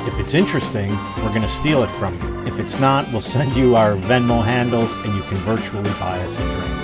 If 0.08 0.18
it's 0.18 0.32
interesting, 0.32 0.88
we're 1.18 1.28
going 1.28 1.42
to 1.42 1.48
steal 1.48 1.82
it 1.82 1.90
from 1.90 2.18
you. 2.22 2.46
If 2.46 2.58
it's 2.58 2.80
not, 2.80 3.06
we'll 3.12 3.20
send 3.20 3.54
you 3.54 3.76
our 3.76 3.94
Venmo 3.94 4.42
handles 4.42 4.96
and 4.96 5.14
you 5.14 5.20
can 5.24 5.36
virtually 5.38 5.90
buy 6.00 6.18
us 6.20 6.38
a 6.38 6.42
drink. 6.42 6.83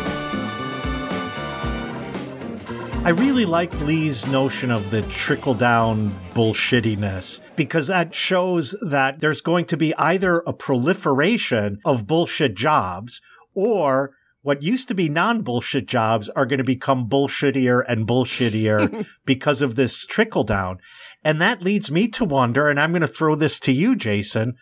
I 3.03 3.11
really 3.12 3.46
liked 3.46 3.80
Leigh's 3.80 4.26
notion 4.26 4.70
of 4.70 4.90
the 4.90 5.01
trickle 5.03 5.55
down 5.55 6.14
bullshittiness 6.34 7.40
because 7.57 7.86
that 7.86 8.14
shows 8.14 8.76
that 8.82 9.20
there's 9.20 9.40
going 9.40 9.64
to 9.66 9.78
be 9.78 9.94
either 9.96 10.40
a 10.40 10.53
proliferation 10.53 11.78
of 11.86 12.07
bullshit 12.07 12.55
jobs 12.55 13.22
or 13.55 14.11
what 14.42 14.62
used 14.62 14.86
to 14.88 14.94
be 14.94 15.09
non 15.09 15.40
bullshit 15.40 15.86
jobs 15.86 16.28
are 16.30 16.44
going 16.44 16.59
to 16.59 16.64
become 16.64 17.09
bullshittier 17.09 17.82
and 17.88 18.07
bullshittier 18.07 19.07
because 19.24 19.62
of 19.62 19.76
this 19.76 20.07
trickle 20.07 20.44
down. 20.44 20.76
And 21.24 21.40
that 21.40 21.62
leads 21.62 21.90
me 21.90 22.07
to 22.09 22.26
wonder, 22.26 22.68
and 22.68 22.78
I'm 22.78 22.92
going 22.92 23.01
to 23.01 23.09
throw 23.09 23.34
this 23.34 23.59
to 23.61 23.72
you, 23.72 23.96
Jason. 23.96 24.57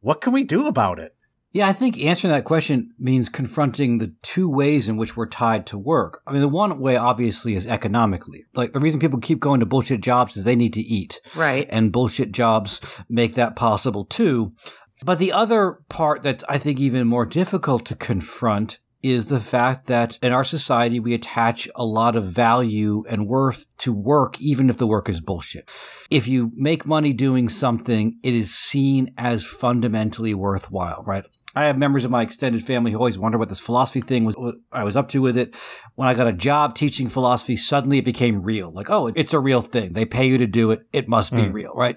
What 0.00 0.20
can 0.20 0.32
we 0.32 0.42
do 0.42 0.66
about 0.66 0.98
it? 0.98 1.13
Yeah, 1.54 1.68
I 1.68 1.72
think 1.72 2.02
answering 2.02 2.32
that 2.32 2.44
question 2.44 2.92
means 2.98 3.28
confronting 3.28 3.98
the 3.98 4.12
two 4.22 4.50
ways 4.50 4.88
in 4.88 4.96
which 4.96 5.16
we're 5.16 5.28
tied 5.28 5.68
to 5.68 5.78
work. 5.78 6.20
I 6.26 6.32
mean, 6.32 6.40
the 6.40 6.48
one 6.48 6.80
way 6.80 6.96
obviously 6.96 7.54
is 7.54 7.64
economically. 7.64 8.44
Like 8.54 8.72
the 8.72 8.80
reason 8.80 8.98
people 8.98 9.20
keep 9.20 9.38
going 9.38 9.60
to 9.60 9.66
bullshit 9.66 10.00
jobs 10.00 10.36
is 10.36 10.42
they 10.42 10.56
need 10.56 10.72
to 10.72 10.80
eat. 10.80 11.20
Right. 11.36 11.68
And 11.70 11.92
bullshit 11.92 12.32
jobs 12.32 12.80
make 13.08 13.36
that 13.36 13.54
possible 13.54 14.04
too. 14.04 14.52
But 15.04 15.20
the 15.20 15.32
other 15.32 15.78
part 15.88 16.22
that's 16.22 16.42
I 16.48 16.58
think 16.58 16.80
even 16.80 17.06
more 17.06 17.24
difficult 17.24 17.86
to 17.86 17.94
confront 17.94 18.80
is 19.04 19.26
the 19.26 19.38
fact 19.38 19.86
that 19.86 20.18
in 20.22 20.32
our 20.32 20.44
society 20.44 20.98
we 20.98 21.14
attach 21.14 21.68
a 21.76 21.84
lot 21.84 22.16
of 22.16 22.24
value 22.24 23.04
and 23.08 23.28
worth 23.28 23.66
to 23.76 23.92
work 23.92 24.40
even 24.40 24.68
if 24.68 24.78
the 24.78 24.88
work 24.88 25.08
is 25.08 25.20
bullshit. 25.20 25.68
If 26.10 26.26
you 26.26 26.50
make 26.56 26.84
money 26.84 27.12
doing 27.12 27.48
something, 27.48 28.18
it 28.24 28.34
is 28.34 28.52
seen 28.52 29.14
as 29.16 29.44
fundamentally 29.44 30.34
worthwhile, 30.34 31.04
right? 31.06 31.24
I 31.54 31.66
have 31.66 31.78
members 31.78 32.04
of 32.04 32.10
my 32.10 32.22
extended 32.22 32.62
family 32.62 32.90
who 32.90 32.98
always 32.98 33.18
wonder 33.18 33.38
what 33.38 33.48
this 33.48 33.60
philosophy 33.60 34.00
thing 34.00 34.24
was, 34.24 34.36
what 34.36 34.56
I 34.72 34.84
was 34.84 34.96
up 34.96 35.08
to 35.10 35.22
with 35.22 35.36
it. 35.36 35.54
When 35.94 36.08
I 36.08 36.14
got 36.14 36.26
a 36.26 36.32
job 36.32 36.74
teaching 36.74 37.08
philosophy, 37.08 37.56
suddenly 37.56 37.98
it 37.98 38.04
became 38.04 38.42
real. 38.42 38.72
Like, 38.72 38.90
oh, 38.90 39.12
it's 39.14 39.32
a 39.32 39.40
real 39.40 39.62
thing. 39.62 39.92
They 39.92 40.04
pay 40.04 40.26
you 40.26 40.38
to 40.38 40.46
do 40.46 40.70
it. 40.70 40.86
It 40.92 41.08
must 41.08 41.32
be 41.32 41.42
mm. 41.42 41.52
real, 41.52 41.72
right? 41.74 41.96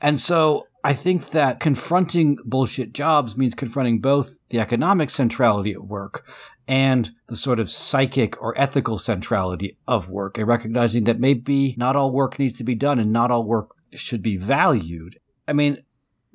And 0.00 0.18
so 0.18 0.66
I 0.82 0.92
think 0.92 1.30
that 1.30 1.60
confronting 1.60 2.38
bullshit 2.44 2.92
jobs 2.92 3.36
means 3.36 3.54
confronting 3.54 4.00
both 4.00 4.38
the 4.48 4.60
economic 4.60 5.10
centrality 5.10 5.74
of 5.74 5.84
work 5.84 6.24
and 6.68 7.10
the 7.28 7.36
sort 7.36 7.60
of 7.60 7.70
psychic 7.70 8.40
or 8.40 8.58
ethical 8.58 8.98
centrality 8.98 9.78
of 9.86 10.08
work 10.08 10.38
and 10.38 10.46
recognizing 10.46 11.04
that 11.04 11.20
maybe 11.20 11.74
not 11.76 11.96
all 11.96 12.12
work 12.12 12.38
needs 12.38 12.56
to 12.58 12.64
be 12.64 12.74
done 12.74 12.98
and 12.98 13.12
not 13.12 13.30
all 13.30 13.44
work 13.44 13.70
should 13.92 14.22
be 14.22 14.36
valued. 14.36 15.18
I 15.48 15.52
mean, 15.52 15.78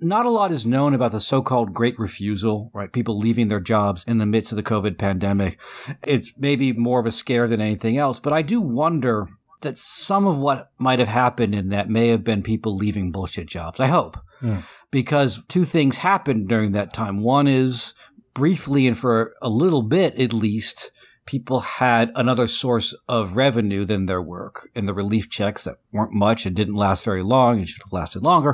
not 0.01 0.25
a 0.25 0.31
lot 0.31 0.51
is 0.51 0.65
known 0.65 0.93
about 0.93 1.11
the 1.11 1.19
so-called 1.19 1.73
great 1.73 1.97
refusal, 1.99 2.71
right? 2.73 2.91
People 2.91 3.19
leaving 3.19 3.47
their 3.47 3.59
jobs 3.59 4.03
in 4.07 4.17
the 4.17 4.25
midst 4.25 4.51
of 4.51 4.55
the 4.55 4.63
COVID 4.63 4.97
pandemic. 4.97 5.59
It's 6.03 6.33
maybe 6.37 6.73
more 6.73 6.99
of 6.99 7.05
a 7.05 7.11
scare 7.11 7.47
than 7.47 7.61
anything 7.61 7.97
else, 7.97 8.19
but 8.19 8.33
I 8.33 8.41
do 8.41 8.59
wonder 8.59 9.27
that 9.61 9.77
some 9.77 10.25
of 10.25 10.37
what 10.37 10.71
might 10.79 10.99
have 10.99 11.07
happened 11.07 11.53
in 11.53 11.69
that 11.69 11.89
may 11.89 12.07
have 12.07 12.23
been 12.23 12.41
people 12.41 12.75
leaving 12.75 13.11
bullshit 13.11 13.47
jobs. 13.47 13.79
I 13.79 13.87
hope. 13.87 14.17
Yeah. 14.41 14.63
Because 14.89 15.43
two 15.47 15.63
things 15.63 15.97
happened 15.97 16.49
during 16.49 16.71
that 16.71 16.93
time. 16.93 17.21
One 17.21 17.47
is 17.47 17.93
briefly 18.33 18.87
and 18.87 18.97
for 18.97 19.35
a 19.41 19.49
little 19.49 19.83
bit 19.83 20.19
at 20.19 20.33
least, 20.33 20.91
people 21.31 21.61
had 21.61 22.11
another 22.13 22.45
source 22.45 22.93
of 23.07 23.37
revenue 23.37 23.85
than 23.85 24.05
their 24.05 24.21
work 24.21 24.69
and 24.75 24.85
the 24.85 24.93
relief 24.93 25.29
checks 25.29 25.63
that 25.63 25.77
weren't 25.93 26.11
much 26.11 26.45
and 26.45 26.53
didn't 26.53 26.75
last 26.75 27.05
very 27.05 27.23
long 27.23 27.57
and 27.57 27.69
should 27.69 27.81
have 27.81 27.93
lasted 27.93 28.21
longer. 28.21 28.53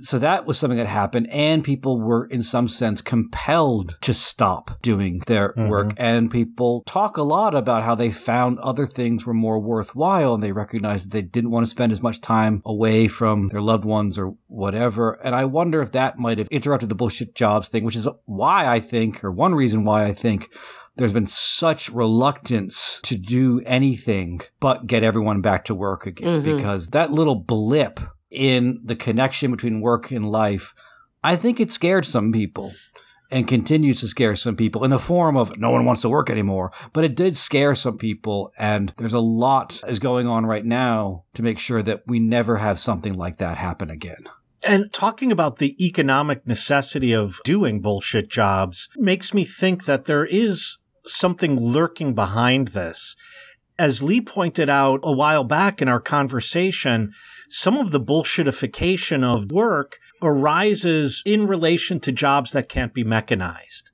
So 0.00 0.18
that 0.18 0.44
was 0.44 0.58
something 0.58 0.76
that 0.76 0.86
happened 0.86 1.26
and 1.30 1.64
people 1.64 1.98
were 1.98 2.26
in 2.26 2.42
some 2.42 2.68
sense 2.68 3.00
compelled 3.00 3.96
to 4.02 4.12
stop 4.12 4.82
doing 4.82 5.22
their 5.26 5.54
mm-hmm. 5.54 5.70
work 5.70 5.94
and 5.96 6.30
people 6.30 6.82
talk 6.86 7.16
a 7.16 7.22
lot 7.22 7.54
about 7.54 7.82
how 7.82 7.94
they 7.94 8.10
found 8.10 8.58
other 8.58 8.84
things 8.84 9.24
were 9.24 9.32
more 9.32 9.58
worthwhile 9.58 10.34
and 10.34 10.42
they 10.42 10.52
recognized 10.52 11.06
that 11.06 11.12
they 11.12 11.22
didn't 11.22 11.50
want 11.50 11.64
to 11.64 11.70
spend 11.70 11.92
as 11.92 12.02
much 12.02 12.20
time 12.20 12.60
away 12.66 13.08
from 13.08 13.48
their 13.48 13.62
loved 13.62 13.86
ones 13.86 14.18
or 14.18 14.34
whatever. 14.48 15.14
And 15.24 15.34
I 15.34 15.46
wonder 15.46 15.80
if 15.80 15.92
that 15.92 16.18
might 16.18 16.36
have 16.36 16.48
interrupted 16.48 16.90
the 16.90 16.94
bullshit 16.94 17.34
jobs 17.34 17.68
thing, 17.68 17.84
which 17.84 17.96
is 17.96 18.06
why 18.26 18.66
I 18.66 18.80
think, 18.80 19.24
or 19.24 19.32
one 19.32 19.54
reason 19.54 19.84
why 19.84 20.04
I 20.04 20.12
think 20.12 20.50
there's 20.98 21.12
been 21.12 21.26
such 21.26 21.90
reluctance 21.90 23.00
to 23.04 23.16
do 23.16 23.60
anything 23.64 24.40
but 24.60 24.86
get 24.86 25.02
everyone 25.02 25.40
back 25.40 25.64
to 25.64 25.74
work 25.74 26.06
again 26.06 26.42
mm-hmm. 26.42 26.56
because 26.56 26.88
that 26.88 27.12
little 27.12 27.36
blip 27.36 28.00
in 28.30 28.80
the 28.84 28.96
connection 28.96 29.50
between 29.50 29.80
work 29.80 30.10
and 30.10 30.30
life, 30.30 30.74
I 31.22 31.36
think 31.36 31.60
it 31.60 31.72
scared 31.72 32.06
some 32.06 32.32
people 32.32 32.74
and 33.30 33.46
continues 33.46 34.00
to 34.00 34.08
scare 34.08 34.34
some 34.34 34.56
people 34.56 34.84
in 34.84 34.90
the 34.90 34.98
form 34.98 35.36
of 35.36 35.58
no 35.58 35.70
one 35.70 35.84
wants 35.84 36.02
to 36.02 36.08
work 36.08 36.30
anymore. 36.30 36.72
But 36.92 37.04
it 37.04 37.14
did 37.14 37.36
scare 37.36 37.74
some 37.74 37.98
people, 37.98 38.52
and 38.58 38.92
there's 38.96 39.12
a 39.12 39.20
lot 39.20 39.82
is 39.86 39.98
going 39.98 40.26
on 40.26 40.46
right 40.46 40.64
now 40.64 41.24
to 41.34 41.42
make 41.42 41.58
sure 41.58 41.82
that 41.82 42.04
we 42.06 42.18
never 42.20 42.56
have 42.56 42.78
something 42.78 43.14
like 43.14 43.36
that 43.36 43.58
happen 43.58 43.90
again. 43.90 44.28
And 44.66 44.92
talking 44.92 45.30
about 45.30 45.56
the 45.56 45.76
economic 45.84 46.46
necessity 46.46 47.12
of 47.12 47.38
doing 47.44 47.80
bullshit 47.80 48.28
jobs 48.28 48.88
makes 48.96 49.32
me 49.32 49.44
think 49.44 49.84
that 49.84 50.06
there 50.06 50.24
is 50.24 50.78
something 51.08 51.58
lurking 51.58 52.14
behind 52.14 52.68
this. 52.68 53.16
As 53.78 54.02
Leigh 54.02 54.20
pointed 54.20 54.68
out 54.68 55.00
a 55.02 55.12
while 55.12 55.44
back 55.44 55.80
in 55.80 55.88
our 55.88 56.00
conversation, 56.00 57.12
some 57.48 57.76
of 57.76 57.92
the 57.92 58.00
bullshitification 58.00 59.22
of 59.24 59.50
work 59.50 59.98
arises 60.22 61.22
in 61.24 61.46
relation 61.46 62.00
to 62.00 62.12
jobs 62.12 62.52
that 62.52 62.68
can't 62.68 62.92
be 62.92 63.04
mechanized. 63.04 63.90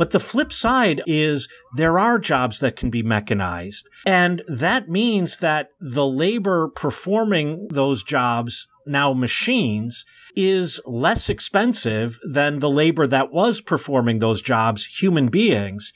But 0.00 0.12
the 0.12 0.20
flip 0.20 0.50
side 0.50 1.02
is 1.06 1.46
there 1.76 1.98
are 1.98 2.18
jobs 2.18 2.60
that 2.60 2.74
can 2.74 2.88
be 2.88 3.02
mechanized. 3.02 3.90
And 4.06 4.42
that 4.48 4.88
means 4.88 5.38
that 5.38 5.68
the 5.78 6.06
labor 6.06 6.68
performing 6.68 7.68
those 7.68 8.02
jobs, 8.02 8.66
now 8.86 9.12
machines, 9.12 10.06
is 10.34 10.80
less 10.86 11.28
expensive 11.28 12.18
than 12.26 12.60
the 12.60 12.70
labor 12.70 13.06
that 13.06 13.30
was 13.30 13.60
performing 13.60 14.20
those 14.20 14.40
jobs, 14.40 14.86
human 14.86 15.28
beings. 15.28 15.92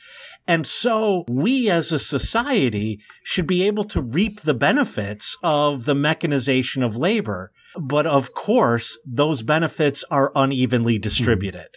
And 0.47 0.67
so 0.67 1.25
we 1.27 1.71
as 1.71 1.91
a 1.91 1.99
society 1.99 3.01
should 3.23 3.47
be 3.47 3.67
able 3.67 3.85
to 3.85 4.03
reap 4.03 4.43
the 4.43 4.55
benefits 4.55 5.37
of 5.43 5.85
the 5.85 5.95
mechanization 5.95 6.83
of 6.83 6.97
labor. 6.97 7.51
But 7.81 8.07
of 8.07 8.35
course, 8.35 8.99
those 9.07 9.43
benefits 9.43 10.05
are 10.11 10.33
unevenly 10.35 10.99
distributed. 10.99 11.69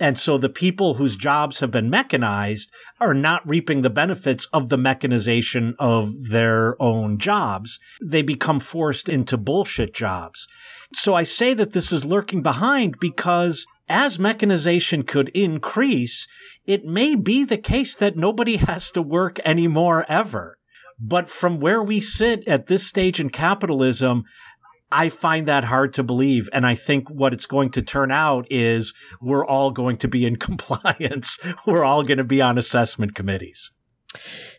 And 0.00 0.18
so 0.18 0.38
the 0.38 0.48
people 0.48 0.94
whose 0.94 1.14
jobs 1.14 1.60
have 1.60 1.70
been 1.70 1.90
mechanized 1.90 2.72
are 3.00 3.12
not 3.12 3.46
reaping 3.46 3.82
the 3.82 3.90
benefits 3.90 4.46
of 4.46 4.70
the 4.70 4.78
mechanization 4.78 5.74
of 5.78 6.30
their 6.30 6.80
own 6.82 7.18
jobs. 7.18 7.78
They 8.02 8.22
become 8.22 8.60
forced 8.60 9.10
into 9.10 9.36
bullshit 9.36 9.92
jobs. 9.92 10.48
So 10.94 11.14
I 11.14 11.22
say 11.22 11.52
that 11.52 11.72
this 11.72 11.92
is 11.92 12.06
lurking 12.06 12.42
behind 12.42 12.98
because 12.98 13.66
as 13.90 14.18
mechanization 14.18 15.02
could 15.02 15.28
increase, 15.30 16.26
it 16.66 16.84
may 16.84 17.14
be 17.14 17.44
the 17.44 17.58
case 17.58 17.94
that 17.94 18.16
nobody 18.16 18.56
has 18.68 18.90
to 18.92 19.02
work 19.02 19.38
anymore 19.44 20.04
ever. 20.08 20.58
But 20.98 21.28
from 21.28 21.60
where 21.60 21.82
we 21.82 22.00
sit 22.00 22.46
at 22.46 22.66
this 22.66 22.86
stage 22.86 23.20
in 23.20 23.30
capitalism, 23.30 24.24
I 24.92 25.08
find 25.08 25.46
that 25.48 25.64
hard 25.64 25.92
to 25.94 26.02
believe. 26.02 26.48
And 26.52 26.66
I 26.66 26.74
think 26.74 27.08
what 27.08 27.32
it's 27.32 27.46
going 27.46 27.70
to 27.70 27.82
turn 27.82 28.10
out 28.10 28.46
is 28.50 28.92
we're 29.20 29.46
all 29.46 29.70
going 29.70 29.96
to 29.98 30.08
be 30.08 30.26
in 30.26 30.36
compliance. 30.48 31.38
we're 31.66 31.84
all 31.84 32.02
going 32.02 32.18
to 32.18 32.24
be 32.24 32.42
on 32.42 32.58
assessment 32.58 33.14
committees. 33.14 33.72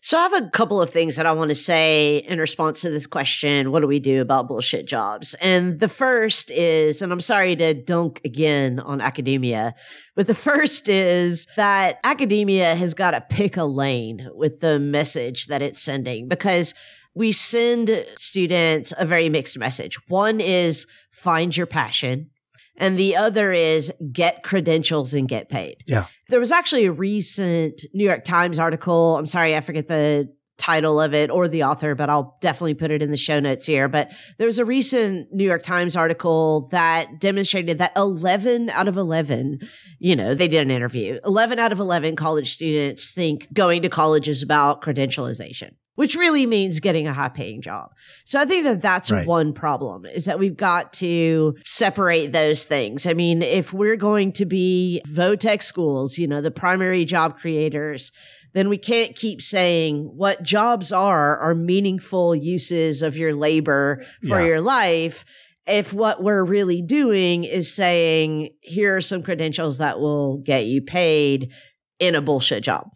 So 0.02 0.18
I 0.18 0.24
have 0.24 0.34
a 0.34 0.49
couple 0.49 0.82
of 0.82 0.89
things 0.89 1.18
that 1.18 1.26
I 1.26 1.34
want 1.34 1.49
to 1.49 1.56
say 1.56 2.18
in 2.28 2.39
response 2.39 2.82
to 2.82 2.89
this 2.89 3.06
question. 3.06 3.72
What 3.72 3.82
do 3.82 3.88
we 3.88 3.99
do 3.99 4.22
about 4.22 4.47
bullshit 4.47 4.88
jobs? 4.88 5.36
And 5.36 5.80
the 5.80 5.89
first 5.89 6.49
is, 6.49 7.02
and 7.02 7.12
I'm 7.12 7.22
sorry 7.22 7.56
to 7.58 7.74
dunk 7.74 8.22
again 8.24 8.80
on 8.80 9.02
academia, 9.02 9.76
but 10.16 10.28
the 10.28 10.34
first 10.49 10.88
is 10.89 11.47
that 11.56 11.99
academia 12.04 12.76
has 12.76 12.93
got 12.93 13.12
to 13.12 13.22
pick 13.22 13.58
a 13.58 13.66
lane 13.66 14.28
with 14.34 14.62
the 14.62 14.80
message 14.80 15.47
that 15.47 15.62
it's 15.62 15.82
sending 15.82 16.28
because 16.28 16.74
we 17.14 17.32
send 17.32 18.06
students 18.18 18.93
a 18.97 19.06
very 19.06 19.30
mixed 19.30 19.58
message. 19.58 19.97
One 20.08 20.39
is 20.39 20.88
find 21.12 21.56
your 21.56 21.68
passion 21.68 22.30
and 22.78 22.98
the 22.98 23.16
other 23.16 23.52
is 23.52 23.92
get 24.12 24.44
credentials 24.44 25.14
and 25.14 25.28
get 25.28 25.50
paid. 25.50 25.84
Yeah. 25.88 26.06
There 26.30 26.40
was 26.40 26.52
actually 26.52 26.86
a 26.86 26.92
recent 26.92 27.82
New 27.94 28.06
York 28.06 28.24
Times 28.24 28.60
article. 28.60 29.18
I'm 29.18 29.26
sorry, 29.26 29.56
I 29.56 29.62
forget 29.62 29.88
the 29.88 30.34
title 30.62 31.02
of 31.02 31.14
it 31.14 31.32
or 31.32 31.48
the 31.48 31.64
author, 31.64 31.96
but 31.96 32.10
I'll 32.10 32.38
definitely 32.40 32.76
put 32.76 32.92
it 32.92 33.02
in 33.02 33.10
the 33.10 33.18
show 33.18 33.40
notes 33.40 33.66
here. 33.66 33.88
But 33.90 34.12
there 34.38 34.46
was 34.46 34.60
a 34.60 34.66
recent 34.66 35.34
New 35.34 35.44
York 35.44 35.64
Times 35.64 35.98
article 35.98 36.70
that 36.72 37.20
demonstrated 37.20 37.80
that 37.80 37.92
11 37.98 38.70
out 38.70 38.88
of 38.88 38.96
11, 38.96 39.60
you 40.00 40.16
know, 40.16 40.36
they 40.36 40.48
did 40.48 40.62
an 40.62 40.72
interview, 40.72 41.20
11 41.26 41.58
out 41.58 41.72
of 41.72 41.80
11 41.80 42.16
college 42.16 42.52
students 42.52 43.12
think 43.12 43.52
going 43.54 43.82
to 43.82 43.90
college 43.90 44.28
is 44.28 44.44
about 44.44 44.82
credentialization 44.82 45.72
which 46.02 46.16
really 46.16 46.47
means 46.47 46.80
getting 46.80 47.08
a 47.08 47.14
high 47.14 47.30
paying 47.30 47.62
job. 47.62 47.91
So 48.26 48.41
I 48.41 48.45
think 48.45 48.64
that 48.64 48.82
that's 48.82 49.12
right. 49.12 49.28
one 49.28 49.54
problem 49.54 50.08
is 50.08 50.26
that 50.26 50.39
we've 50.39 50.58
got 50.58 50.93
to 50.93 51.56
separate 51.64 52.34
those 52.34 52.64
things. 52.64 53.06
I 53.06 53.14
mean, 53.14 53.43
if 53.43 53.72
we're 53.72 53.97
going 53.97 54.32
to 54.32 54.45
be 54.47 55.04
Votech 55.08 55.62
schools, 55.62 56.18
you 56.18 56.28
know, 56.28 56.41
the 56.41 56.49
primary 56.49 57.06
job 57.06 57.38
creators, 57.38 58.12
then 58.54 58.68
we 58.68 58.80
can't 58.80 59.16
keep 59.16 59.43
saying 59.43 60.06
what 60.06 60.41
jobs 60.41 60.91
are 60.91 61.38
are 61.38 61.54
meaningful 61.54 62.36
uses 62.36 63.04
of 63.04 63.16
your 63.16 63.36
labor 63.36 64.04
for 64.28 64.39
yeah. 64.39 64.47
your 64.47 64.60
life 64.60 65.24
if 65.68 65.93
what 65.93 66.24
we're 66.24 66.43
really 66.43 66.82
doing 66.82 67.43
is 67.43 67.72
saying 67.72 68.49
here 68.62 68.97
are 68.97 69.02
some 69.02 69.22
credentials 69.22 69.78
that 69.78 69.99
will 69.99 70.39
get 70.39 70.66
you 70.66 70.82
paid 70.82 71.52
in 71.99 72.16
a 72.16 72.24
bullshit 72.24 72.64
job. 72.64 72.89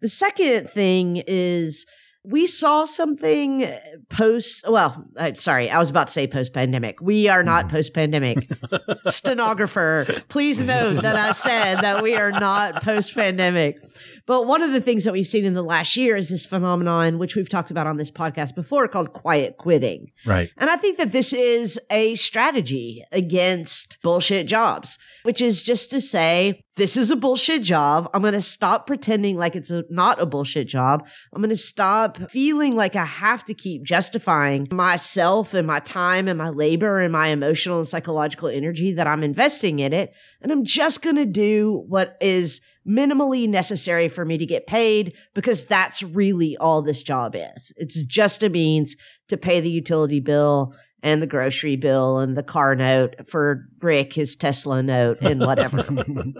The 0.00 0.08
second 0.08 0.70
thing 0.70 1.20
is 1.26 1.84
we 2.24 2.46
saw 2.46 2.84
something 2.84 3.70
post 4.08 4.66
well 4.68 5.04
uh, 5.16 5.32
sorry 5.34 5.70
i 5.70 5.78
was 5.78 5.90
about 5.90 6.06
to 6.06 6.12
say 6.12 6.26
post 6.26 6.52
pandemic 6.52 7.00
we 7.00 7.28
are 7.28 7.42
not 7.42 7.68
post 7.68 7.92
pandemic 7.92 8.38
stenographer 9.06 10.06
please 10.28 10.60
note 10.60 11.02
that 11.02 11.16
i 11.16 11.32
said 11.32 11.76
that 11.80 12.02
we 12.02 12.16
are 12.16 12.30
not 12.30 12.82
post 12.82 13.14
pandemic 13.14 13.78
but 14.26 14.46
one 14.46 14.62
of 14.62 14.72
the 14.72 14.80
things 14.80 15.04
that 15.04 15.12
we've 15.12 15.26
seen 15.26 15.44
in 15.44 15.54
the 15.54 15.62
last 15.62 15.96
year 15.96 16.16
is 16.16 16.30
this 16.30 16.46
phenomenon, 16.46 17.18
which 17.18 17.36
we've 17.36 17.48
talked 17.48 17.70
about 17.70 17.86
on 17.86 17.98
this 17.98 18.10
podcast 18.10 18.54
before, 18.54 18.88
called 18.88 19.12
quiet 19.12 19.58
quitting. 19.58 20.08
Right. 20.24 20.50
And 20.56 20.70
I 20.70 20.76
think 20.76 20.96
that 20.96 21.12
this 21.12 21.32
is 21.32 21.78
a 21.90 22.14
strategy 22.14 23.04
against 23.12 23.98
bullshit 24.02 24.46
jobs, 24.46 24.98
which 25.24 25.42
is 25.42 25.62
just 25.62 25.90
to 25.90 26.00
say, 26.00 26.64
this 26.76 26.96
is 26.96 27.10
a 27.10 27.16
bullshit 27.16 27.62
job. 27.62 28.10
I'm 28.12 28.22
going 28.22 28.34
to 28.34 28.40
stop 28.40 28.86
pretending 28.86 29.36
like 29.36 29.54
it's 29.54 29.70
a, 29.70 29.84
not 29.90 30.20
a 30.20 30.26
bullshit 30.26 30.66
job. 30.66 31.06
I'm 31.32 31.40
going 31.40 31.50
to 31.50 31.56
stop 31.56 32.30
feeling 32.30 32.74
like 32.74 32.96
I 32.96 33.04
have 33.04 33.44
to 33.44 33.54
keep 33.54 33.84
justifying 33.84 34.66
myself 34.72 35.54
and 35.54 35.66
my 35.66 35.78
time 35.80 36.26
and 36.26 36.36
my 36.36 36.48
labor 36.48 37.00
and 37.00 37.12
my 37.12 37.28
emotional 37.28 37.78
and 37.78 37.86
psychological 37.86 38.48
energy 38.48 38.92
that 38.92 39.06
I'm 39.06 39.22
investing 39.22 39.78
in 39.78 39.92
it. 39.92 40.12
And 40.40 40.50
I'm 40.50 40.64
just 40.64 41.00
going 41.00 41.16
to 41.16 41.26
do 41.26 41.84
what 41.86 42.16
is 42.20 42.60
minimally 42.86 43.48
necessary 43.48 44.08
for 44.08 44.24
me 44.24 44.36
to 44.36 44.44
get 44.44 44.66
paid 44.66 45.16
because 45.32 45.64
that's 45.64 46.02
really 46.02 46.56
all 46.56 46.82
this 46.82 47.02
job 47.02 47.34
is. 47.36 47.72
It's 47.76 48.02
just 48.02 48.42
a 48.42 48.50
means 48.50 48.96
to 49.28 49.36
pay 49.36 49.60
the 49.60 49.70
utility 49.70 50.20
bill 50.20 50.74
and 51.04 51.20
the 51.20 51.26
grocery 51.26 51.76
bill 51.76 52.18
and 52.18 52.34
the 52.34 52.42
car 52.42 52.74
note 52.74 53.14
for 53.28 53.68
Rick, 53.82 54.14
his 54.14 54.34
Tesla 54.34 54.82
note 54.82 55.20
and 55.20 55.38
whatever. 55.38 55.84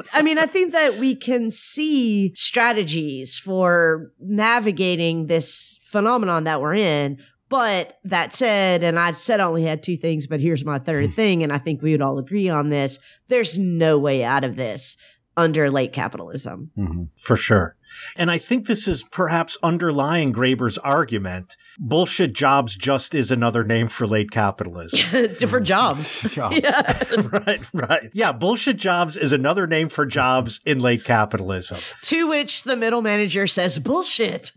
I 0.14 0.22
mean, 0.22 0.38
I 0.38 0.46
think 0.46 0.72
that 0.72 0.96
we 0.96 1.14
can 1.14 1.50
see 1.50 2.34
strategies 2.34 3.36
for 3.36 4.10
navigating 4.18 5.26
this 5.26 5.78
phenomenon 5.82 6.44
that 6.44 6.62
we're 6.62 6.74
in. 6.74 7.18
But 7.50 7.98
that 8.04 8.32
said, 8.32 8.82
and 8.82 8.98
I 8.98 9.12
said 9.12 9.38
I 9.38 9.44
only 9.44 9.64
had 9.64 9.82
two 9.82 9.98
things, 9.98 10.26
but 10.26 10.40
here's 10.40 10.64
my 10.64 10.78
third 10.78 11.10
thing, 11.14 11.42
and 11.42 11.52
I 11.52 11.58
think 11.58 11.82
we 11.82 11.92
would 11.92 12.02
all 12.02 12.18
agree 12.18 12.48
on 12.48 12.70
this. 12.70 12.98
There's 13.28 13.58
no 13.58 13.98
way 13.98 14.24
out 14.24 14.44
of 14.44 14.56
this 14.56 14.96
under 15.36 15.70
late 15.70 15.92
capitalism. 15.92 16.70
Mm-hmm. 16.78 17.02
For 17.18 17.36
sure. 17.36 17.76
And 18.16 18.30
I 18.30 18.38
think 18.38 18.66
this 18.66 18.88
is 18.88 19.02
perhaps 19.02 19.58
underlying 19.62 20.32
Graeber's 20.32 20.78
argument. 20.78 21.58
Bullshit 21.78 22.32
jobs 22.32 22.76
just 22.76 23.14
is 23.14 23.30
another 23.30 23.64
name 23.64 23.88
for 23.88 24.06
late 24.06 24.30
capitalism. 24.30 25.00
Different 25.38 25.66
jobs. 25.66 26.20
Jobs. 26.34 26.60
right, 27.32 27.60
right. 27.72 28.10
Yeah, 28.12 28.32
bullshit 28.32 28.76
jobs 28.76 29.16
is 29.16 29.32
another 29.32 29.66
name 29.66 29.88
for 29.88 30.06
jobs 30.06 30.60
in 30.64 30.80
late 30.80 31.04
capitalism. 31.04 31.78
to 32.02 32.28
which 32.28 32.62
the 32.62 32.76
middle 32.76 33.02
manager 33.02 33.46
says, 33.46 33.78
bullshit. 33.78 34.52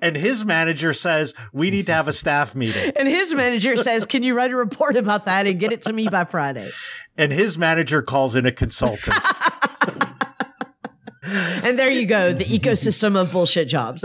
And 0.00 0.16
his 0.16 0.44
manager 0.44 0.92
says, 0.92 1.34
we 1.52 1.70
need 1.70 1.86
to 1.86 1.92
have 1.92 2.08
a 2.08 2.12
staff 2.12 2.54
meeting. 2.54 2.92
And 2.96 3.08
his 3.08 3.34
manager 3.34 3.76
says, 3.76 4.06
Can 4.06 4.22
you 4.22 4.34
write 4.34 4.52
a 4.52 4.56
report 4.56 4.96
about 4.96 5.24
that 5.26 5.46
and 5.46 5.58
get 5.58 5.72
it 5.72 5.82
to 5.84 5.92
me 5.92 6.08
by 6.08 6.24
Friday? 6.24 6.70
And 7.16 7.32
his 7.32 7.58
manager 7.58 8.00
calls 8.00 8.36
in 8.36 8.46
a 8.46 8.52
consultant. 8.52 9.16
And 11.64 11.78
there 11.78 11.90
you 11.90 12.06
go, 12.06 12.32
the 12.32 12.44
ecosystem 12.44 13.20
of 13.20 13.32
bullshit 13.32 13.68
jobs. 13.68 14.04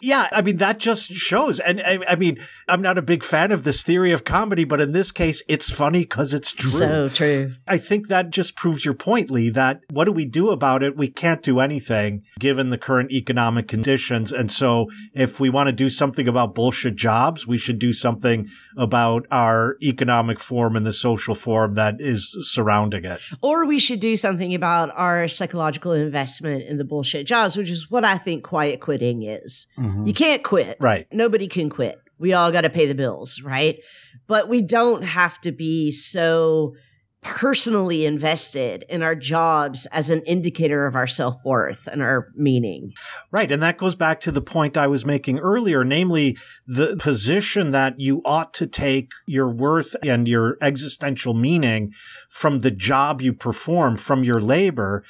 Yeah, 0.00 0.28
I 0.32 0.42
mean, 0.42 0.56
that 0.58 0.78
just 0.78 1.10
shows. 1.10 1.60
And 1.60 1.80
I, 1.80 1.98
I, 2.08 2.16
mean, 2.16 2.38
I'm 2.68 2.82
not 2.82 2.98
a 2.98 3.02
big 3.02 3.24
fan 3.24 3.52
of 3.52 3.64
this 3.64 3.82
theory 3.82 4.12
of 4.12 4.24
comedy, 4.24 4.64
but 4.64 4.80
in 4.80 4.92
this 4.92 5.10
case, 5.10 5.42
it's 5.48 5.70
funny 5.70 6.00
because 6.00 6.34
it's 6.34 6.52
true. 6.52 6.70
So 6.70 7.08
true. 7.08 7.54
I 7.66 7.78
think 7.78 8.08
that 8.08 8.30
just 8.30 8.56
proves 8.56 8.84
your 8.84 8.94
point, 8.94 9.30
Leigh, 9.30 9.50
that 9.50 9.80
what 9.90 10.04
do 10.04 10.12
we 10.12 10.24
do 10.24 10.50
about 10.50 10.82
it? 10.82 10.96
We 10.96 11.08
can't 11.08 11.42
do 11.42 11.60
anything 11.60 12.22
given 12.38 12.70
the 12.70 12.78
current 12.78 13.10
economic 13.10 13.68
conditions. 13.68 14.32
And 14.32 14.50
so 14.50 14.88
if 15.14 15.40
we 15.40 15.50
want 15.50 15.68
to 15.68 15.72
do 15.72 15.88
something 15.88 16.28
about 16.28 16.54
bullshit 16.54 16.96
jobs, 16.96 17.46
we 17.46 17.56
should 17.56 17.78
do 17.78 17.92
something 17.92 18.48
about 18.76 19.26
our 19.30 19.76
economic 19.82 20.38
form 20.38 20.76
and 20.76 20.86
the 20.86 20.92
social 20.92 21.34
form 21.34 21.74
that 21.74 22.00
is 22.00 22.36
surrounding 22.42 23.04
it. 23.04 23.20
Or 23.42 23.66
we 23.66 23.78
should 23.78 24.00
do 24.00 24.16
something 24.16 24.54
about 24.54 24.90
our 24.94 25.28
psychological 25.28 25.92
investment 25.92 26.64
in 26.64 26.76
the 26.76 26.84
bullshit 26.84 27.26
jobs, 27.26 27.56
which 27.56 27.70
is 27.70 27.90
what 27.90 28.04
I 28.04 28.18
think 28.18 28.44
quiet 28.44 28.80
quitting 28.80 29.22
is. 29.22 29.66
Mm-hmm. 29.76 29.87
You 29.88 30.02
mm-hmm. 30.02 30.10
can't 30.12 30.42
quit. 30.42 30.76
Right. 30.80 31.06
Nobody 31.12 31.48
can 31.48 31.70
quit. 31.70 31.98
We 32.18 32.32
all 32.32 32.50
got 32.50 32.62
to 32.62 32.70
pay 32.70 32.86
the 32.86 32.94
bills, 32.94 33.40
right? 33.42 33.80
But 34.26 34.48
we 34.48 34.62
don't 34.62 35.04
have 35.04 35.40
to 35.42 35.52
be 35.52 35.92
so 35.92 36.74
personally 37.20 38.06
invested 38.06 38.84
in 38.88 39.02
our 39.02 39.14
jobs 39.14 39.86
as 39.86 40.08
an 40.08 40.22
indicator 40.22 40.86
of 40.86 40.94
our 40.94 41.06
self 41.06 41.44
worth 41.44 41.86
and 41.88 42.00
our 42.00 42.28
meaning. 42.34 42.92
Right. 43.32 43.50
And 43.50 43.62
that 43.62 43.76
goes 43.76 43.94
back 43.94 44.20
to 44.20 44.30
the 44.30 44.40
point 44.40 44.76
I 44.76 44.86
was 44.86 45.04
making 45.04 45.38
earlier, 45.38 45.84
namely 45.84 46.36
the 46.66 46.96
position 46.96 47.72
that 47.72 47.98
you 47.98 48.22
ought 48.24 48.54
to 48.54 48.66
take 48.66 49.10
your 49.26 49.50
worth 49.50 49.96
and 50.02 50.28
your 50.28 50.58
existential 50.62 51.34
meaning 51.34 51.92
from 52.30 52.60
the 52.60 52.70
job 52.70 53.20
you 53.20 53.32
perform, 53.32 53.96
from 53.96 54.22
your 54.22 54.40
labor 54.40 55.04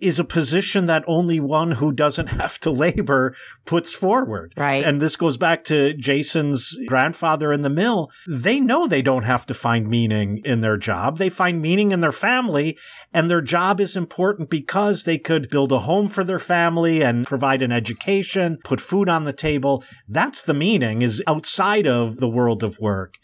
is 0.00 0.18
a 0.18 0.24
position 0.24 0.86
that 0.86 1.04
only 1.06 1.40
one 1.40 1.72
who 1.72 1.92
doesn't 1.92 2.26
have 2.40 2.58
to 2.60 2.70
labor 2.70 3.34
puts 3.64 3.94
forward. 3.94 4.52
Right. 4.56 4.84
And 4.84 5.00
this 5.00 5.16
goes 5.16 5.36
back 5.36 5.64
to 5.64 5.94
Jason's 5.94 6.76
grandfather 6.86 7.52
in 7.52 7.62
the 7.62 7.70
mill. 7.70 8.10
They 8.28 8.60
know 8.60 8.86
they 8.86 9.02
don't 9.02 9.24
have 9.24 9.46
to 9.46 9.54
find 9.54 9.86
meaning 9.86 10.40
in 10.44 10.60
their 10.60 10.76
job. 10.76 11.18
They 11.18 11.28
find 11.28 11.60
meaning 11.60 11.92
in 11.92 12.00
their 12.00 12.12
family 12.12 12.78
and 13.12 13.30
their 13.30 13.42
job 13.42 13.80
is 13.80 13.96
important 13.96 14.50
because 14.50 15.04
they 15.04 15.18
could 15.18 15.50
build 15.50 15.72
a 15.72 15.80
home 15.80 16.08
for 16.08 16.24
their 16.24 16.38
family 16.38 17.02
and 17.02 17.26
provide 17.26 17.62
an 17.62 17.72
education, 17.72 18.58
put 18.64 18.80
food 18.80 19.08
on 19.08 19.24
the 19.24 19.32
table. 19.32 19.84
That's 20.08 20.42
the 20.42 20.54
meaning 20.54 21.02
is 21.02 21.22
outside 21.26 21.86
of 21.86 22.16
the 22.16 22.28
world 22.28 22.62
of 22.62 22.78
work. 22.78 23.14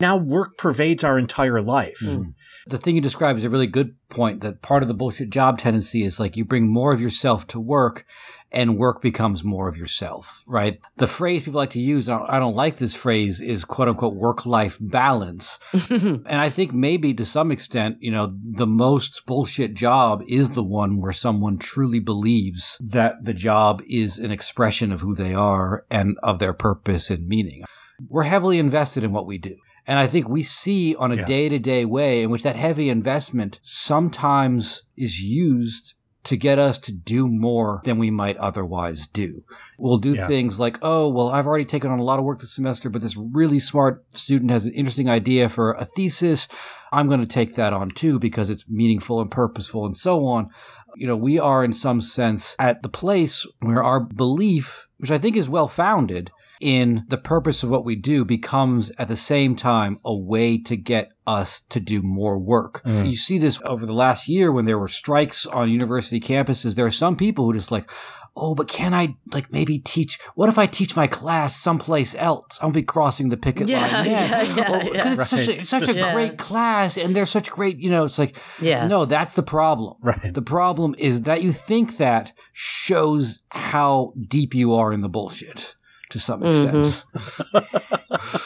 Now 0.00 0.16
work 0.16 0.58
pervades 0.58 1.04
our 1.04 1.18
entire 1.18 1.62
life. 1.62 1.98
Hmm. 2.00 2.30
The 2.66 2.78
thing 2.78 2.96
you 2.96 3.00
describe 3.00 3.36
is 3.36 3.44
a 3.44 3.50
really 3.50 3.68
good 3.68 3.94
point 4.08 4.40
that 4.40 4.60
part 4.60 4.82
of 4.82 4.88
the 4.88 4.94
bullshit 4.94 5.30
job 5.30 5.58
tendency 5.58 6.04
is 6.04 6.18
like 6.18 6.36
you 6.36 6.44
bring 6.44 6.66
more 6.66 6.92
of 6.92 7.00
yourself 7.00 7.46
to 7.48 7.60
work 7.60 8.04
and 8.52 8.78
work 8.78 9.02
becomes 9.02 9.44
more 9.44 9.68
of 9.68 9.76
yourself, 9.76 10.42
right? 10.46 10.80
The 10.96 11.06
phrase 11.06 11.44
people 11.44 11.58
like 11.58 11.70
to 11.70 11.80
use, 11.80 12.08
I 12.08 12.18
don't, 12.18 12.30
I 12.30 12.38
don't 12.38 12.56
like 12.56 12.78
this 12.78 12.94
phrase, 12.94 13.40
is 13.40 13.64
quote 13.64 13.88
unquote 13.88 14.14
work 14.14 14.46
life 14.46 14.78
balance. 14.80 15.58
and 15.90 16.26
I 16.26 16.48
think 16.48 16.72
maybe 16.72 17.12
to 17.14 17.24
some 17.24 17.50
extent, 17.50 17.98
you 18.00 18.10
know, 18.10 18.34
the 18.42 18.66
most 18.66 19.26
bullshit 19.26 19.74
job 19.74 20.22
is 20.26 20.50
the 20.50 20.64
one 20.64 21.00
where 21.00 21.12
someone 21.12 21.58
truly 21.58 22.00
believes 22.00 22.80
that 22.80 23.24
the 23.24 23.34
job 23.34 23.82
is 23.88 24.18
an 24.18 24.30
expression 24.30 24.90
of 24.90 25.00
who 25.00 25.14
they 25.14 25.34
are 25.34 25.84
and 25.90 26.16
of 26.22 26.38
their 26.38 26.52
purpose 26.52 27.10
and 27.10 27.28
meaning. 27.28 27.64
We're 28.08 28.24
heavily 28.24 28.58
invested 28.58 29.04
in 29.04 29.12
what 29.12 29.26
we 29.26 29.38
do. 29.38 29.56
And 29.86 29.98
I 29.98 30.06
think 30.06 30.28
we 30.28 30.42
see 30.42 30.96
on 30.96 31.12
a 31.12 31.24
day 31.26 31.48
to 31.48 31.58
day 31.58 31.84
way 31.84 32.22
in 32.22 32.30
which 32.30 32.42
that 32.42 32.56
heavy 32.56 32.88
investment 32.90 33.60
sometimes 33.62 34.82
is 34.96 35.20
used 35.22 35.94
to 36.24 36.36
get 36.36 36.58
us 36.58 36.76
to 36.80 36.92
do 36.92 37.28
more 37.28 37.80
than 37.84 37.98
we 37.98 38.10
might 38.10 38.36
otherwise 38.38 39.06
do. 39.06 39.44
We'll 39.78 39.98
do 39.98 40.14
Yeah. 40.16 40.26
things 40.26 40.58
like, 40.58 40.76
oh, 40.82 41.08
well, 41.08 41.28
I've 41.28 41.46
already 41.46 41.64
taken 41.64 41.90
on 41.92 42.00
a 42.00 42.04
lot 42.04 42.18
of 42.18 42.24
work 42.24 42.40
this 42.40 42.52
semester, 42.52 42.90
but 42.90 43.00
this 43.00 43.16
really 43.16 43.60
smart 43.60 44.04
student 44.12 44.50
has 44.50 44.66
an 44.66 44.72
interesting 44.72 45.08
idea 45.08 45.48
for 45.48 45.72
a 45.74 45.84
thesis. 45.84 46.48
I'm 46.92 47.06
going 47.06 47.20
to 47.20 47.26
take 47.26 47.54
that 47.54 47.72
on 47.72 47.90
too 47.90 48.18
because 48.18 48.50
it's 48.50 48.68
meaningful 48.68 49.20
and 49.20 49.30
purposeful 49.30 49.86
and 49.86 49.96
so 49.96 50.26
on. 50.26 50.48
You 50.96 51.06
know, 51.06 51.16
we 51.16 51.38
are 51.38 51.62
in 51.62 51.72
some 51.72 52.00
sense 52.00 52.56
at 52.58 52.82
the 52.82 52.88
place 52.88 53.46
where 53.60 53.84
our 53.84 54.00
belief, 54.00 54.88
which 54.96 55.12
I 55.12 55.18
think 55.18 55.36
is 55.36 55.48
well 55.48 55.68
founded, 55.68 56.32
in 56.60 57.04
the 57.08 57.18
purpose 57.18 57.62
of 57.62 57.70
what 57.70 57.84
we 57.84 57.96
do 57.96 58.24
becomes 58.24 58.90
at 58.98 59.08
the 59.08 59.16
same 59.16 59.56
time 59.56 59.98
a 60.04 60.14
way 60.16 60.58
to 60.58 60.76
get 60.76 61.10
us 61.26 61.60
to 61.68 61.80
do 61.80 62.02
more 62.02 62.38
work. 62.38 62.82
Mm. 62.84 63.06
You 63.06 63.16
see 63.16 63.38
this 63.38 63.60
over 63.64 63.84
the 63.86 63.92
last 63.92 64.28
year 64.28 64.50
when 64.52 64.64
there 64.64 64.78
were 64.78 64.88
strikes 64.88 65.44
on 65.46 65.70
university 65.70 66.20
campuses. 66.20 66.74
There 66.74 66.86
are 66.86 66.90
some 66.90 67.16
people 67.16 67.44
who 67.44 67.52
just 67.52 67.72
like, 67.72 67.90
oh, 68.38 68.54
but 68.54 68.68
can 68.68 68.92
I 68.92 69.16
like 69.32 69.50
maybe 69.50 69.78
teach? 69.78 70.18
What 70.34 70.48
if 70.50 70.58
I 70.58 70.66
teach 70.66 70.94
my 70.94 71.06
class 71.06 71.56
someplace 71.56 72.14
else? 72.14 72.58
I'll 72.60 72.70
be 72.70 72.82
crossing 72.82 73.30
the 73.30 73.36
picket 73.38 73.66
Yeah, 73.68 73.80
line. 73.86 74.06
yeah, 74.10 74.42
yeah, 74.42 74.64
Oh, 74.68 74.80
'cause 74.80 74.90
yeah. 74.94 75.12
it's 75.22 75.30
such 75.30 75.48
a, 75.48 75.56
it's 75.56 75.68
such 75.70 75.88
a 75.88 75.94
Yeah. 75.94 76.12
great 76.12 76.36
class 76.38 76.98
and 76.98 77.16
they're 77.16 77.24
such 77.26 77.50
great, 77.50 77.78
you 77.78 77.88
know, 77.90 78.04
it's 78.04 78.18
like, 78.18 78.36
Yeah. 78.60 78.86
no, 78.86 79.04
that's 79.06 79.34
the 79.34 79.42
problem. 79.42 79.94
Right. 80.02 80.34
The 80.34 80.42
problem 80.42 80.94
is 80.98 81.22
that 81.22 81.42
you 81.42 81.50
think 81.50 81.96
that 81.96 82.32
shows 82.52 83.40
how 83.50 84.12
deep 84.28 84.54
you 84.54 84.74
are 84.74 84.92
in 84.92 85.00
the 85.00 85.08
bullshit 85.08 85.74
to 86.10 86.18
some 86.18 86.42
extent. 86.44 87.04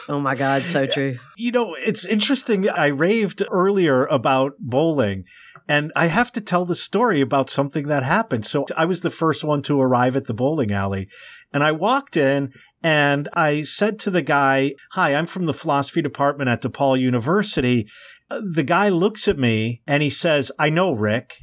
Oh 0.08 0.18
my 0.18 0.34
God, 0.34 0.62
so 0.64 0.86
true. 0.86 1.18
You 1.36 1.52
know, 1.52 1.74
it's 1.74 2.04
interesting. 2.04 2.68
I 2.68 2.86
raved 2.88 3.42
earlier 3.50 4.06
about 4.06 4.54
bowling, 4.58 5.24
and 5.68 5.92
I 5.94 6.06
have 6.06 6.32
to 6.32 6.40
tell 6.40 6.64
the 6.64 6.74
story 6.74 7.20
about 7.20 7.48
something 7.48 7.86
that 7.86 8.02
happened. 8.02 8.44
So 8.44 8.66
I 8.76 8.86
was 8.86 9.02
the 9.02 9.11
first 9.11 9.44
one 9.44 9.62
to 9.62 9.80
arrive 9.80 10.16
at 10.16 10.24
the 10.24 10.34
bowling 10.34 10.72
alley, 10.72 11.08
and 11.52 11.62
I 11.62 11.70
walked 11.72 12.16
in 12.16 12.52
and 12.82 13.28
I 13.34 13.62
said 13.62 13.98
to 14.00 14.11
the 14.11 14.22
guy, 14.22 14.74
Hi, 14.92 15.14
I'm 15.14 15.26
from 15.26 15.46
the 15.46 15.54
philosophy 15.54 16.02
department 16.02 16.50
at 16.50 16.62
DePaul 16.62 16.98
University. 16.98 17.86
Uh, 18.30 18.40
The 18.54 18.64
guy 18.64 18.88
looks 18.88 19.28
at 19.28 19.38
me 19.38 19.82
and 19.86 20.02
he 20.02 20.11
says, 20.11 20.50
I 20.58 20.70
know, 20.70 20.92
Rick. 20.92 21.36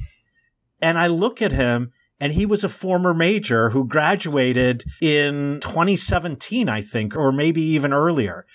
And 0.82 0.98
I 0.98 1.06
look 1.06 1.40
at 1.40 1.52
him 1.52 1.92
and 2.20 2.32
he 2.32 2.46
was 2.46 2.64
a 2.64 2.68
former 2.68 3.14
major 3.14 3.70
who 3.70 3.86
graduated 3.86 4.84
in 5.00 5.58
2017, 5.60 6.68
I 6.68 6.80
think, 6.80 7.16
or 7.16 7.32
maybe 7.32 7.62
even 7.62 7.92
earlier 7.92 8.46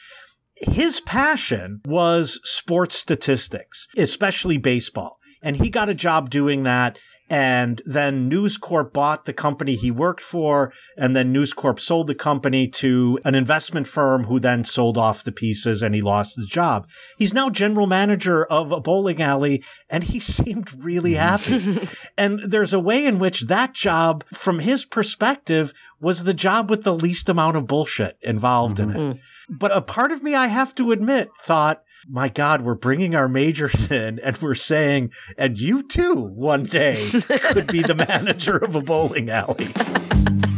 his 0.71 1.01
passion 1.01 1.81
was 1.85 2.39
sports 2.43 2.95
statistics, 2.95 3.87
especially 3.97 4.57
baseball. 4.57 5.19
And 5.41 5.57
he 5.57 5.69
got 5.69 5.89
a 5.89 5.93
job 5.93 6.29
doing 6.29 6.63
that. 6.63 6.97
And 7.33 7.81
then 7.83 8.29
News 8.29 8.57
Corp 8.57 8.93
bought 8.93 9.25
the 9.25 9.33
company 9.33 9.75
he 9.75 9.89
worked 9.89 10.21
for. 10.21 10.71
And 10.95 11.15
then 11.15 11.31
News 11.31 11.51
Corp 11.51 11.79
sold 11.79 12.05
the 12.05 12.13
company 12.13 12.67
to 12.67 13.17
an 13.25 13.33
investment 13.33 13.87
firm 13.87 14.25
who 14.25 14.39
then 14.39 14.63
sold 14.63 14.99
off 14.99 15.23
the 15.23 15.31
pieces 15.31 15.81
and 15.81 15.95
he 15.95 16.01
lost 16.03 16.35
his 16.35 16.47
job. 16.47 16.85
He's 17.17 17.33
now 17.33 17.49
general 17.49 17.87
manager 17.87 18.45
of 18.45 18.71
a 18.71 18.79
bowling 18.79 19.19
alley 19.19 19.63
and 19.89 20.03
he 20.03 20.19
seemed 20.37 20.83
really 20.85 21.15
happy. 21.15 21.87
and 22.19 22.39
there's 22.45 22.71
a 22.71 22.79
way 22.79 23.03
in 23.03 23.17
which 23.17 23.47
that 23.47 23.73
job, 23.73 24.23
from 24.31 24.59
his 24.59 24.85
perspective, 24.85 25.73
was 25.99 26.25
the 26.25 26.35
job 26.35 26.69
with 26.69 26.83
the 26.83 26.93
least 26.93 27.29
amount 27.29 27.57
of 27.57 27.65
bullshit 27.65 28.15
involved 28.21 28.79
in 28.79 28.91
it. 28.91 28.97
Mm-hmm. 28.97 29.55
But 29.57 29.75
a 29.75 29.81
part 29.81 30.11
of 30.11 30.21
me, 30.21 30.35
I 30.35 30.47
have 30.47 30.75
to 30.75 30.91
admit, 30.91 31.31
thought, 31.41 31.81
my 32.07 32.29
God, 32.29 32.61
we're 32.61 32.75
bringing 32.75 33.15
our 33.15 33.27
majors 33.27 33.91
in 33.91 34.19
and 34.19 34.37
we're 34.41 34.53
saying, 34.53 35.11
and 35.37 35.59
you 35.59 35.83
too, 35.83 36.15
one 36.15 36.65
day, 36.65 37.09
could 37.11 37.67
be 37.67 37.81
the 37.81 37.95
manager 37.95 38.57
of 38.57 38.75
a 38.75 38.81
bowling 38.81 39.29
alley. 39.29 39.69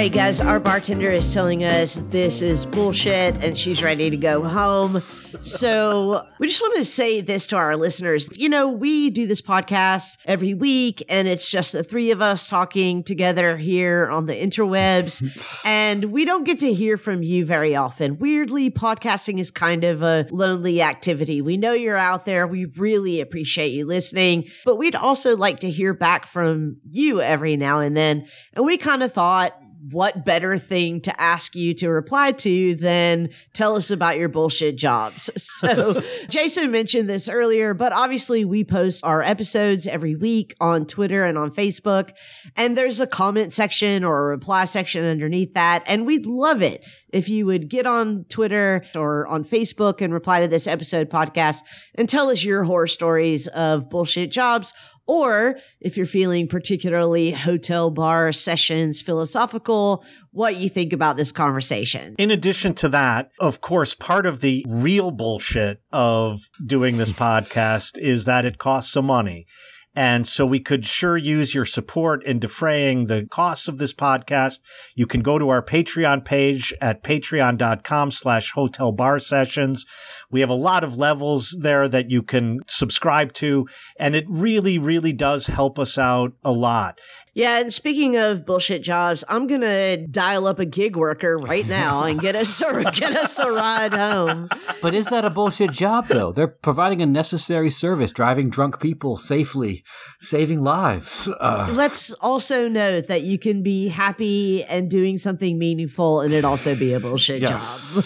right, 0.00 0.12
guys, 0.12 0.40
our 0.40 0.58
bartender 0.58 1.10
is 1.10 1.34
telling 1.34 1.62
us 1.62 1.96
this 2.08 2.40
is 2.40 2.64
bullshit 2.64 3.34
and 3.44 3.58
she's 3.58 3.82
ready 3.82 4.08
to 4.08 4.16
go 4.16 4.42
home. 4.42 5.02
so 5.42 6.26
we 6.38 6.48
just 6.48 6.62
wanted 6.62 6.78
to 6.78 6.86
say 6.86 7.20
this 7.20 7.46
to 7.48 7.56
our 7.56 7.76
listeners. 7.76 8.30
You 8.32 8.48
know, 8.48 8.66
we 8.66 9.10
do 9.10 9.26
this 9.26 9.42
podcast 9.42 10.16
every 10.24 10.54
week, 10.54 11.02
and 11.10 11.28
it's 11.28 11.50
just 11.50 11.72
the 11.72 11.84
three 11.84 12.12
of 12.12 12.22
us 12.22 12.48
talking 12.48 13.04
together 13.04 13.58
here 13.58 14.08
on 14.08 14.24
the 14.24 14.32
interwebs. 14.32 15.60
and 15.66 16.06
we 16.06 16.24
don't 16.24 16.44
get 16.44 16.60
to 16.60 16.72
hear 16.72 16.96
from 16.96 17.22
you 17.22 17.44
very 17.44 17.76
often. 17.76 18.16
Weirdly, 18.16 18.70
podcasting 18.70 19.38
is 19.38 19.50
kind 19.50 19.84
of 19.84 20.00
a 20.00 20.26
lonely 20.30 20.80
activity. 20.80 21.42
We 21.42 21.58
know 21.58 21.74
you're 21.74 21.98
out 21.98 22.24
there. 22.24 22.46
We 22.46 22.64
really 22.64 23.20
appreciate 23.20 23.72
you 23.72 23.84
listening, 23.84 24.48
but 24.64 24.76
we'd 24.76 24.96
also 24.96 25.36
like 25.36 25.60
to 25.60 25.70
hear 25.70 25.92
back 25.92 26.26
from 26.26 26.78
you 26.84 27.20
every 27.20 27.58
now 27.58 27.80
and 27.80 27.94
then. 27.94 28.26
And 28.54 28.64
we 28.64 28.78
kind 28.78 29.02
of 29.02 29.12
thought, 29.12 29.52
what 29.90 30.24
better 30.24 30.58
thing 30.58 31.00
to 31.00 31.20
ask 31.20 31.54
you 31.54 31.72
to 31.74 31.88
reply 31.88 32.32
to 32.32 32.74
than 32.74 33.30
tell 33.54 33.76
us 33.76 33.90
about 33.90 34.18
your 34.18 34.28
bullshit 34.28 34.76
jobs? 34.76 35.30
So, 35.60 36.00
Jason 36.30 36.70
mentioned 36.70 37.08
this 37.10 37.28
earlier, 37.28 37.74
but 37.74 37.92
obviously, 37.92 38.46
we 38.46 38.64
post 38.64 39.04
our 39.04 39.22
episodes 39.22 39.86
every 39.86 40.14
week 40.14 40.54
on 40.58 40.86
Twitter 40.86 41.24
and 41.24 41.36
on 41.36 41.50
Facebook. 41.50 42.12
And 42.56 42.78
there's 42.78 42.98
a 42.98 43.06
comment 43.06 43.52
section 43.52 44.02
or 44.02 44.24
a 44.24 44.28
reply 44.28 44.64
section 44.64 45.04
underneath 45.04 45.52
that. 45.52 45.82
And 45.86 46.06
we'd 46.06 46.24
love 46.24 46.62
it 46.62 46.86
if 47.12 47.28
you 47.28 47.44
would 47.46 47.68
get 47.68 47.86
on 47.86 48.24
Twitter 48.30 48.84
or 48.94 49.26
on 49.26 49.44
Facebook 49.44 50.00
and 50.00 50.14
reply 50.14 50.40
to 50.40 50.48
this 50.48 50.66
episode 50.66 51.10
podcast 51.10 51.62
and 51.94 52.08
tell 52.08 52.30
us 52.30 52.42
your 52.42 52.64
horror 52.64 52.86
stories 52.86 53.46
of 53.48 53.90
bullshit 53.90 54.30
jobs 54.30 54.72
or 55.10 55.58
if 55.80 55.96
you're 55.96 56.06
feeling 56.06 56.46
particularly 56.46 57.32
hotel 57.32 57.90
bar 57.90 58.32
sessions 58.32 59.02
philosophical, 59.02 60.04
what 60.30 60.54
you 60.54 60.68
think 60.68 60.92
about 60.92 61.16
this 61.16 61.32
conversation. 61.32 62.14
In 62.16 62.30
addition 62.30 62.74
to 62.74 62.88
that, 62.90 63.32
of 63.40 63.60
course, 63.60 63.92
part 63.92 64.24
of 64.24 64.40
the 64.40 64.64
real 64.68 65.10
bullshit 65.10 65.82
of 65.90 66.48
doing 66.64 66.96
this 66.96 67.10
podcast 67.26 67.98
is 67.98 68.24
that 68.26 68.44
it 68.44 68.58
costs 68.58 68.92
some 68.92 69.06
money. 69.06 69.48
And 69.94 70.26
so 70.26 70.46
we 70.46 70.60
could 70.60 70.86
sure 70.86 71.16
use 71.16 71.54
your 71.54 71.64
support 71.64 72.24
in 72.24 72.38
defraying 72.38 73.06
the 73.06 73.26
costs 73.28 73.66
of 73.66 73.78
this 73.78 73.92
podcast. 73.92 74.60
You 74.94 75.06
can 75.06 75.20
go 75.20 75.38
to 75.38 75.48
our 75.48 75.64
Patreon 75.64 76.24
page 76.24 76.72
at 76.80 77.02
patreon.com 77.02 78.12
slash 78.12 78.52
hotel 78.52 78.92
bar 78.92 79.18
sessions. 79.18 79.84
We 80.30 80.40
have 80.40 80.50
a 80.50 80.54
lot 80.54 80.84
of 80.84 80.96
levels 80.96 81.58
there 81.60 81.88
that 81.88 82.10
you 82.10 82.22
can 82.22 82.60
subscribe 82.68 83.32
to. 83.34 83.66
And 83.98 84.14
it 84.14 84.26
really, 84.28 84.78
really 84.78 85.12
does 85.12 85.48
help 85.48 85.78
us 85.78 85.98
out 85.98 86.34
a 86.44 86.52
lot. 86.52 87.00
Yeah, 87.32 87.60
and 87.60 87.72
speaking 87.72 88.16
of 88.16 88.44
bullshit 88.44 88.82
jobs, 88.82 89.22
I'm 89.28 89.46
gonna 89.46 89.96
dial 89.96 90.48
up 90.48 90.58
a 90.58 90.66
gig 90.66 90.96
worker 90.96 91.38
right 91.38 91.66
now 91.66 92.02
and 92.02 92.20
get 92.20 92.34
us 92.34 92.60
a, 92.60 92.82
get 92.94 93.16
us 93.16 93.38
a 93.38 93.50
ride 93.50 93.92
home. 93.92 94.48
But 94.82 94.94
is 94.94 95.06
that 95.06 95.24
a 95.24 95.30
bullshit 95.30 95.70
job 95.70 96.06
though? 96.08 96.32
They're 96.32 96.48
providing 96.48 97.02
a 97.02 97.06
necessary 97.06 97.70
service, 97.70 98.10
driving 98.10 98.50
drunk 98.50 98.80
people 98.80 99.16
safely, 99.16 99.84
saving 100.18 100.62
lives. 100.62 101.28
Uh, 101.28 101.68
Let's 101.72 102.12
also 102.14 102.68
note 102.68 103.06
that 103.06 103.22
you 103.22 103.38
can 103.38 103.62
be 103.62 103.88
happy 103.88 104.64
and 104.64 104.90
doing 104.90 105.16
something 105.16 105.56
meaningful, 105.56 106.22
and 106.22 106.32
it 106.32 106.44
also 106.44 106.74
be 106.74 106.94
a 106.94 107.00
bullshit 107.00 107.42
yeah. 107.42 107.48
job. 107.48 108.04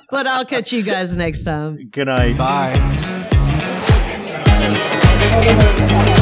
but 0.10 0.26
I'll 0.26 0.46
catch 0.46 0.72
you 0.72 0.82
guys 0.82 1.14
next 1.14 1.42
time. 1.44 1.90
Good 1.90 2.06
night. 2.06 2.38
Bye. 2.38 3.42